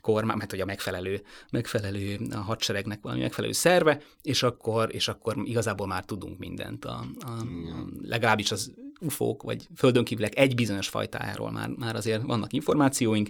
kormány, 0.00 0.36
mert 0.36 0.50
hogy 0.50 0.60
a 0.60 0.64
megfelelő, 0.64 1.22
megfelelő 1.50 2.18
a 2.30 2.36
hadseregnek 2.36 2.98
valami 3.02 3.20
megfelelő 3.20 3.52
szerve, 3.52 4.00
és 4.22 4.42
akkor, 4.42 4.94
és 4.94 5.08
akkor 5.08 5.36
igazából 5.44 5.86
már 5.86 6.04
tudunk 6.04 6.38
mindent. 6.38 6.84
A, 6.84 7.04
a, 7.20 7.30
a, 7.30 7.86
legalábbis 8.02 8.50
az 8.50 8.72
ufók, 9.00 9.42
vagy 9.42 9.68
földön 9.76 10.04
kívülek 10.04 10.38
egy 10.38 10.54
bizonyos 10.54 10.88
fajtájáról 10.88 11.50
már, 11.50 11.68
már 11.68 11.96
azért 11.96 12.22
vannak 12.22 12.52
információink, 12.52 13.28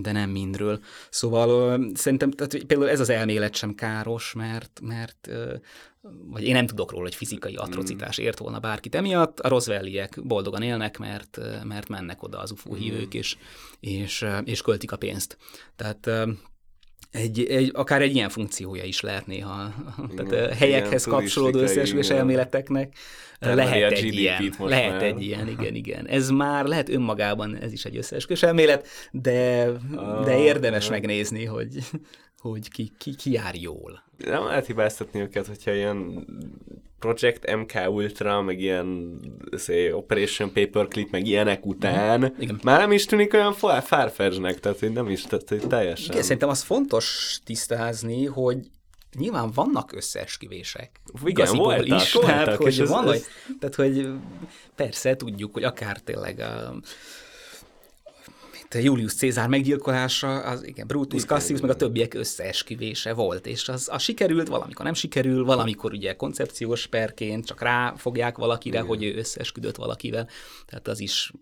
de 0.00 0.12
nem 0.12 0.30
mindről. 0.30 0.80
Szóval 1.10 1.80
szerintem 1.94 2.30
tehát 2.30 2.64
például 2.64 2.90
ez 2.90 3.00
az 3.00 3.08
elmélet 3.08 3.54
sem 3.54 3.74
káros, 3.74 4.32
mert, 4.32 4.80
mert 4.82 5.30
vagy 6.26 6.44
én 6.44 6.52
nem 6.52 6.66
tudok 6.66 6.90
róla, 6.90 7.02
hogy 7.02 7.14
fizikai 7.14 7.54
hmm. 7.54 7.64
atrocitás 7.64 8.18
ért 8.18 8.38
volna 8.38 8.58
bárkit 8.58 8.94
emiatt. 8.94 9.40
A 9.40 9.48
Roswelliek 9.48 10.18
boldogan 10.22 10.62
élnek, 10.62 10.98
mert, 10.98 11.38
mert 11.64 11.88
mennek 11.88 12.22
oda 12.22 12.38
az 12.38 12.50
UFO 12.50 12.74
hívők, 12.74 13.10
hmm. 13.10 13.20
és, 13.20 13.36
és, 13.80 14.26
és 14.44 14.62
költik 14.62 14.92
a 14.92 14.96
pénzt. 14.96 15.36
Tehát 15.76 16.10
egy, 17.16 17.44
egy, 17.44 17.70
akár 17.74 18.02
egy 18.02 18.14
ilyen 18.14 18.28
funkciója 18.28 18.84
is 18.84 19.00
lehet 19.00 19.26
néha. 19.26 19.74
Igen, 20.12 20.26
Tehát 20.26 20.54
helyekhez 20.54 21.04
kapcsolódó 21.04 21.58
összeesküvés 21.58 22.10
elméleteknek 22.10 22.96
lehet 23.40 23.92
egy 23.92 24.14
ilyen. 24.14 24.54
Lehet 24.58 24.90
már. 24.90 25.02
egy 25.02 25.22
ilyen, 25.22 25.48
igen, 25.48 25.74
igen. 25.84 26.06
Ez 26.06 26.30
már 26.30 26.64
lehet 26.64 26.88
önmagában, 26.88 27.56
ez 27.56 27.72
is 27.72 27.84
egy 27.84 27.96
összeesküvés 27.96 28.42
elmélet, 28.42 28.86
de, 29.10 29.66
de 30.24 30.38
érdemes 30.38 30.90
megnézni, 30.90 31.44
hogy, 31.44 31.68
hogy 32.38 32.70
ki, 32.70 32.92
ki, 32.98 33.14
ki 33.14 33.32
jár 33.32 33.54
jól. 33.54 34.02
Nem 34.18 34.44
lehet 34.44 34.66
hibáztatni 34.66 35.20
őket, 35.20 35.46
hogyha 35.46 35.72
ilyen 35.72 36.26
Project 36.98 37.56
MK 37.56 37.72
Ultra, 37.88 38.42
meg 38.42 38.60
ilyen 38.60 39.18
say, 39.58 39.92
Operation 39.92 40.52
Paperclip, 40.52 41.10
meg 41.10 41.26
ilyenek 41.26 41.66
után, 41.66 42.20
mm, 42.20 42.40
igen. 42.40 42.60
már 42.62 42.80
nem 42.80 42.92
is 42.92 43.04
tűnik 43.04 43.34
olyan 43.34 43.52
farfetchnek, 43.82 44.60
tehát 44.60 44.78
hogy 44.78 44.92
nem 44.92 45.08
is, 45.08 45.22
tehát 45.22 45.48
hogy 45.48 45.66
teljesen. 45.66 46.10
Igen, 46.10 46.22
szerintem 46.22 46.48
az 46.48 46.62
fontos 46.62 47.38
tisztázni, 47.44 48.24
hogy 48.24 48.58
nyilván 49.18 49.50
vannak 49.54 49.92
összeesküvések. 49.92 51.00
Igen, 51.24 51.56
voltak, 51.56 52.00
is, 52.00 52.12
voltak, 52.12 52.30
tehát, 52.30 52.56
hogy 52.56 52.80
ez, 52.80 52.88
van, 52.88 53.12
ez... 53.12 53.26
tehát, 53.58 53.74
hogy 53.74 54.08
persze 54.74 55.16
tudjuk, 55.16 55.52
hogy 55.52 55.64
akár 55.64 56.00
tényleg 56.00 56.40
a 56.40 56.74
te 57.25 57.25
Julius 58.72 59.14
Cézár 59.14 59.48
meggyilkolása, 59.48 60.40
az 60.40 60.66
igen, 60.66 60.86
Brutus 60.86 61.24
Cassius, 61.24 61.60
meg 61.60 61.70
a 61.70 61.76
többiek 61.76 62.14
összeesküvése 62.14 63.12
volt, 63.12 63.46
és 63.46 63.68
az, 63.68 63.88
az 63.92 64.02
sikerült, 64.02 64.48
valamikor 64.48 64.84
nem 64.84 64.94
sikerül, 64.94 65.44
valamikor 65.44 65.92
ugye 65.92 66.16
koncepciós 66.16 66.86
perként 66.86 67.46
csak 67.46 67.62
ráfogják 67.62 68.36
valakire, 68.36 68.76
igen. 68.76 68.88
hogy 68.88 69.04
ő 69.04 69.16
összeesküdött 69.16 69.76
valakivel, 69.76 70.28
tehát 70.66 70.88
az 70.88 71.00
is 71.00 71.32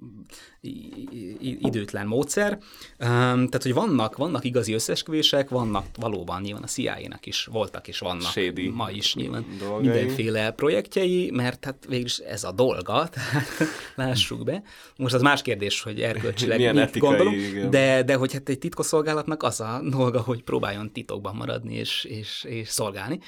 időtlen 1.41 2.07
módszer. 2.07 2.59
Tehát, 2.99 3.63
hogy 3.63 3.75
vannak, 3.75 4.17
vannak 4.17 4.45
igazi 4.45 4.73
összeesküvések, 4.73 5.49
vannak 5.49 5.87
valóban 5.99 6.43
nyilván 6.43 6.63
a 6.63 6.67
CIA-nak 6.67 7.27
is 7.27 7.45
voltak 7.45 7.89
és 7.89 7.99
vannak 7.99 8.31
Shady 8.31 8.69
ma 8.69 8.91
is 8.91 9.15
nyilván 9.15 9.45
dolgai. 9.59 9.89
mindenféle 9.89 10.51
projektjei, 10.51 11.31
mert 11.31 11.65
hát 11.65 11.85
végülis 11.89 12.19
ez 12.19 12.45
a 12.45 12.53
dolga, 12.53 13.09
tehát 13.13 13.49
lássuk 13.95 14.45
be. 14.45 14.63
Most 14.97 15.15
az 15.15 15.23
más 15.23 15.43
kérdés, 15.43 15.83
hogy 15.83 16.01
erkölcsileg 16.01 16.75
mit 16.75 16.99
gondolunk, 17.25 17.53
igen. 17.53 17.71
de, 17.71 18.03
de 18.03 18.15
hogy 18.15 18.33
hát 18.33 18.49
egy 18.49 18.59
titkosszolgálatnak 18.59 19.43
az 19.43 19.61
a 19.61 19.81
dolga, 19.91 20.21
hogy 20.21 20.43
próbáljon 20.43 20.93
titokban 20.93 21.37
maradni 21.37 21.75
és, 21.75 22.05
és, 22.05 22.45
és 22.49 22.69
szolgálni. 22.69 23.19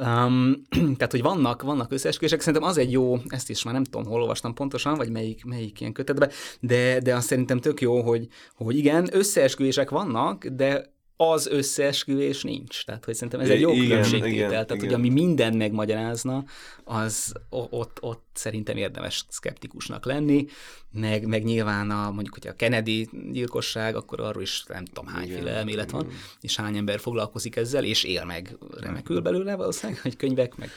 Um, 0.00 0.62
tehát, 0.98 1.10
hogy 1.10 1.22
vannak, 1.22 1.62
vannak 1.62 1.92
összeesküvések, 1.92 2.40
szerintem 2.40 2.68
az 2.68 2.78
egy 2.78 2.92
jó, 2.92 3.16
ezt 3.28 3.50
is 3.50 3.62
már 3.62 3.74
nem 3.74 3.84
tudom, 3.84 4.06
hol 4.06 4.20
olvastam 4.20 4.54
pontosan, 4.54 4.94
vagy 4.94 5.10
melyik, 5.10 5.44
melyik 5.44 5.80
ilyen 5.80 5.92
kötetben, 5.92 6.30
de, 6.60 7.00
de 7.00 7.14
azt 7.14 7.26
szerintem 7.26 7.60
tök 7.60 7.80
jó, 7.80 8.02
hogy, 8.02 8.28
hogy 8.54 8.76
igen, 8.78 9.08
összeesküvések 9.12 9.90
vannak, 9.90 10.46
de 10.46 10.94
az 11.16 11.46
összeesküvés 11.46 12.42
nincs. 12.42 12.84
Tehát, 12.84 13.04
hogy 13.04 13.14
szerintem 13.14 13.40
ez 13.40 13.48
egy 13.48 13.60
jó 13.60 13.72
Igen, 13.72 13.84
különbségtétel. 13.86 14.32
igen, 14.32 14.48
Tehát, 14.50 14.70
hogy 14.70 14.82
igen. 14.82 14.94
ami 14.94 15.08
mindent 15.08 15.56
megmagyarázna, 15.56 16.44
az 16.84 17.32
ott, 17.50 17.98
ott 18.00 18.24
szerintem 18.32 18.76
érdemes 18.76 19.24
szkeptikusnak 19.28 20.04
lenni, 20.04 20.46
meg, 20.92 21.26
meg 21.26 21.44
nyilván 21.44 21.90
a, 21.90 22.10
mondjuk, 22.10 22.34
hogy 22.34 22.46
a 22.46 22.52
Kennedy 22.56 23.08
gyilkosság, 23.32 23.96
akkor 23.96 24.20
arról 24.20 24.42
is 24.42 24.64
nem 24.68 24.84
tudom 24.84 25.06
hányféle 25.06 25.40
Igen, 25.40 25.54
elmélet 25.54 25.90
van, 25.90 26.04
igen. 26.04 26.16
és 26.40 26.56
hány 26.56 26.76
ember 26.76 27.00
foglalkozik 27.00 27.56
ezzel, 27.56 27.84
és 27.84 28.04
él 28.04 28.24
meg 28.24 28.56
remekül 28.80 29.20
belőle 29.20 29.54
valószínűleg, 29.54 30.02
hogy 30.02 30.16
könyvek, 30.16 30.56
meg 30.56 30.70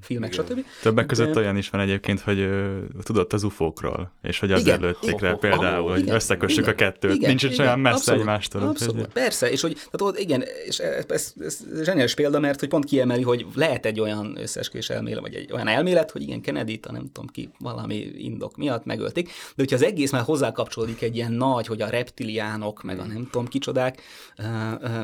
filmek, 0.00 0.32
stb. 0.32 0.64
Többek 0.82 1.06
között 1.06 1.32
De- 1.32 1.40
olyan 1.40 1.56
is 1.56 1.70
van 1.70 1.80
egyébként, 1.80 2.20
hogy 2.20 2.38
ö, 2.38 2.78
tudott 3.02 3.32
az 3.32 3.42
ufókról, 3.42 4.12
és 4.22 4.38
hogy 4.38 4.52
azért 4.52 4.66
Igen. 4.76 4.80
lőtték 4.88 5.20
le 5.20 5.34
például, 5.34 5.90
hogy 5.90 6.00
Igen, 6.00 6.14
összekössük 6.14 6.58
igen, 6.58 6.72
a 6.72 6.74
kettőt. 6.74 7.14
igen, 7.14 7.28
Nincs 7.28 7.42
is 7.42 7.52
igen, 7.52 7.66
olyan 7.66 7.80
messze 7.80 7.96
abszolút, 7.96 8.20
egymástól. 8.20 8.62
Abszolút, 8.62 9.06
persze, 9.06 9.50
és 9.50 9.60
hogy 9.60 9.75
tehát 9.76 10.00
ott 10.00 10.18
igen, 10.18 10.44
és 10.66 10.78
ez, 10.78 11.04
ez, 11.08 11.32
ez 11.40 11.58
zseniális 11.82 12.14
példa, 12.14 12.40
mert 12.40 12.60
hogy 12.60 12.68
pont 12.68 12.84
kiemeli, 12.84 13.22
hogy 13.22 13.46
lehet 13.54 13.86
egy 13.86 14.00
olyan 14.00 14.36
összeesküvés 14.40 14.90
elmélet, 14.90 15.20
vagy 15.20 15.34
egy 15.34 15.52
olyan 15.52 15.68
elmélet, 15.68 16.10
hogy 16.10 16.22
igen, 16.22 16.40
kennedy 16.40 16.80
a 16.82 16.92
nem 16.92 17.10
tudom 17.12 17.26
ki, 17.26 17.50
valami 17.58 17.94
indok 18.16 18.56
miatt 18.56 18.84
megölték, 18.84 19.26
de 19.26 19.32
hogyha 19.56 19.76
az 19.76 19.82
egész 19.82 20.12
már 20.12 20.22
hozzá 20.22 20.52
kapcsolódik 20.52 21.02
egy 21.02 21.16
ilyen 21.16 21.32
nagy, 21.32 21.66
hogy 21.66 21.80
a 21.80 21.88
reptiliánok, 21.88 22.82
meg 22.82 22.98
a 22.98 23.04
nem 23.04 23.28
tudom 23.30 23.46
kicsodák, 23.46 24.02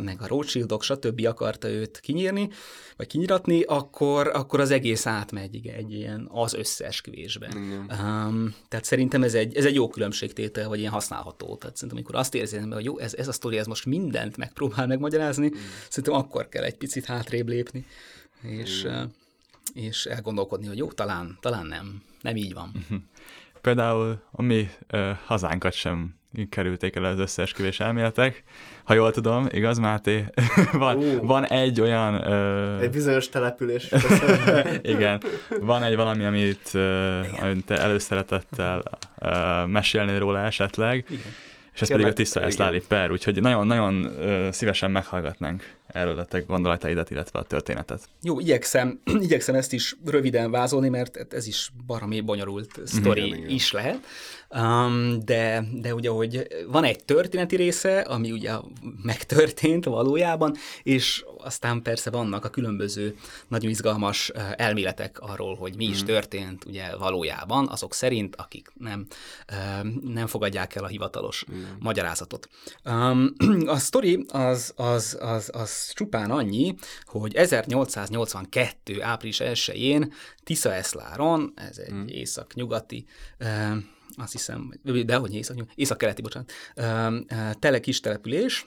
meg 0.03 0.17
a 0.21 0.27
Rothschildok, 0.27 0.83
stb. 0.83 1.27
akarta 1.27 1.69
őt 1.69 2.01
kinyírni, 2.01 2.49
vagy 2.97 3.07
kinyiratni, 3.07 3.63
akkor, 3.63 4.31
akkor 4.35 4.61
az 4.61 4.71
egész 4.71 5.07
átmegy 5.07 5.55
igen, 5.55 5.75
egy 5.75 5.93
ilyen 5.93 6.29
az 6.33 6.55
összeesküvésbe. 6.55 7.49
Um, 7.57 8.55
tehát 8.69 8.85
szerintem 8.85 9.23
ez 9.23 9.35
egy, 9.35 9.57
ez 9.57 9.65
egy 9.65 9.75
jó 9.75 9.89
különbségtétel, 9.89 10.69
vagy 10.69 10.79
ilyen 10.79 10.93
használható. 10.93 11.57
Tehát 11.57 11.77
szerintem, 11.77 11.99
amikor 11.99 12.15
azt 12.15 12.35
érzem, 12.35 12.71
hogy 12.71 12.85
jó, 12.85 12.99
ez, 12.99 13.15
ez 13.15 13.29
a 13.29 13.33
sztori, 13.33 13.59
ez 13.59 13.67
most 13.67 13.87
mindent 13.87 14.37
megpróbál 14.37 14.62
megmagyarázni, 14.87 15.47
mm. 15.47 15.59
szerintem 15.89 16.15
akkor 16.15 16.49
kell 16.49 16.63
egy 16.63 16.77
picit 16.77 17.05
hátrébb 17.05 17.49
lépni, 17.49 17.87
és, 18.43 18.87
mm. 18.89 19.03
és 19.75 20.07
elgondolkodni, 20.07 20.67
hogy 20.67 20.79
jó, 20.79 20.93
talán, 20.93 21.39
talán 21.41 21.67
nem. 21.67 22.03
Nem 22.21 22.37
így 22.37 22.55
van. 22.55 22.73
Például 23.61 24.23
a 24.31 24.43
mi 24.43 24.71
ö, 24.87 25.11
hazánkat 25.25 25.73
sem 25.73 26.15
kerülték 26.49 26.97
el 26.97 27.05
az 27.05 27.19
összeesküvés 27.19 27.81
elméletek. 27.81 28.43
Ha 28.85 28.95
jól 28.95 29.11
tudom, 29.11 29.47
igaz, 29.51 29.79
Máté? 29.79 30.25
van, 30.73 31.19
van 31.23 31.47
egy 31.47 31.81
olyan... 31.81 32.15
Ö, 32.15 32.81
Egy 32.81 32.91
bizonyos 32.91 33.29
település. 33.29 33.89
igen, 34.83 35.23
van 35.61 35.83
egy 35.83 35.97
valami, 35.97 36.25
amit, 36.25 36.71
ö, 36.73 37.21
amit 37.41 37.65
te 37.65 37.79
előszeretettel 37.79 38.83
ö, 39.19 39.67
mesélnél 39.67 40.19
róla 40.19 40.39
esetleg, 40.39 41.05
igen. 41.09 41.33
És 41.75 41.81
ez 41.81 41.89
pedig 41.89 42.07
a 42.07 42.13
igen. 42.17 42.43
Eszláli 42.43 42.83
per, 42.89 43.11
úgyhogy 43.11 43.41
nagyon-nagyon 43.41 44.11
szívesen 44.53 44.91
meghallgatnánk 44.91 45.75
erről 45.87 46.19
a 46.19 46.25
te 46.25 46.41
gondolataidat, 46.41 47.11
illetve 47.11 47.39
a 47.39 47.43
történetet. 47.43 48.09
Jó, 48.23 48.41
igyekszem, 48.41 49.01
igyekszem 49.27 49.55
ezt 49.55 49.73
is 49.73 49.97
röviden 50.05 50.51
vázolni, 50.51 50.89
mert 50.89 51.35
ez 51.35 51.47
is 51.47 51.71
baromi 51.87 52.21
bonyolult 52.21 52.81
sztori 52.85 53.25
Igen, 53.27 53.39
igen. 53.39 53.51
is 53.51 53.73
lehet. 53.73 53.99
Um, 54.51 55.19
de, 55.25 55.65
de 55.73 55.95
ugye, 55.95 56.09
hogy 56.09 56.47
van 56.69 56.85
egy 56.85 57.05
történeti 57.05 57.57
része, 57.57 58.01
ami 58.01 58.31
ugye 58.31 58.53
megtörtént 59.03 59.85
valójában, 59.85 60.55
és 60.83 61.25
aztán 61.45 61.83
persze 61.83 62.11
vannak 62.11 62.45
a 62.45 62.51
különböző 62.51 63.17
nagyon 63.49 63.71
izgalmas 63.71 64.29
elméletek 64.57 65.21
arról, 65.21 65.55
hogy 65.57 65.77
mi 65.77 65.85
is 65.85 66.03
történt 66.03 66.65
ugye 66.65 66.97
valójában, 66.97 67.69
azok 67.69 67.95
szerint, 67.95 68.37
akik 68.37 68.73
nem, 68.75 69.07
nem 70.03 70.27
fogadják 70.27 70.75
el 70.75 70.85
a 70.85 70.87
hivatalos 70.87 71.45
magyarázatot. 71.79 72.49
Um, 72.85 73.33
a 73.67 73.77
sztori 73.77 74.25
az, 74.29 74.73
az, 74.77 75.19
az, 75.21 75.51
az 75.53 75.93
csupán 75.93 76.31
annyi, 76.31 76.75
hogy 77.05 77.35
1882. 77.35 79.03
április 79.03 79.41
1-én 79.43 80.13
Tisza-Eszláron, 80.45 81.53
ez 81.55 81.79
egy 81.79 82.11
észak-nyugati, 82.11 83.07
eh, 83.39 83.73
azt 84.17 84.33
hiszem, 84.33 84.73
de 85.05 85.17
hogy 85.17 85.35
észak, 85.35 85.57
észak-keleti, 85.75 86.23
bocsánat, 86.23 86.53
tele 87.59 87.81
kis 87.81 88.01
település, 88.01 88.67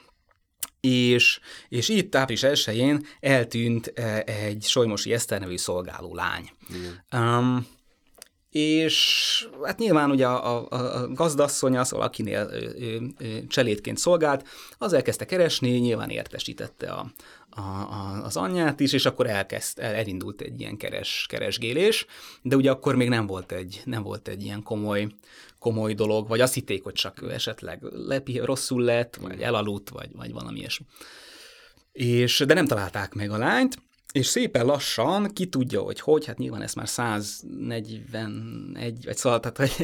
és, 0.80 1.39
és 1.70 1.89
itt 1.89 2.16
április 2.16 2.43
1 2.43 2.97
eltűnt 3.20 3.88
eh, 3.88 4.20
egy 4.20 4.63
Solymosi 4.63 5.13
Eszter 5.13 5.39
nevű 5.39 5.57
szolgáló 5.57 6.13
lány. 6.13 6.51
Um, 7.11 7.68
és 8.57 9.47
hát 9.63 9.79
nyilván 9.79 10.11
ugye 10.11 10.27
a, 10.27 10.67
a, 10.69 11.01
a 11.01 11.07
gazdasszonya, 11.07 11.83
szóval 11.83 12.05
akinél 12.05 12.49
ő, 12.51 12.75
ő, 12.79 13.01
ő 13.17 13.47
cselédként 13.47 13.97
szolgált, 13.97 14.47
az 14.77 14.93
elkezdte 14.93 15.25
keresni, 15.25 15.69
nyilván 15.69 16.09
értesítette 16.09 16.91
a, 16.91 17.11
a, 17.49 17.61
a, 17.61 18.23
az 18.23 18.37
anyját 18.37 18.79
is, 18.79 18.93
és 18.93 19.05
akkor 19.05 19.27
elkezd, 19.27 19.79
el, 19.79 19.93
elindult 19.93 20.41
egy 20.41 20.59
ilyen 20.59 20.77
keres, 20.77 21.25
keresgélés, 21.29 22.05
de 22.41 22.55
ugye 22.55 22.71
akkor 22.71 22.95
még 22.95 23.09
nem 23.09 23.27
volt 23.27 23.51
egy, 23.51 23.81
nem 23.85 24.03
volt 24.03 24.27
egy 24.27 24.43
ilyen 24.43 24.63
komoly, 24.63 25.07
komoly 25.59 25.93
dolog, 25.93 26.27
vagy 26.27 26.41
azt 26.41 26.53
hitték, 26.53 26.83
hogy 26.83 26.93
csak 26.93 27.21
ő 27.21 27.31
esetleg 27.31 27.83
lepi, 27.91 28.39
rosszul 28.39 28.83
lett, 28.83 29.15
vagy 29.15 29.41
elaludt, 29.41 29.89
vagy, 29.89 30.09
vagy 30.15 30.31
valami 30.31 30.59
ilyesmi. 30.59 30.85
És, 31.91 32.43
de 32.47 32.53
nem 32.53 32.65
találták 32.65 33.13
meg 33.13 33.31
a 33.31 33.37
lányt, 33.37 33.77
és 34.16 34.26
szépen 34.26 34.66
lassan, 34.66 35.34
ki 35.34 35.45
tudja, 35.45 35.82
hogy 35.82 35.99
hogy, 35.99 36.26
hát 36.26 36.38
nyilván 36.38 36.61
ezt 36.61 36.76
már 36.76 36.89
141, 36.89 39.05
vagy 39.05 39.18
szóval, 39.18 39.39
tehát 39.39 39.80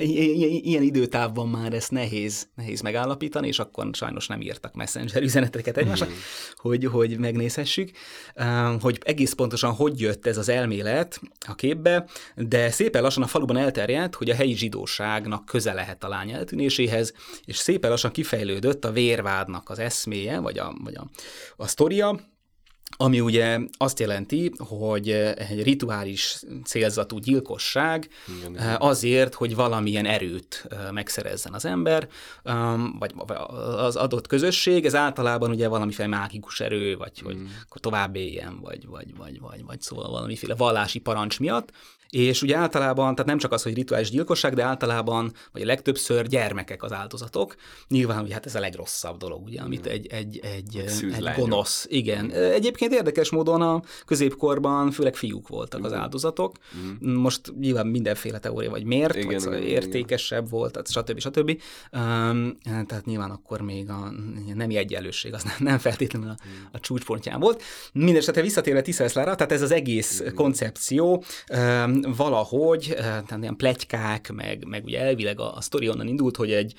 ilyen 0.61 0.81
időtávban 0.81 1.49
már 1.49 1.73
ezt 1.73 1.91
nehéz, 1.91 2.47
nehéz 2.55 2.81
megállapítani, 2.81 3.47
és 3.47 3.59
akkor 3.59 3.89
sajnos 3.93 4.27
nem 4.27 4.41
írtak 4.41 4.73
messenger 4.73 5.21
üzeneteket 5.21 5.77
egymásnak, 5.77 6.09
hogy, 6.55 6.85
hogy 6.85 7.17
megnézhessük, 7.17 7.91
hogy 8.79 8.99
egész 9.03 9.33
pontosan 9.33 9.71
hogy 9.71 9.99
jött 9.99 10.25
ez 10.25 10.37
az 10.37 10.49
elmélet 10.49 11.21
a 11.47 11.55
képbe, 11.55 12.05
de 12.35 12.69
szépen 12.69 13.01
lassan 13.01 13.23
a 13.23 13.27
faluban 13.27 13.57
elterjedt, 13.57 14.15
hogy 14.15 14.29
a 14.29 14.35
helyi 14.35 14.55
zsidóságnak 14.55 15.45
köze 15.45 15.73
lehet 15.73 16.03
a 16.03 16.07
lány 16.07 16.31
eltűnéséhez, 16.31 17.13
és 17.45 17.57
szépen 17.57 17.89
lassan 17.89 18.11
kifejlődött 18.11 18.85
a 18.85 18.91
vérvádnak 18.91 19.69
az 19.69 19.79
eszméje, 19.79 20.39
vagy 20.39 20.57
a, 20.57 20.75
vagy 20.83 20.95
a, 20.95 21.09
a 21.55 21.67
sztoria, 21.67 22.30
ami 22.97 23.19
ugye 23.19 23.59
azt 23.77 23.99
jelenti, 23.99 24.51
hogy 24.57 25.09
egy 25.09 25.63
rituális 25.63 26.43
célzatú 26.63 27.17
gyilkosság 27.17 28.09
igen, 28.37 28.77
azért, 28.79 29.33
hogy 29.33 29.55
valamilyen 29.55 30.05
erőt 30.05 30.67
megszerezzen 30.91 31.53
az 31.53 31.65
ember, 31.65 32.07
vagy 32.99 33.13
az 33.77 33.95
adott 33.95 34.27
közösség, 34.27 34.85
ez 34.85 34.95
általában 34.95 35.49
ugye 35.49 35.67
valamiféle 35.67 36.07
mágikus 36.07 36.59
erő, 36.59 36.97
vagy 36.97 37.19
hogy 37.19 37.37
akkor 37.65 37.81
tovább 37.81 38.15
éljen, 38.15 38.59
vagy, 38.61 38.87
vagy, 38.87 39.17
vagy, 39.17 39.39
vagy, 39.39 39.65
vagy 39.65 39.81
szóval 39.81 40.11
valamiféle 40.11 40.55
vallási 40.55 40.99
parancs 40.99 41.39
miatt, 41.39 41.71
és 42.11 42.41
ugye 42.41 42.55
általában, 42.55 43.15
tehát 43.15 43.25
nem 43.25 43.37
csak 43.37 43.51
az, 43.51 43.63
hogy 43.63 43.73
rituális 43.73 44.09
gyilkosság, 44.09 44.53
de 44.53 44.63
általában, 44.63 45.31
vagy 45.51 45.63
legtöbbször 45.63 46.27
gyermekek 46.27 46.83
az 46.83 46.91
áldozatok. 46.91 47.55
Nyilván, 47.87 48.19
hogy 48.19 48.31
hát 48.31 48.45
ez 48.45 48.55
a 48.55 48.59
legrosszabb 48.59 49.17
dolog, 49.17 49.43
ugye, 49.43 49.61
amit 49.61 49.85
egy, 49.85 50.07
egy, 50.07 50.39
egy, 50.43 50.83
egy 51.13 51.29
gonosz, 51.35 51.85
igen. 51.89 52.31
Egyébként 52.31 52.93
érdekes 52.93 53.29
módon 53.29 53.61
a 53.61 53.81
középkorban 54.05 54.91
főleg 54.91 55.15
fiúk 55.15 55.47
voltak 55.47 55.85
az 55.85 55.93
áldozatok. 55.93 56.55
Mm. 56.77 57.13
Most 57.13 57.53
nyilván 57.59 57.87
mindenféle 57.87 58.39
teória, 58.39 58.69
vagy 58.69 58.83
miért, 58.83 59.15
igen, 59.15 59.25
vagy 59.25 59.35
igen, 59.35 59.39
szóval 59.39 59.67
értékesebb 59.67 60.45
igen. 60.45 60.59
volt, 60.59 60.87
stb. 60.89 61.19
stb. 61.19 61.49
Um, 61.49 62.57
tehát 62.61 63.05
nyilván 63.05 63.31
akkor 63.31 63.61
még 63.61 63.89
a 63.89 64.11
nemi 64.53 64.75
egyenlőség 64.75 65.33
az 65.33 65.43
nem 65.59 65.77
feltétlenül 65.77 66.29
a, 66.29 66.35
a 66.71 66.79
csúcspontján 66.79 67.39
volt. 67.39 67.63
Mindenesetre 67.93 68.41
visszatérve 68.41 68.81
Tiszeszlára, 68.81 69.35
tehát 69.35 69.51
ez 69.51 69.61
az 69.61 69.71
egész 69.71 70.19
igen. 70.19 70.33
koncepció 70.33 71.23
um, 71.53 72.00
valahogy, 72.15 72.87
uh, 72.89 72.97
tehát 72.97 73.37
ilyen 73.41 73.55
plegykák, 73.55 74.31
meg, 74.31 74.65
meg 74.67 74.83
ugye 74.83 75.01
elvileg 75.01 75.39
a, 75.39 75.55
a 75.55 75.61
sztori 75.61 75.89
onnan 75.89 76.07
indult, 76.07 76.35
hogy 76.35 76.51
egy 76.51 76.73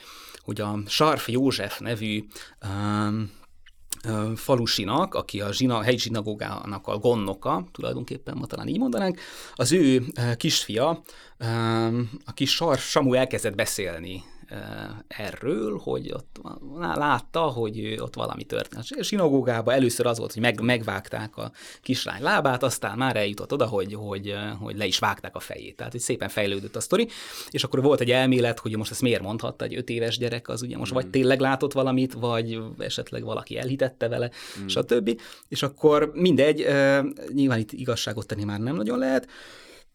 hogy 0.44 0.60
a 0.60 0.78
Sarf 0.86 1.28
József 1.28 1.78
nevű 1.78 2.24
um, 2.66 3.30
falusinak, 4.36 5.14
aki 5.14 5.40
a 5.40 5.52
zsina, 5.52 5.82
helyi 5.82 5.98
zsinagógának 5.98 6.86
a 6.86 6.98
gonnoka, 6.98 7.64
tulajdonképpen 7.72 8.36
ma 8.36 8.46
talán 8.46 8.68
így 8.68 8.78
mondanánk, 8.78 9.20
az 9.54 9.72
ő 9.72 10.02
kisfia, 10.36 11.02
a 12.24 12.32
kis 12.34 12.50
Sarf 12.50 12.90
Samu 12.90 13.14
elkezdett 13.14 13.54
beszélni 13.54 14.24
erről, 15.06 15.78
hogy 15.78 16.12
ott 16.12 16.40
látta, 16.94 17.40
hogy 17.40 17.96
ott 17.98 18.14
valami 18.14 18.44
történt. 18.44 18.84
A 18.98 19.02
sinagógában 19.02 19.74
először 19.74 20.06
az 20.06 20.18
volt, 20.18 20.32
hogy 20.32 20.42
meg, 20.42 20.60
megvágták 20.60 21.36
a 21.36 21.52
kislány 21.82 22.22
lábát, 22.22 22.62
aztán 22.62 22.98
már 22.98 23.16
eljutott 23.16 23.52
oda, 23.52 23.66
hogy, 23.66 23.94
hogy, 23.94 24.34
hogy 24.60 24.76
le 24.76 24.86
is 24.86 24.98
vágták 24.98 25.36
a 25.36 25.40
fejét. 25.40 25.76
Tehát, 25.76 25.92
hogy 25.92 26.00
szépen 26.00 26.28
fejlődött 26.28 26.76
a 26.76 26.80
sztori, 26.80 27.08
és 27.50 27.64
akkor 27.64 27.82
volt 27.82 28.00
egy 28.00 28.10
elmélet, 28.10 28.58
hogy 28.58 28.76
most 28.76 28.90
ezt 28.90 29.02
miért 29.02 29.22
mondhatta 29.22 29.64
egy 29.64 29.76
öt 29.76 29.88
éves 29.88 30.18
gyerek, 30.18 30.48
az 30.48 30.62
ugye 30.62 30.76
most 30.76 30.92
mm. 30.92 30.94
vagy 30.94 31.10
tényleg 31.10 31.40
látott 31.40 31.72
valamit, 31.72 32.12
vagy 32.12 32.60
esetleg 32.78 33.24
valaki 33.24 33.58
elhitette 33.58 34.08
vele, 34.08 34.30
mm. 34.60 34.66
stb. 34.66 35.20
És 35.48 35.62
akkor 35.62 36.10
mindegy, 36.14 36.66
nyilván 37.32 37.58
itt 37.58 37.72
igazságot 37.72 38.26
tenni 38.26 38.44
már 38.44 38.60
nem 38.60 38.76
nagyon 38.76 38.98
lehet, 38.98 39.28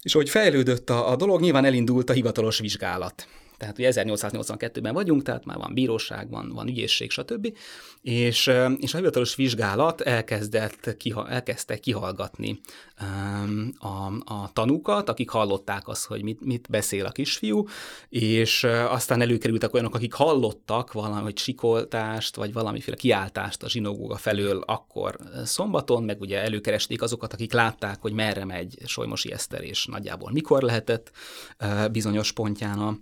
és 0.02 0.14
hogy 0.14 0.30
fejlődött 0.30 0.90
a, 0.90 1.12
a 1.12 1.16
dolog, 1.16 1.42
nyilván 1.42 1.66
elindult 1.66 2.10
a 2.10 2.14
hivatalos 2.14 2.60
vizsgálat. 2.60 3.28
Tehát 3.58 3.78
ugye 3.78 3.92
1882-ben 3.96 4.94
vagyunk, 4.94 5.22
tehát 5.24 5.46
már 5.46 5.58
van 5.58 5.74
bíróság, 5.74 6.30
van, 6.30 6.50
van 6.54 6.68
ügyészség, 6.68 7.12
stb. 7.12 7.58
És, 8.02 8.52
és 8.78 8.94
a 8.94 8.98
hivatalos 8.98 9.36
vizsgálat 9.36 10.02
elkezdett, 10.02 10.98
kiha, 10.98 11.30
elkezdte 11.30 11.78
kihallgatni 11.78 12.60
a, 13.78 14.34
a 14.34 14.50
tanúkat, 14.54 15.10
akik 15.10 15.30
hallották 15.30 15.88
azt, 15.88 16.06
hogy 16.06 16.24
mit, 16.24 16.46
mit 16.46 16.68
beszél 16.70 17.06
a 17.06 17.12
kisfiú, 17.12 17.66
és 18.10 18.64
aztán 18.64 19.22
előkerültek 19.22 19.74
olyanok, 19.74 19.96
akik 19.96 20.14
hallottak 20.14 20.92
valami 20.92 21.32
sikoltást, 21.36 22.36
vagy 22.36 22.54
valamiféle 22.54 22.96
kiáltást 22.98 23.64
a 23.64 23.70
zsinagóga 23.70 24.16
felől 24.16 24.64
akkor 24.66 25.18
szombaton, 25.46 26.04
meg 26.04 26.22
ugye 26.22 26.42
előkeresték 26.42 27.02
azokat, 27.02 27.34
akik 27.34 27.54
látták, 27.54 28.02
hogy 28.02 28.14
merre 28.14 28.46
megy 28.46 28.78
Solymosi 28.86 29.32
Eszter, 29.32 29.64
és 29.64 29.86
nagyjából 29.86 30.32
mikor 30.32 30.62
lehetett 30.62 31.12
bizonyos 31.92 32.32
pontján 32.32 32.80
a, 32.80 32.98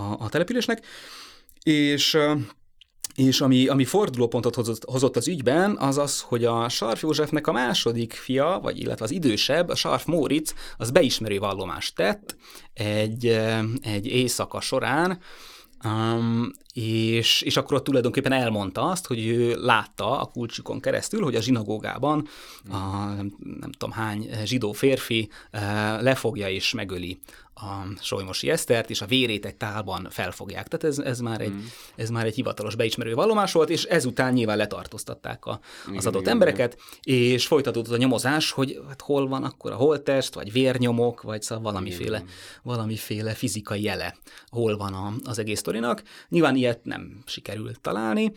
a, 0.00 0.24
a 0.24 0.28
településnek, 0.28 0.86
és 1.62 2.18
és 3.14 3.40
ami, 3.40 3.68
ami 3.68 3.84
fordulópontot 3.84 4.54
hozott, 4.54 4.84
hozott 4.84 5.16
az 5.16 5.28
ügyben, 5.28 5.76
az 5.76 5.98
az, 5.98 6.20
hogy 6.20 6.44
a 6.44 6.68
Sarf 6.68 7.02
Józsefnek 7.02 7.46
a 7.46 7.52
második 7.52 8.12
fia, 8.12 8.58
vagy 8.62 8.80
illetve 8.80 9.04
az 9.04 9.10
idősebb, 9.10 9.68
a 9.68 9.74
Sarf 9.74 10.04
Móric, 10.04 10.54
az 10.76 10.90
beismerő 10.90 11.38
vallomást 11.38 11.94
tett 11.94 12.36
egy, 12.74 13.26
egy 13.80 14.06
éjszaka 14.06 14.60
során, 14.60 15.20
és, 16.72 17.42
és 17.42 17.56
akkor 17.56 17.76
ott 17.76 17.84
tulajdonképpen 17.84 18.32
elmondta 18.32 18.82
azt, 18.82 19.06
hogy 19.06 19.26
ő 19.26 19.54
látta 19.54 20.20
a 20.20 20.24
kulcsukon 20.24 20.80
keresztül, 20.80 21.22
hogy 21.22 21.34
a 21.34 21.40
zsinagógában 21.40 22.28
a 22.70 22.76
nem, 23.16 23.36
nem 23.60 23.72
tudom 23.72 23.90
hány 23.90 24.28
zsidó 24.44 24.72
férfi 24.72 25.28
uh, 25.52 25.60
lefogja 26.02 26.48
és 26.48 26.72
megöli 26.72 27.20
a 27.60 28.00
Solymosi 28.00 28.50
Esztert, 28.50 28.90
és 28.90 29.00
a 29.00 29.06
vérét 29.06 29.46
egy 29.46 29.54
tálban 29.54 30.08
felfogják. 30.10 30.68
Tehát 30.68 30.96
ez, 30.96 31.04
ez, 31.04 31.20
már 31.20 31.40
egy, 31.40 31.52
mm. 31.52 31.58
ez 31.96 32.10
már 32.10 32.26
egy 32.26 32.34
hivatalos 32.34 32.74
beismerő 32.74 33.14
vallomás 33.14 33.52
volt, 33.52 33.70
és 33.70 33.84
ezután 33.84 34.32
nyilván 34.32 34.56
letartóztatták 34.56 35.44
a, 35.44 35.60
az 35.96 36.06
adott 36.06 36.20
igen, 36.20 36.32
embereket, 36.32 36.78
igen. 37.02 37.20
és 37.20 37.46
folytatódott 37.46 37.92
a 37.92 37.96
nyomozás, 37.96 38.50
hogy 38.50 38.80
hát 38.88 39.00
hol 39.00 39.28
van 39.28 39.44
akkor 39.44 39.72
a 39.72 39.76
holtest, 39.76 40.34
vagy 40.34 40.52
vérnyomok, 40.52 41.22
vagy 41.22 41.42
szóval 41.42 41.64
valamiféle, 41.64 42.16
igen. 42.16 42.28
valamiféle 42.62 43.34
fizikai 43.34 43.82
jele, 43.82 44.16
hol 44.48 44.76
van 44.76 44.94
a, 44.94 45.12
az 45.24 45.38
egész 45.38 45.58
sztorinak. 45.58 46.02
Nyilván 46.28 46.56
ilyet 46.60 46.84
nem 46.84 47.22
sikerült 47.26 47.80
találni, 47.80 48.32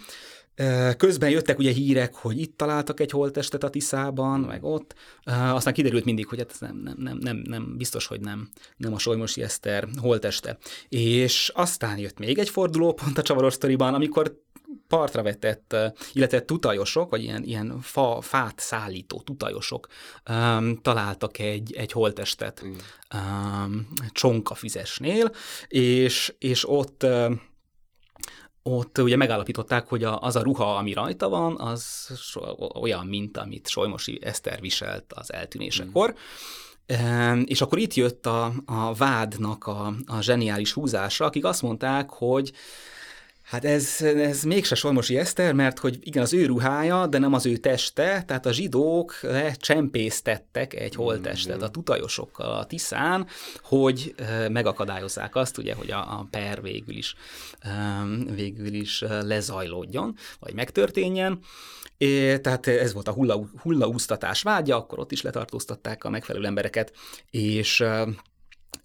Közben 0.98 1.30
jöttek 1.30 1.58
ugye 1.58 1.72
hírek, 1.72 2.16
hogy 2.16 2.40
itt 2.40 2.58
találtak 2.58 3.00
egy 3.00 3.12
holttestet 3.12 3.64
a 3.64 3.70
Tiszában, 3.70 4.40
meg 4.40 4.64
ott. 4.64 4.96
Aztán 5.24 5.74
kiderült 5.74 6.06
mindig, 6.06 6.28
hogy 6.28 6.38
hát 6.38 6.52
ez 6.52 6.60
nem, 6.60 6.82
nem, 6.84 6.96
nem, 6.98 7.18
nem, 7.18 7.38
nem 7.38 7.78
biztos, 7.78 8.06
hogy 8.06 8.20
nem, 8.20 8.50
nem 8.78 8.94
a 8.94 9.00
Solymosi 9.00 9.42
Eszter 9.42 9.88
holtteste. 10.02 10.58
És 10.90 11.52
aztán 11.56 11.98
jött 11.98 12.20
még 12.20 12.38
egy 12.38 12.50
fordulópont 12.50 13.18
a 13.18 13.22
csavaros 13.22 13.54
sztoriban, 13.54 13.94
amikor 13.94 14.42
partra 14.88 15.24
vetett, 15.24 15.76
illetve 16.14 16.46
tutajosok, 16.46 17.10
vagy 17.10 17.24
ilyen, 17.24 17.44
ilyen 17.44 17.80
fa, 17.82 18.22
fát 18.22 18.60
szállító 18.60 19.22
tutajosok 19.22 19.88
um, 20.30 20.80
találtak 20.82 21.40
egy, 21.40 21.74
egy 21.76 21.92
holttestet 21.92 22.64
um, 23.14 23.88
Csonka 24.12 24.56
füzesnél, 24.56 25.32
és, 25.68 26.34
és 26.40 26.70
ott 26.70 27.04
um, 27.04 27.42
ott 28.64 28.98
ugye 28.98 29.16
megállapították, 29.16 29.88
hogy 29.88 30.04
az 30.04 30.36
a 30.36 30.42
ruha, 30.42 30.76
ami 30.76 30.94
rajta 30.94 31.30
van, 31.30 31.60
az 31.60 32.10
olyan, 32.74 33.06
mint 33.06 33.38
amit 33.38 33.68
Solymosi 33.68 34.20
Eszter 34.22 34.62
viselt 34.62 35.14
az 35.14 35.34
eltűnésekor. 35.34 36.10
Mm. 36.10 37.42
És 37.46 37.62
akkor 37.62 37.78
itt 37.78 37.94
jött 37.94 38.26
a, 38.26 38.54
a 38.66 38.94
vádnak 38.94 39.68
a, 39.68 39.94
a 40.06 40.22
zseniális 40.22 40.72
húzása, 40.72 41.26
akik 41.26 41.46
azt 41.46 41.62
mondták, 41.62 42.10
hogy 42.10 42.52
Hát 43.44 43.66
ez, 43.66 44.02
ez 44.02 44.44
mégse 44.44 44.76
Solmosi 44.76 45.18
Eszter, 45.18 45.54
mert 45.54 45.80
hogy 45.80 45.98
igen, 46.02 46.24
az 46.24 46.34
ő 46.34 46.46
ruhája, 46.46 47.08
de 47.08 47.18
nem 47.18 47.34
az 47.34 47.46
ő 47.46 47.58
teste, 47.58 48.24
tehát 48.24 48.46
a 48.46 48.52
zsidók 48.52 49.20
lecsempésztettek 49.22 50.74
egy 50.74 50.96
holttestet 50.96 51.62
a 51.62 51.70
tutajosokkal 51.70 52.52
a 52.56 52.66
Tiszán, 52.66 53.28
hogy 53.64 54.16
megakadályozzák 54.50 55.36
azt, 55.36 55.58
ugye, 55.58 55.74
hogy 55.74 55.92
a, 55.92 55.98
a 55.98 56.28
per 56.30 56.62
végül 56.62 56.96
is, 56.96 57.16
végül 58.36 58.74
is 58.74 59.04
lezajlódjon, 59.22 60.16
vagy 60.40 60.54
megtörténjen. 60.54 61.40
É, 61.98 62.38
tehát 62.38 62.68
ez 62.68 62.94
volt 62.94 63.08
a 63.08 63.12
hulla, 63.12 63.50
hullaúztatás 63.62 64.42
vágya, 64.42 64.76
akkor 64.76 65.00
ott 65.00 65.12
is 65.12 65.22
letartóztatták 65.22 66.04
a 66.04 66.10
megfelelő 66.10 66.46
embereket, 66.46 66.94
és 67.30 67.84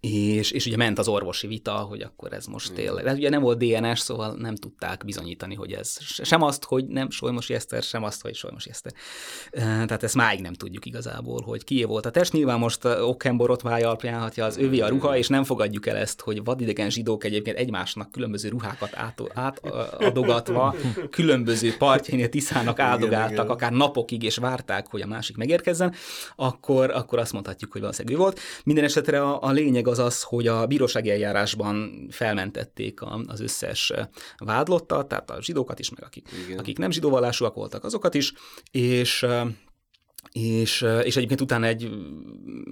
és, 0.00 0.50
és 0.50 0.66
ugye 0.66 0.76
ment 0.76 0.98
az 0.98 1.08
orvosi 1.08 1.46
vita, 1.46 1.72
hogy 1.72 2.00
akkor 2.00 2.32
ez 2.32 2.46
most 2.46 2.72
tényleg. 2.72 3.04
De 3.04 3.12
ugye 3.12 3.28
nem 3.28 3.42
volt 3.42 3.58
DNS, 3.58 3.98
szóval 3.98 4.34
nem 4.34 4.54
tudták 4.54 5.04
bizonyítani, 5.04 5.54
hogy 5.54 5.72
ez 5.72 5.96
sem 6.00 6.42
azt, 6.42 6.64
hogy 6.64 6.86
nem 6.86 7.10
Solymosi 7.10 7.54
Eszter, 7.54 7.82
sem 7.82 8.04
azt, 8.04 8.22
hogy 8.22 8.34
Solymosi 8.34 8.70
Eszter. 8.70 8.92
Tehát 9.50 10.02
ezt 10.02 10.14
máig 10.14 10.40
nem 10.40 10.52
tudjuk 10.52 10.86
igazából, 10.86 11.42
hogy 11.42 11.64
kié 11.64 11.84
volt 11.84 12.06
a 12.06 12.10
test. 12.10 12.32
Nyilván 12.32 12.58
most 12.58 12.84
Okkenborot 12.84 13.62
vájalpjánhatja 13.62 14.44
az 14.44 14.56
övé 14.56 14.80
a 14.80 14.88
ruha, 14.88 15.16
és 15.16 15.28
nem 15.28 15.44
fogadjuk 15.44 15.86
el 15.86 15.96
ezt, 15.96 16.20
hogy 16.20 16.44
vadidegen 16.44 16.90
zsidók 16.90 17.24
egyébként 17.24 17.56
egymásnak 17.56 18.10
különböző 18.10 18.48
ruhákat 18.48 18.90
át, 18.94 19.20
átadogatva, 19.34 20.74
különböző 21.10 21.76
partjain 21.76 22.30
Tiszának 22.30 22.78
áldogáltak, 22.78 23.30
igen, 23.30 23.44
igen. 23.44 23.56
akár 23.56 23.72
napokig, 23.72 24.22
és 24.22 24.36
várták, 24.36 24.86
hogy 24.86 25.00
a 25.00 25.06
másik 25.06 25.36
megérkezzen, 25.36 25.94
akkor, 26.36 26.90
akkor 26.90 27.18
azt 27.18 27.32
mondhatjuk, 27.32 27.72
hogy 27.72 27.80
valószínűleg 27.80 28.18
ő 28.18 28.22
volt. 28.22 28.40
Minden 28.64 28.84
esetre 28.84 29.22
a, 29.22 29.42
a 29.42 29.50
lényeg 29.50 29.87
az 29.88 29.98
az, 29.98 30.22
hogy 30.22 30.46
a 30.46 30.66
bírósági 30.66 31.10
eljárásban 31.10 32.06
felmentették 32.10 33.00
az 33.26 33.40
összes 33.40 33.92
vádlottat, 34.38 35.08
tehát 35.08 35.30
a 35.30 35.42
zsidókat 35.42 35.78
is, 35.78 35.90
meg 35.90 36.04
akik, 36.04 36.28
akik 36.58 36.78
nem 36.78 36.90
zsidóvallásúak 36.90 37.54
voltak, 37.54 37.84
azokat 37.84 38.14
is, 38.14 38.32
és 38.70 39.26
és, 40.32 40.86
és 41.02 41.16
egyébként 41.16 41.40
utána 41.40 41.66
egy 41.66 41.90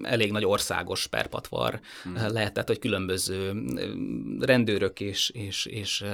elég 0.03 0.33
nagy 0.33 0.45
országos 0.45 1.07
perpatvar 1.07 1.81
hmm. 2.03 2.33
lehetett, 2.33 2.67
hogy 2.67 2.79
különböző 2.79 3.53
rendőrök 4.41 5.01
és, 5.01 5.31
és, 5.35 5.67
és, 5.67 6.05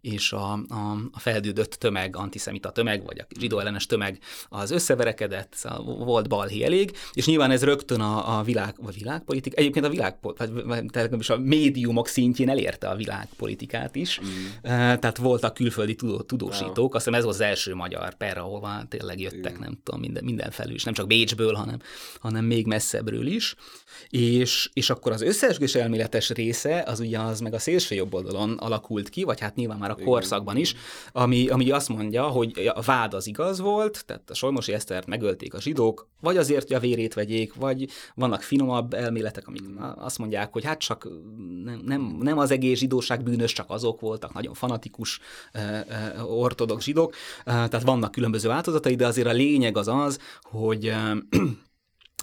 és 0.00 0.32
a, 0.32 0.52
a, 0.52 0.96
a 1.12 1.18
feldődött 1.18 1.70
tömeg, 1.72 2.16
antiszemita 2.16 2.70
tömeg, 2.70 3.04
vagy 3.04 3.18
a 3.18 3.26
zsidó 3.38 3.58
ellenes 3.58 3.86
tömeg 3.86 4.18
az 4.48 4.70
összeverekedett, 4.70 5.52
szóval 5.56 6.04
volt 6.04 6.28
balhé 6.28 6.62
elég, 6.62 6.96
és 7.12 7.26
nyilván 7.26 7.50
ez 7.50 7.64
rögtön 7.64 8.00
a, 8.00 8.38
a 8.38 8.42
világ, 8.42 8.74
vagy 8.82 8.98
világpolitik, 8.98 9.58
egyébként 9.58 9.84
a 9.84 9.88
világ, 9.88 10.16
vagy 10.64 10.84
is 11.18 11.30
a 11.30 11.38
médiumok 11.38 12.08
szintjén 12.08 12.48
elérte 12.48 12.88
a 12.88 12.96
világpolitikát 12.96 13.96
is, 13.96 14.18
hmm. 14.18 14.60
tehát 14.62 15.16
voltak 15.16 15.54
külföldi 15.54 15.94
tudó, 15.94 16.20
tudósítók, 16.20 16.94
azt 16.94 17.04
hiszem 17.04 17.18
ez 17.18 17.24
volt 17.24 17.34
az 17.34 17.40
első 17.40 17.74
magyar 17.74 18.14
per, 18.14 18.38
ahol 18.38 18.60
tényleg 18.88 19.20
jöttek, 19.20 19.50
Igen. 19.50 19.56
nem 19.58 19.78
tudom, 19.82 20.00
minden, 20.00 20.24
minden 20.24 20.50
felül 20.50 20.78
nem 20.84 20.94
csak 20.94 21.06
Bécsből, 21.06 21.54
hanem, 21.54 21.78
hanem 22.20 22.44
még 22.44 22.66
messzebbről 22.66 23.26
is. 23.26 23.54
És, 24.08 24.70
és 24.72 24.90
akkor 24.90 25.12
az 25.12 25.22
összeesküvés 25.22 25.74
elméletes 25.74 26.30
része, 26.30 26.82
az 26.86 27.00
ugye 27.00 27.18
az 27.18 27.40
meg 27.40 27.54
a 27.54 27.58
szélső 27.58 27.94
jobb 27.94 28.14
oldalon 28.14 28.52
alakult 28.52 29.08
ki, 29.08 29.22
vagy 29.22 29.40
hát 29.40 29.54
nyilván 29.54 29.78
már 29.78 29.90
a 29.90 29.94
korszakban 30.04 30.56
is, 30.56 30.74
ami, 31.12 31.48
ami 31.48 31.70
azt 31.70 31.88
mondja, 31.88 32.26
hogy 32.26 32.70
a 32.74 32.80
vád 32.80 33.14
az 33.14 33.26
igaz 33.26 33.60
volt, 33.60 34.04
tehát 34.06 34.30
a 34.30 34.34
Solymosi 34.34 34.72
Esztert 34.72 35.06
megölték 35.06 35.54
a 35.54 35.60
zsidók, 35.60 36.08
vagy 36.20 36.36
azért, 36.36 36.66
hogy 36.66 36.76
a 36.76 36.80
vérét 36.80 37.14
vegyék, 37.14 37.54
vagy 37.54 37.88
vannak 38.14 38.42
finomabb 38.42 38.94
elméletek, 38.94 39.48
amik 39.48 39.62
azt 39.96 40.18
mondják, 40.18 40.52
hogy 40.52 40.64
hát 40.64 40.78
csak 40.78 41.08
nem, 41.64 41.80
nem, 41.84 42.16
nem 42.20 42.38
az 42.38 42.50
egész 42.50 42.78
zsidóság 42.78 43.22
bűnös, 43.22 43.52
csak 43.52 43.70
azok 43.70 44.00
voltak, 44.00 44.32
nagyon 44.32 44.54
fanatikus 44.54 45.20
ortodox 46.26 46.84
zsidók, 46.84 47.14
tehát 47.44 47.82
vannak 47.82 48.12
különböző 48.12 48.48
változatai, 48.48 48.94
de 48.94 49.06
azért 49.06 49.28
a 49.28 49.32
lényeg 49.32 49.76
az 49.76 49.88
az, 49.88 50.18
hogy 50.42 50.92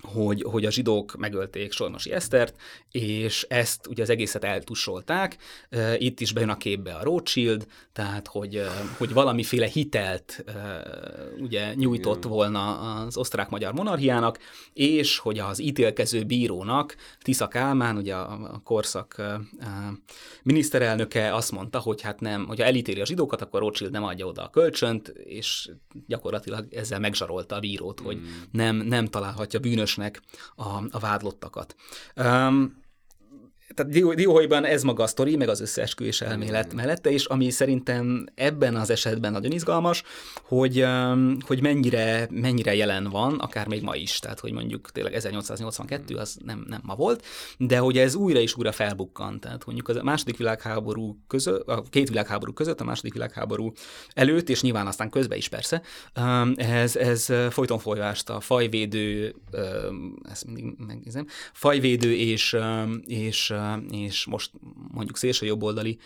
hogy, 0.02 0.42
hogy 0.42 0.66
a 0.66 0.72
zsidók 0.72 1.16
megölték 1.18 1.72
Solnosi 1.72 2.12
Esztert, 2.12 2.56
és 2.92 3.46
ezt 3.50 3.88
ugye 3.88 4.04
az 4.04 4.10
egészet 4.10 4.44
eltussolták. 4.44 5.38
Itt 5.98 6.20
is 6.20 6.34
bejön 6.34 6.50
a 6.50 6.58
képbe 6.58 6.94
a 6.94 7.04
Rothschild, 7.04 7.68
tehát 7.94 8.28
hogy, 8.28 8.64
hogy 8.98 9.14
valamiféle 9.14 9.66
hitelt 9.66 10.46
ugye 11.38 11.74
nyújtott 11.74 12.24
volna 12.24 12.80
az 12.80 13.18
osztrák-magyar 13.18 13.74
monarchiának, 13.74 14.40
és 14.74 15.18
hogy 15.18 15.40
az 15.40 15.60
ítélkező 15.60 16.24
bírónak, 16.24 16.96
Tisza 17.20 17.48
Kálmán, 17.48 17.98
ugye 17.98 18.16
a 18.16 18.62
korszak 18.64 19.22
miniszterelnöke 20.44 21.34
azt 21.34 21.52
mondta, 21.52 21.80
hogy 21.80 22.02
hát 22.02 22.20
nem, 22.20 22.46
hogyha 22.46 22.66
elítéli 22.66 23.02
a 23.02 23.06
zsidókat, 23.06 23.42
akkor 23.42 23.60
Rothschild 23.60 23.92
nem 23.92 24.04
adja 24.04 24.26
oda 24.26 24.44
a 24.44 24.50
kölcsönt, 24.50 25.08
és 25.08 25.70
gyakorlatilag 26.08 26.74
ezzel 26.74 27.00
megzsarolta 27.00 27.56
a 27.56 27.60
bírót, 27.60 28.00
hogy 28.00 28.18
hmm. 28.18 28.44
nem, 28.52 28.76
nem 28.76 29.06
találhatja 29.06 29.60
bűnös 29.60 29.91
bűnösnek 29.96 30.22
a, 30.56 30.78
a 30.92 31.00
vádlottakat. 31.00 31.76
Um, 32.16 32.81
tehát 33.74 34.16
Dióhelyban 34.16 34.66
ez 34.66 34.84
maga 34.84 35.04
a 35.04 35.08
sztori, 35.08 35.36
meg 35.36 35.50
az 35.50 35.62
összeesküvés 35.62 36.22
elmélet 36.22 36.74
mellette, 36.74 37.12
és 37.12 37.26
ami 37.26 37.50
szerintem 37.50 38.26
ebben 38.36 38.76
az 38.76 38.90
esetben 38.90 39.32
nagyon 39.32 39.52
izgalmas, 39.52 40.04
hogy, 40.44 40.86
hogy 41.48 41.62
mennyire, 41.62 42.28
mennyire 42.30 42.76
jelen 42.76 43.10
van, 43.10 43.40
akár 43.40 43.68
még 43.68 43.82
ma 43.82 43.96
is, 43.96 44.20
tehát 44.20 44.40
hogy 44.40 44.52
mondjuk 44.52 44.92
tényleg 44.92 45.14
1882 45.14 46.16
az 46.16 46.38
nem, 46.46 46.66
nem 46.68 46.82
ma 46.84 46.96
volt, 46.96 47.26
de 47.58 47.78
hogy 47.78 47.98
ez 47.98 48.16
újra 48.16 48.40
és 48.40 48.56
újra 48.56 48.72
felbukkant, 48.72 49.42
tehát 49.42 49.66
mondjuk 49.66 49.90
a 49.90 50.04
második 50.04 50.38
világháború 50.38 51.18
között, 51.28 51.68
a 51.68 51.84
két 51.90 52.10
világháború 52.10 52.54
között, 52.54 52.82
a 52.82 52.84
második 52.84 53.14
világháború 53.14 53.72
előtt, 54.14 54.50
és 54.50 54.62
nyilván 54.62 54.88
aztán 54.88 55.10
közben 55.10 55.38
is 55.38 55.48
persze, 55.48 55.82
ez, 56.56 56.96
ez 56.96 57.28
folyton 57.50 57.80
folyást 57.80 58.30
a 58.30 58.40
fajvédő, 58.40 59.36
ezt 60.32 60.46
mindig 60.46 60.74
megnézem, 60.88 61.26
fajvédő 61.54 62.16
és, 62.16 62.58
és 63.06 63.54
és 63.92 64.26
most 64.26 64.52
mondjuk 64.92 65.18
szélső 65.18 65.46
jobboldali 65.46 65.98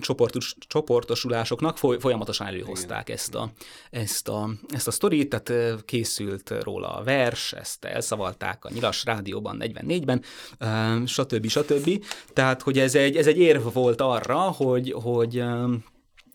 csoportos, 0.00 0.54
csoportosulásoknak 0.58 1.78
folyamatosan 1.78 2.46
előhozták 2.46 3.08
ezt 3.08 3.34
a, 3.34 3.52
ezt, 3.90 4.28
a, 4.28 4.50
ezt 4.68 4.86
a 4.86 4.90
sztorit, 4.90 5.28
tehát 5.28 5.84
készült 5.84 6.54
róla 6.62 6.88
a 6.88 7.02
vers, 7.02 7.52
ezt 7.52 7.84
elszavalták 7.84 8.64
a 8.64 8.70
Nyilas 8.70 9.04
Rádióban 9.04 9.56
44-ben, 9.60 10.22
stb. 11.06 11.46
stb. 11.48 12.04
Tehát, 12.32 12.62
hogy 12.62 12.78
ez 12.78 12.94
egy, 12.94 13.16
ez 13.16 13.26
egy 13.26 13.38
érv 13.38 13.72
volt 13.72 14.00
arra, 14.00 14.38
hogy, 14.38 14.92
hogy 15.02 15.42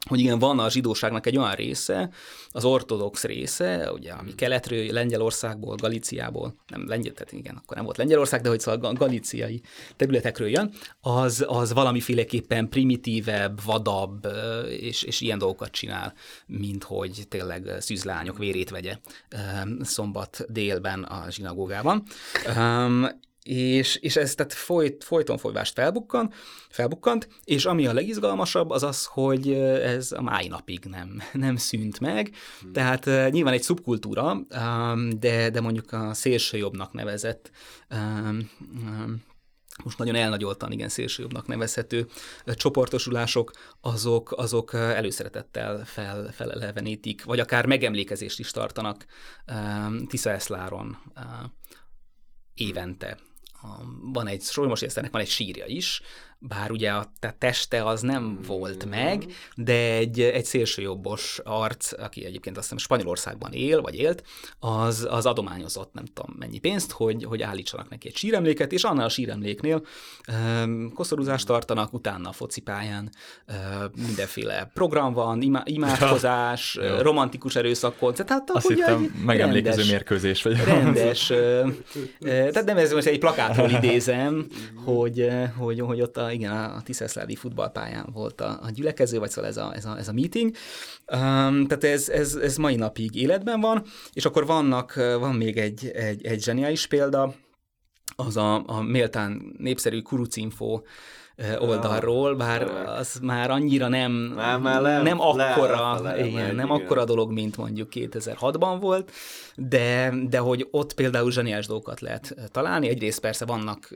hogy 0.05 0.19
igen, 0.19 0.39
van 0.39 0.59
a 0.59 0.69
zsidóságnak 0.69 1.25
egy 1.25 1.37
olyan 1.37 1.53
része, 1.53 2.09
az 2.49 2.65
ortodox 2.65 3.23
része, 3.23 3.91
ugye, 3.91 4.11
ami 4.11 4.35
keletről, 4.35 4.91
Lengyelországból, 4.91 5.75
Galíciából, 5.75 6.55
nem 6.67 6.87
lengyel, 6.87 7.13
tehát 7.13 7.31
igen, 7.31 7.55
akkor 7.55 7.75
nem 7.75 7.85
volt 7.85 7.97
Lengyelország, 7.97 8.41
de 8.41 8.49
hogy 8.49 8.59
szóval 8.59 8.93
galíciai 8.93 9.61
területekről 9.95 10.49
jön, 10.49 10.73
az, 11.01 11.45
az 11.47 11.73
valamiféleképpen 11.73 12.69
primitívebb, 12.69 13.63
vadabb, 13.63 14.27
és, 14.69 15.03
és 15.03 15.21
ilyen 15.21 15.37
dolgokat 15.37 15.71
csinál, 15.71 16.13
mint 16.45 16.83
hogy 16.83 17.23
tényleg 17.29 17.75
szűzlányok 17.79 18.37
vérét 18.37 18.69
vegye 18.69 18.97
szombat 19.81 20.45
délben 20.47 21.03
a 21.03 21.29
zsinagógában 21.29 22.03
és, 23.47 23.95
és 23.95 24.15
ez 24.15 24.35
tehát 24.35 24.53
folyt, 24.53 25.03
folyton 25.03 25.37
folyvást 25.37 25.73
felbukkan, 25.73 26.33
felbukkant, 26.69 27.27
és 27.43 27.65
ami 27.65 27.87
a 27.87 27.93
legizgalmasabb 27.93 28.69
az 28.69 28.83
az, 28.83 29.05
hogy 29.05 29.51
ez 29.53 30.11
a 30.11 30.21
mai 30.21 30.47
napig 30.47 30.85
nem, 30.85 31.21
nem 31.33 31.55
szűnt 31.55 31.99
meg, 31.99 32.31
hmm. 32.61 32.71
tehát 32.71 33.05
uh, 33.05 33.29
nyilván 33.29 33.53
egy 33.53 33.63
szubkultúra, 33.63 34.37
de, 35.19 35.49
de 35.49 35.61
mondjuk 35.61 35.91
a 35.91 36.13
szélsőjobbnak 36.13 36.93
nevezett 36.93 37.51
most 39.83 39.97
nagyon 39.97 40.15
elnagyoltan, 40.15 40.71
igen, 40.71 40.89
szélsőjobbnak 40.89 41.47
nevezhető 41.47 42.07
csoportosulások, 42.45 43.51
azok, 43.81 44.31
azok 44.31 44.73
előszeretettel 44.73 45.85
fel, 45.85 46.31
felelevenítik, 46.31 47.23
vagy 47.23 47.39
akár 47.39 47.65
megemlékezést 47.65 48.39
is 48.39 48.51
tartanak 48.51 49.05
Tisza 50.07 50.31
Eszláron 50.31 50.97
évente 52.53 53.17
van 54.01 54.27
egy, 54.27 54.41
Solymosi 54.41 54.85
Eszternek 54.85 55.11
van 55.11 55.21
egy 55.21 55.27
sírja 55.27 55.65
is, 55.65 56.01
bár 56.39 56.71
ugye 56.71 56.91
a 56.91 57.11
teste 57.37 57.83
az 57.83 58.01
nem 58.01 58.39
volt 58.47 58.85
meg, 58.85 59.25
de 59.55 59.91
egy, 59.93 60.21
egy 60.21 60.45
szélsőjobbos 60.45 61.39
arc, 61.43 61.99
aki 62.01 62.25
egyébként 62.25 62.57
azt 62.57 62.65
hiszem 62.65 62.83
Spanyolországban 62.83 63.53
él, 63.53 63.81
vagy 63.81 63.95
élt, 63.95 64.23
az, 64.59 65.07
az 65.09 65.25
adományozott 65.25 65.93
nem 65.93 66.05
tudom 66.05 66.35
mennyi 66.39 66.59
pénzt, 66.59 66.91
hogy, 66.91 67.23
hogy 67.23 67.41
állítsanak 67.41 67.89
neki 67.89 68.07
egy 68.07 68.15
síremléket, 68.15 68.71
és 68.71 68.83
annál 68.83 69.05
a 69.05 69.09
síremléknél 69.09 69.85
um, 70.27 70.91
koszorúzást 70.93 71.45
tartanak, 71.45 71.93
utána 71.93 72.29
a 72.29 72.31
focipályán 72.31 73.09
um, 73.47 73.91
mindenféle 74.05 74.71
program 74.73 75.13
van, 75.13 75.41
ima, 75.41 75.61
imádkozás, 75.65 76.75
ja, 76.75 77.01
romantikus 77.01 77.55
erőszakkoncert, 77.55 78.27
tehát 78.27 78.49
azt 78.49 78.69
ugye 78.69 78.75
hittem, 78.75 79.21
megemlékező 79.25 79.75
rendes, 79.75 79.89
mérkőzés. 79.89 80.43
Vagy 80.43 80.63
rendes, 80.63 81.31
tehát 82.19 82.65
nem 82.65 82.77
ez 82.77 82.91
most 82.91 83.07
egy 83.07 83.19
plakátról 83.19 83.69
idézem, 83.83 84.47
hogy, 84.85 85.29
hogy, 85.57 85.79
hogy 85.79 86.01
ott 86.01 86.17
a 86.17 86.24
igen, 86.31 86.51
a 86.51 86.81
Tiszeszládi 86.81 87.35
futballpályán 87.35 88.09
volt 88.13 88.41
a, 88.41 88.59
a 88.63 88.69
gyülekező, 88.69 89.19
vagy 89.19 89.29
szóval 89.29 89.49
ez 89.49 89.57
a, 89.57 89.73
ez 89.75 89.85
a, 89.85 89.97
ez 89.97 90.07
a 90.07 90.13
meeting. 90.13 90.55
Um, 91.13 91.67
tehát 91.67 91.83
ez, 91.83 92.09
ez, 92.09 92.35
ez 92.35 92.57
mai 92.57 92.75
napig 92.75 93.15
életben 93.15 93.59
van, 93.59 93.83
és 94.13 94.25
akkor 94.25 94.45
vannak, 94.45 94.93
van 94.95 95.35
még 95.35 95.57
egy, 95.57 95.87
egy, 95.87 96.25
egy 96.25 96.43
zseniális 96.43 96.87
példa, 96.87 97.35
az 98.15 98.37
a, 98.37 98.63
a 98.67 98.81
méltán 98.81 99.55
népszerű 99.57 100.01
Kurucinfo 100.01 100.81
oldalról, 101.59 102.35
bár 102.35 102.61
az 102.85 103.19
már 103.21 103.51
annyira 103.51 103.87
nem, 103.87 104.11
már, 104.11 104.59
már 104.59 104.81
le, 104.81 105.01
nem 105.01 105.19
akkora, 105.19 106.01
le, 106.01 106.25
igen, 106.25 106.55
nem 106.55 106.71
akkora 106.71 107.05
dolog, 107.05 107.31
mint 107.31 107.57
mondjuk 107.57 107.89
2006-ban 107.91 108.77
volt, 108.79 109.11
de, 109.55 110.13
de 110.29 110.37
hogy 110.37 110.67
ott 110.71 110.93
például 110.93 111.31
zseniás 111.31 111.67
dolgokat 111.67 111.99
lehet 111.99 112.35
találni. 112.51 112.87
Egyrészt 112.87 113.19
persze 113.19 113.45
vannak 113.45 113.89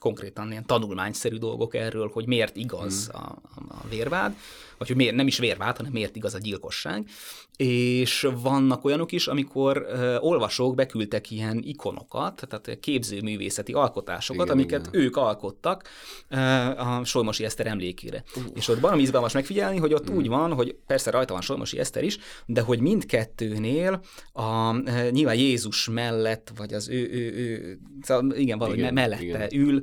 konkrétan 0.00 0.50
ilyen 0.50 0.66
tanulmányszerű 0.66 1.36
dolgok 1.36 1.74
erről, 1.74 2.10
hogy 2.12 2.26
miért 2.26 2.56
igaz 2.56 3.10
hmm. 3.10 3.20
a, 3.20 3.38
a 3.68 3.88
vérvád, 3.88 4.34
vagy 4.78 4.86
hogy 4.86 4.96
miért, 4.96 5.14
nem 5.14 5.26
is 5.26 5.38
vérvált, 5.38 5.76
hanem 5.76 5.92
miért 5.92 6.16
igaz 6.16 6.34
a 6.34 6.38
gyilkosság. 6.38 7.08
És 7.56 8.28
vannak 8.42 8.84
olyanok 8.84 9.12
is, 9.12 9.26
amikor 9.26 9.86
uh, 9.90 10.16
olvasók 10.20 10.74
beküldtek 10.74 11.30
ilyen 11.30 11.62
ikonokat, 11.64 12.42
tehát 12.48 12.80
képzőművészeti 12.80 13.72
alkotásokat, 13.72 14.44
igen, 14.44 14.58
amiket 14.58 14.86
igen. 14.86 15.00
ők 15.00 15.16
alkottak 15.16 15.88
uh, 16.30 16.98
a 16.98 17.04
Solymosi 17.04 17.44
Eszter 17.44 17.66
emlékére. 17.66 18.24
Uh. 18.36 18.42
És 18.54 18.68
ott 18.68 18.80
valami 18.80 19.02
izgalmas 19.02 19.32
megfigyelni, 19.32 19.78
hogy 19.78 19.92
ott 19.92 20.08
uh. 20.08 20.16
úgy 20.16 20.28
van, 20.28 20.52
hogy 20.52 20.76
persze 20.86 21.10
rajta 21.10 21.32
van 21.32 21.42
Solymosi 21.42 21.78
Eszter 21.78 22.04
is, 22.04 22.18
de 22.46 22.60
hogy 22.60 22.80
mindkettőnél 22.80 24.00
a, 24.32 24.72
nyilván 25.10 25.36
Jézus 25.36 25.88
mellett, 25.88 26.52
vagy 26.56 26.74
az 26.74 26.88
ő, 26.88 27.08
ő, 27.10 27.32
ő 27.34 27.78
szóval 28.02 28.32
igen, 28.32 28.58
valahogy 28.58 28.78
igen, 28.78 28.94
mellette 28.94 29.46
igen. 29.46 29.60
ül, 29.60 29.82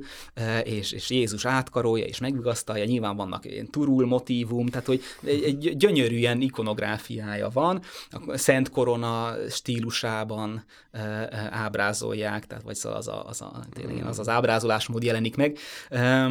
és, 0.64 0.92
és 0.92 1.10
Jézus 1.10 1.44
átkarolja, 1.44 2.04
és 2.04 2.18
megvigasztalja, 2.18 2.84
nyilván 2.84 3.16
vannak 3.16 3.44
ilyen 3.44 3.70
turul 3.70 4.06
motívum, 4.06 4.66
tehát 4.66 4.83
tehát 4.84 5.02
hogy 5.22 5.30
egy, 5.30 5.44
egy 5.44 5.76
gyönyörű 5.76 6.16
ilyen 6.16 6.40
ikonográfiája 6.40 7.48
van, 7.48 7.82
a 8.26 8.36
Szent 8.36 8.70
Korona 8.70 9.34
stílusában 9.50 10.64
e, 10.90 11.00
e, 11.00 11.48
ábrázolják, 11.50 12.46
tehát 12.46 12.64
vagy 12.64 12.74
szóval 12.74 12.98
az, 12.98 13.08
a, 13.08 13.28
az, 13.28 13.40
a, 13.40 13.64
tényleg 13.72 14.06
az 14.06 14.18
az 14.18 14.28
ábrázolásmód 14.28 15.02
jelenik 15.02 15.36
meg. 15.36 15.58
E, 15.90 16.28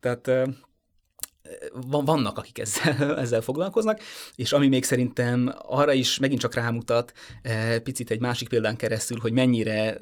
tehát 0.00 0.30
vannak, 1.90 2.38
akik 2.38 2.58
ezzel, 2.58 3.16
ezzel 3.22 3.40
foglalkoznak, 3.40 4.00
és 4.36 4.52
ami 4.52 4.68
még 4.68 4.84
szerintem 4.84 5.54
arra 5.58 5.92
is 5.92 6.18
megint 6.18 6.40
csak 6.40 6.54
rámutat, 6.54 7.12
picit 7.82 8.10
egy 8.10 8.20
másik 8.20 8.48
példán 8.48 8.76
keresztül, 8.76 9.18
hogy 9.20 9.32
mennyire 9.32 9.98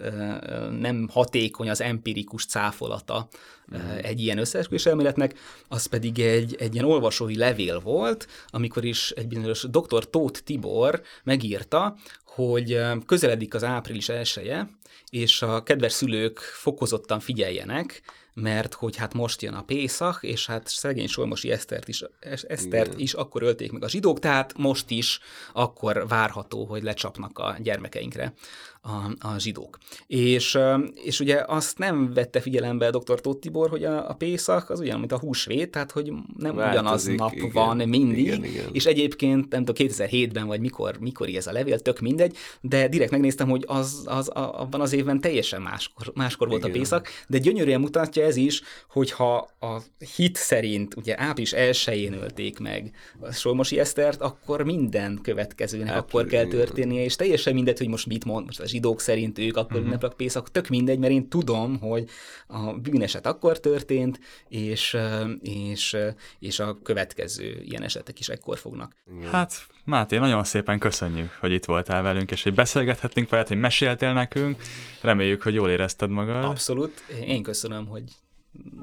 nem 0.81 1.09
hatékony 1.13 1.71
az 1.71 1.81
empirikus 1.81 2.47
cáfolata 2.47 3.29
mm. 3.77 3.79
egy 4.03 4.21
ilyen 4.21 4.39
összeesküvés 4.39 4.87
elméletnek, 4.87 5.35
az 5.69 5.87
pedig 5.87 6.19
egy, 6.19 6.57
egy 6.59 6.75
ilyen 6.75 6.87
olvasói 6.87 7.37
levél 7.37 7.81
volt, 7.81 8.27
amikor 8.47 8.85
is 8.85 9.11
egy 9.11 9.29
bizonyos 9.29 9.67
dr. 9.71 10.11
Tóth 10.11 10.41
Tibor 10.41 11.03
megírta, 11.25 11.97
hogy 12.25 12.81
közeledik 13.07 13.55
az 13.55 13.65
április 13.65 14.09
elsője, 14.09 14.71
és 15.11 15.43
a 15.43 15.63
kedves 15.63 15.93
szülők 15.93 16.39
fokozottan 16.39 17.21
figyeljenek, 17.21 18.03
mert 18.35 18.75
hogy 18.75 18.97
hát 18.97 19.15
most 19.15 19.43
jön 19.43 19.55
a 19.55 19.63
Pészak, 19.63 20.19
és 20.23 20.47
hát 20.47 20.69
szegény 20.69 21.07
Solmosi 21.07 21.51
Esztert 21.51 21.89
is, 21.89 22.05
Esztert 22.49 22.99
is 22.99 23.15
akkor 23.15 23.43
ölték 23.43 23.73
meg 23.73 23.85
a 23.85 23.89
zsidók, 23.89 24.19
tehát 24.19 24.59
most 24.59 24.91
is 24.91 25.21
akkor 25.53 26.09
várható, 26.09 26.65
hogy 26.65 26.83
lecsapnak 26.83 27.39
a 27.39 27.57
gyermekeinkre 27.63 28.35
a, 28.83 29.29
a 29.29 29.39
zsidók. 29.39 29.79
És, 30.07 30.59
és 30.95 31.21
ugye 31.21 31.45
azt 31.47 31.79
nem 31.79 32.13
vette 32.13 32.41
figyelembe 32.41 32.91
dr. 32.91 33.21
Tóth 33.21 33.41
Tibor, 33.41 33.71
hogy 33.71 33.85
a, 33.85 34.11
a 34.11 34.15
Pészak 34.15 34.71
az 34.71 34.81
ugyan, 34.81 34.99
mint 34.99 35.13
a 35.13 35.19
húsvét, 35.19 35.71
tehát 35.71 35.91
hogy 35.91 36.13
nem 36.37 36.55
Változik, 36.55 36.81
ugyanaz 36.81 37.05
nap 37.07 37.33
igen, 37.33 37.51
van 37.53 37.77
mindig, 37.77 38.27
igen, 38.27 38.45
igen. 38.45 38.69
és 38.73 38.87
egyébként 38.87 39.51
nem 39.51 39.65
tudom, 39.65 39.89
2007-ben 39.89 40.47
vagy 40.47 40.61
mikor, 40.61 40.97
mikor 41.01 41.29
ez 41.29 41.47
a 41.47 41.53
levél, 41.53 41.79
tök 41.81 42.01
mindegy, 42.01 42.37
de 42.61 42.89
direkt 42.89 43.11
megnéztem, 43.11 43.49
hogy 43.49 43.65
az, 43.67 44.03
az 44.05 44.29
a, 44.29 44.61
abban 44.61 44.81
az 44.81 44.93
évben 44.93 45.21
teljesen 45.21 45.63
máskor, 45.63 46.13
máskor 46.15 46.49
volt 46.49 46.61
igen. 46.61 46.75
a 46.75 46.79
Pészak, 46.79 47.09
de 47.29 47.39
gyönyörűen 47.39 47.81
mutatja 47.81 48.20
ez 48.21 48.37
is, 48.37 48.63
hogyha 48.89 49.49
a 49.61 49.81
hit 50.17 50.37
szerint 50.37 50.97
ugye 50.97 51.21
április 51.21 51.53
1 51.53 52.09
ölték 52.21 52.59
meg 52.59 52.91
a 53.21 53.33
Solmosi 53.33 53.79
Esztert, 53.79 54.21
akkor 54.21 54.63
minden 54.63 55.19
következőnek 55.23 55.89
hát, 55.89 55.97
akkor 55.97 56.27
kell 56.27 56.47
történnie, 56.47 57.05
és 57.05 57.17
teljesen 57.17 57.55
mindegy, 57.55 57.79
hogy 57.79 57.89
most 57.89 58.07
mit 58.07 58.25
mond, 58.25 58.47
most 58.47 58.67
zsidók 58.67 59.01
szerint 59.01 59.39
ők 59.39 59.57
akkor 59.57 59.73
uh-huh. 59.73 59.87
ünneplik 59.87 60.13
Pészak, 60.13 60.51
tök 60.51 60.69
mindegy, 60.69 60.99
mert 60.99 61.13
én 61.13 61.29
tudom, 61.29 61.79
hogy 61.79 62.09
a 62.47 62.73
bűneset 62.73 63.27
akkor 63.27 63.61
történt, 63.61 64.21
és, 64.49 64.97
és, 65.43 65.97
és 66.39 66.59
a 66.59 66.79
következő 66.83 67.61
ilyen 67.63 67.83
esetek 67.83 68.19
is 68.19 68.29
ekkor 68.29 68.59
fognak. 68.59 68.97
Hát, 69.31 69.67
Máté, 69.85 70.19
nagyon 70.19 70.45
szépen 70.45 70.79
köszönjük, 70.79 71.37
hogy 71.41 71.53
itt 71.53 71.65
voltál 71.65 72.03
velünk, 72.03 72.31
és 72.31 72.43
hogy 72.43 72.55
beszélgethettünk 72.55 73.29
veled, 73.29 73.49
hogy 73.49 73.59
meséltél 73.59 74.13
nekünk. 74.13 74.63
Reméljük, 75.01 75.43
hogy 75.43 75.55
jól 75.55 75.71
érezted 75.71 76.11
magad. 76.11 76.45
Abszolút. 76.45 77.05
Én 77.27 77.43
köszönöm, 77.43 77.87
hogy 77.87 78.03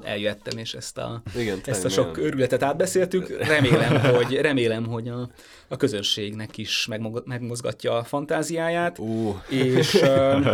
eljöttem, 0.02 0.58
és 0.58 0.74
ezt 0.74 0.98
a, 0.98 1.22
Igen, 1.36 1.60
ezt 1.64 1.84
a 1.84 1.88
sok 1.88 2.18
őrületet 2.18 2.62
átbeszéltük. 2.62 3.28
Remélem, 3.46 4.00
hogy, 4.16 4.34
remélem, 4.34 4.86
hogy 4.86 5.08
a, 5.08 5.30
a 5.68 5.76
közönségnek 5.76 6.58
is 6.58 6.88
megmozgatja 7.24 7.96
a 7.96 8.04
fantáziáját, 8.04 8.98
uh. 8.98 9.34
és, 9.48 10.02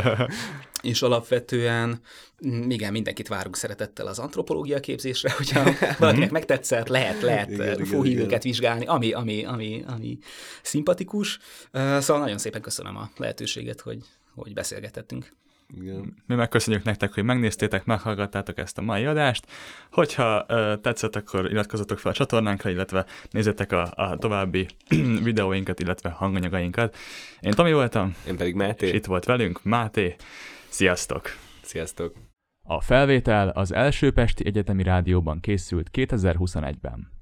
és 0.82 1.02
alapvetően 1.02 2.00
mm, 2.46 2.70
igen, 2.70 2.92
mindenkit 2.92 3.28
várunk 3.28 3.56
szeretettel 3.56 4.06
az 4.06 4.18
antropológia 4.18 4.80
képzésre, 4.80 5.30
hogyha 5.36 5.62
valakinek 5.98 6.26
mhm. 6.26 6.32
megtetszett, 6.32 6.88
lehet, 6.88 7.20
lehet 7.20 7.86
fóhívőket 7.86 8.42
vizsgálni, 8.42 8.86
ami, 8.86 9.12
ami, 9.12 9.44
ami, 9.44 9.84
ami 9.86 10.18
szimpatikus. 10.62 11.38
Szóval 11.72 12.18
nagyon 12.18 12.38
szépen 12.38 12.60
köszönöm 12.60 12.96
a 12.96 13.10
lehetőséget, 13.16 13.80
hogy, 13.80 13.98
hogy 14.34 14.54
beszélgetettünk. 14.54 15.32
Igen. 15.80 16.14
Mi 16.26 16.34
megköszönjük 16.34 16.84
nektek, 16.84 17.12
hogy 17.12 17.24
megnéztétek, 17.24 17.84
meghallgattátok 17.84 18.58
ezt 18.58 18.78
a 18.78 18.82
mai 18.82 19.04
adást. 19.04 19.46
Hogyha 19.90 20.46
uh, 20.48 20.80
tetszett, 20.80 21.16
akkor 21.16 21.50
iratkozzatok 21.50 21.98
fel 21.98 22.10
a 22.10 22.14
csatornánkra, 22.14 22.70
illetve 22.70 23.06
nézzétek 23.30 23.72
a, 23.72 23.92
a 23.94 24.16
további 24.16 24.66
videóinkat, 25.22 25.80
illetve 25.80 26.10
hanganyagainkat. 26.10 26.96
Én 27.40 27.52
Tomi 27.52 27.72
voltam. 27.72 28.14
Én 28.26 28.36
pedig 28.36 28.54
Máté. 28.54 28.86
És 28.86 28.92
itt 28.92 29.04
volt 29.04 29.24
velünk 29.24 29.62
Máté. 29.62 30.16
Sziasztok! 30.68 31.36
Sziasztok! 31.62 32.14
A 32.66 32.80
felvétel 32.80 33.48
az 33.48 33.72
első 33.72 34.12
Pesti 34.12 34.46
Egyetemi 34.46 34.82
Rádióban 34.82 35.40
készült 35.40 35.90
2021-ben. 35.92 37.13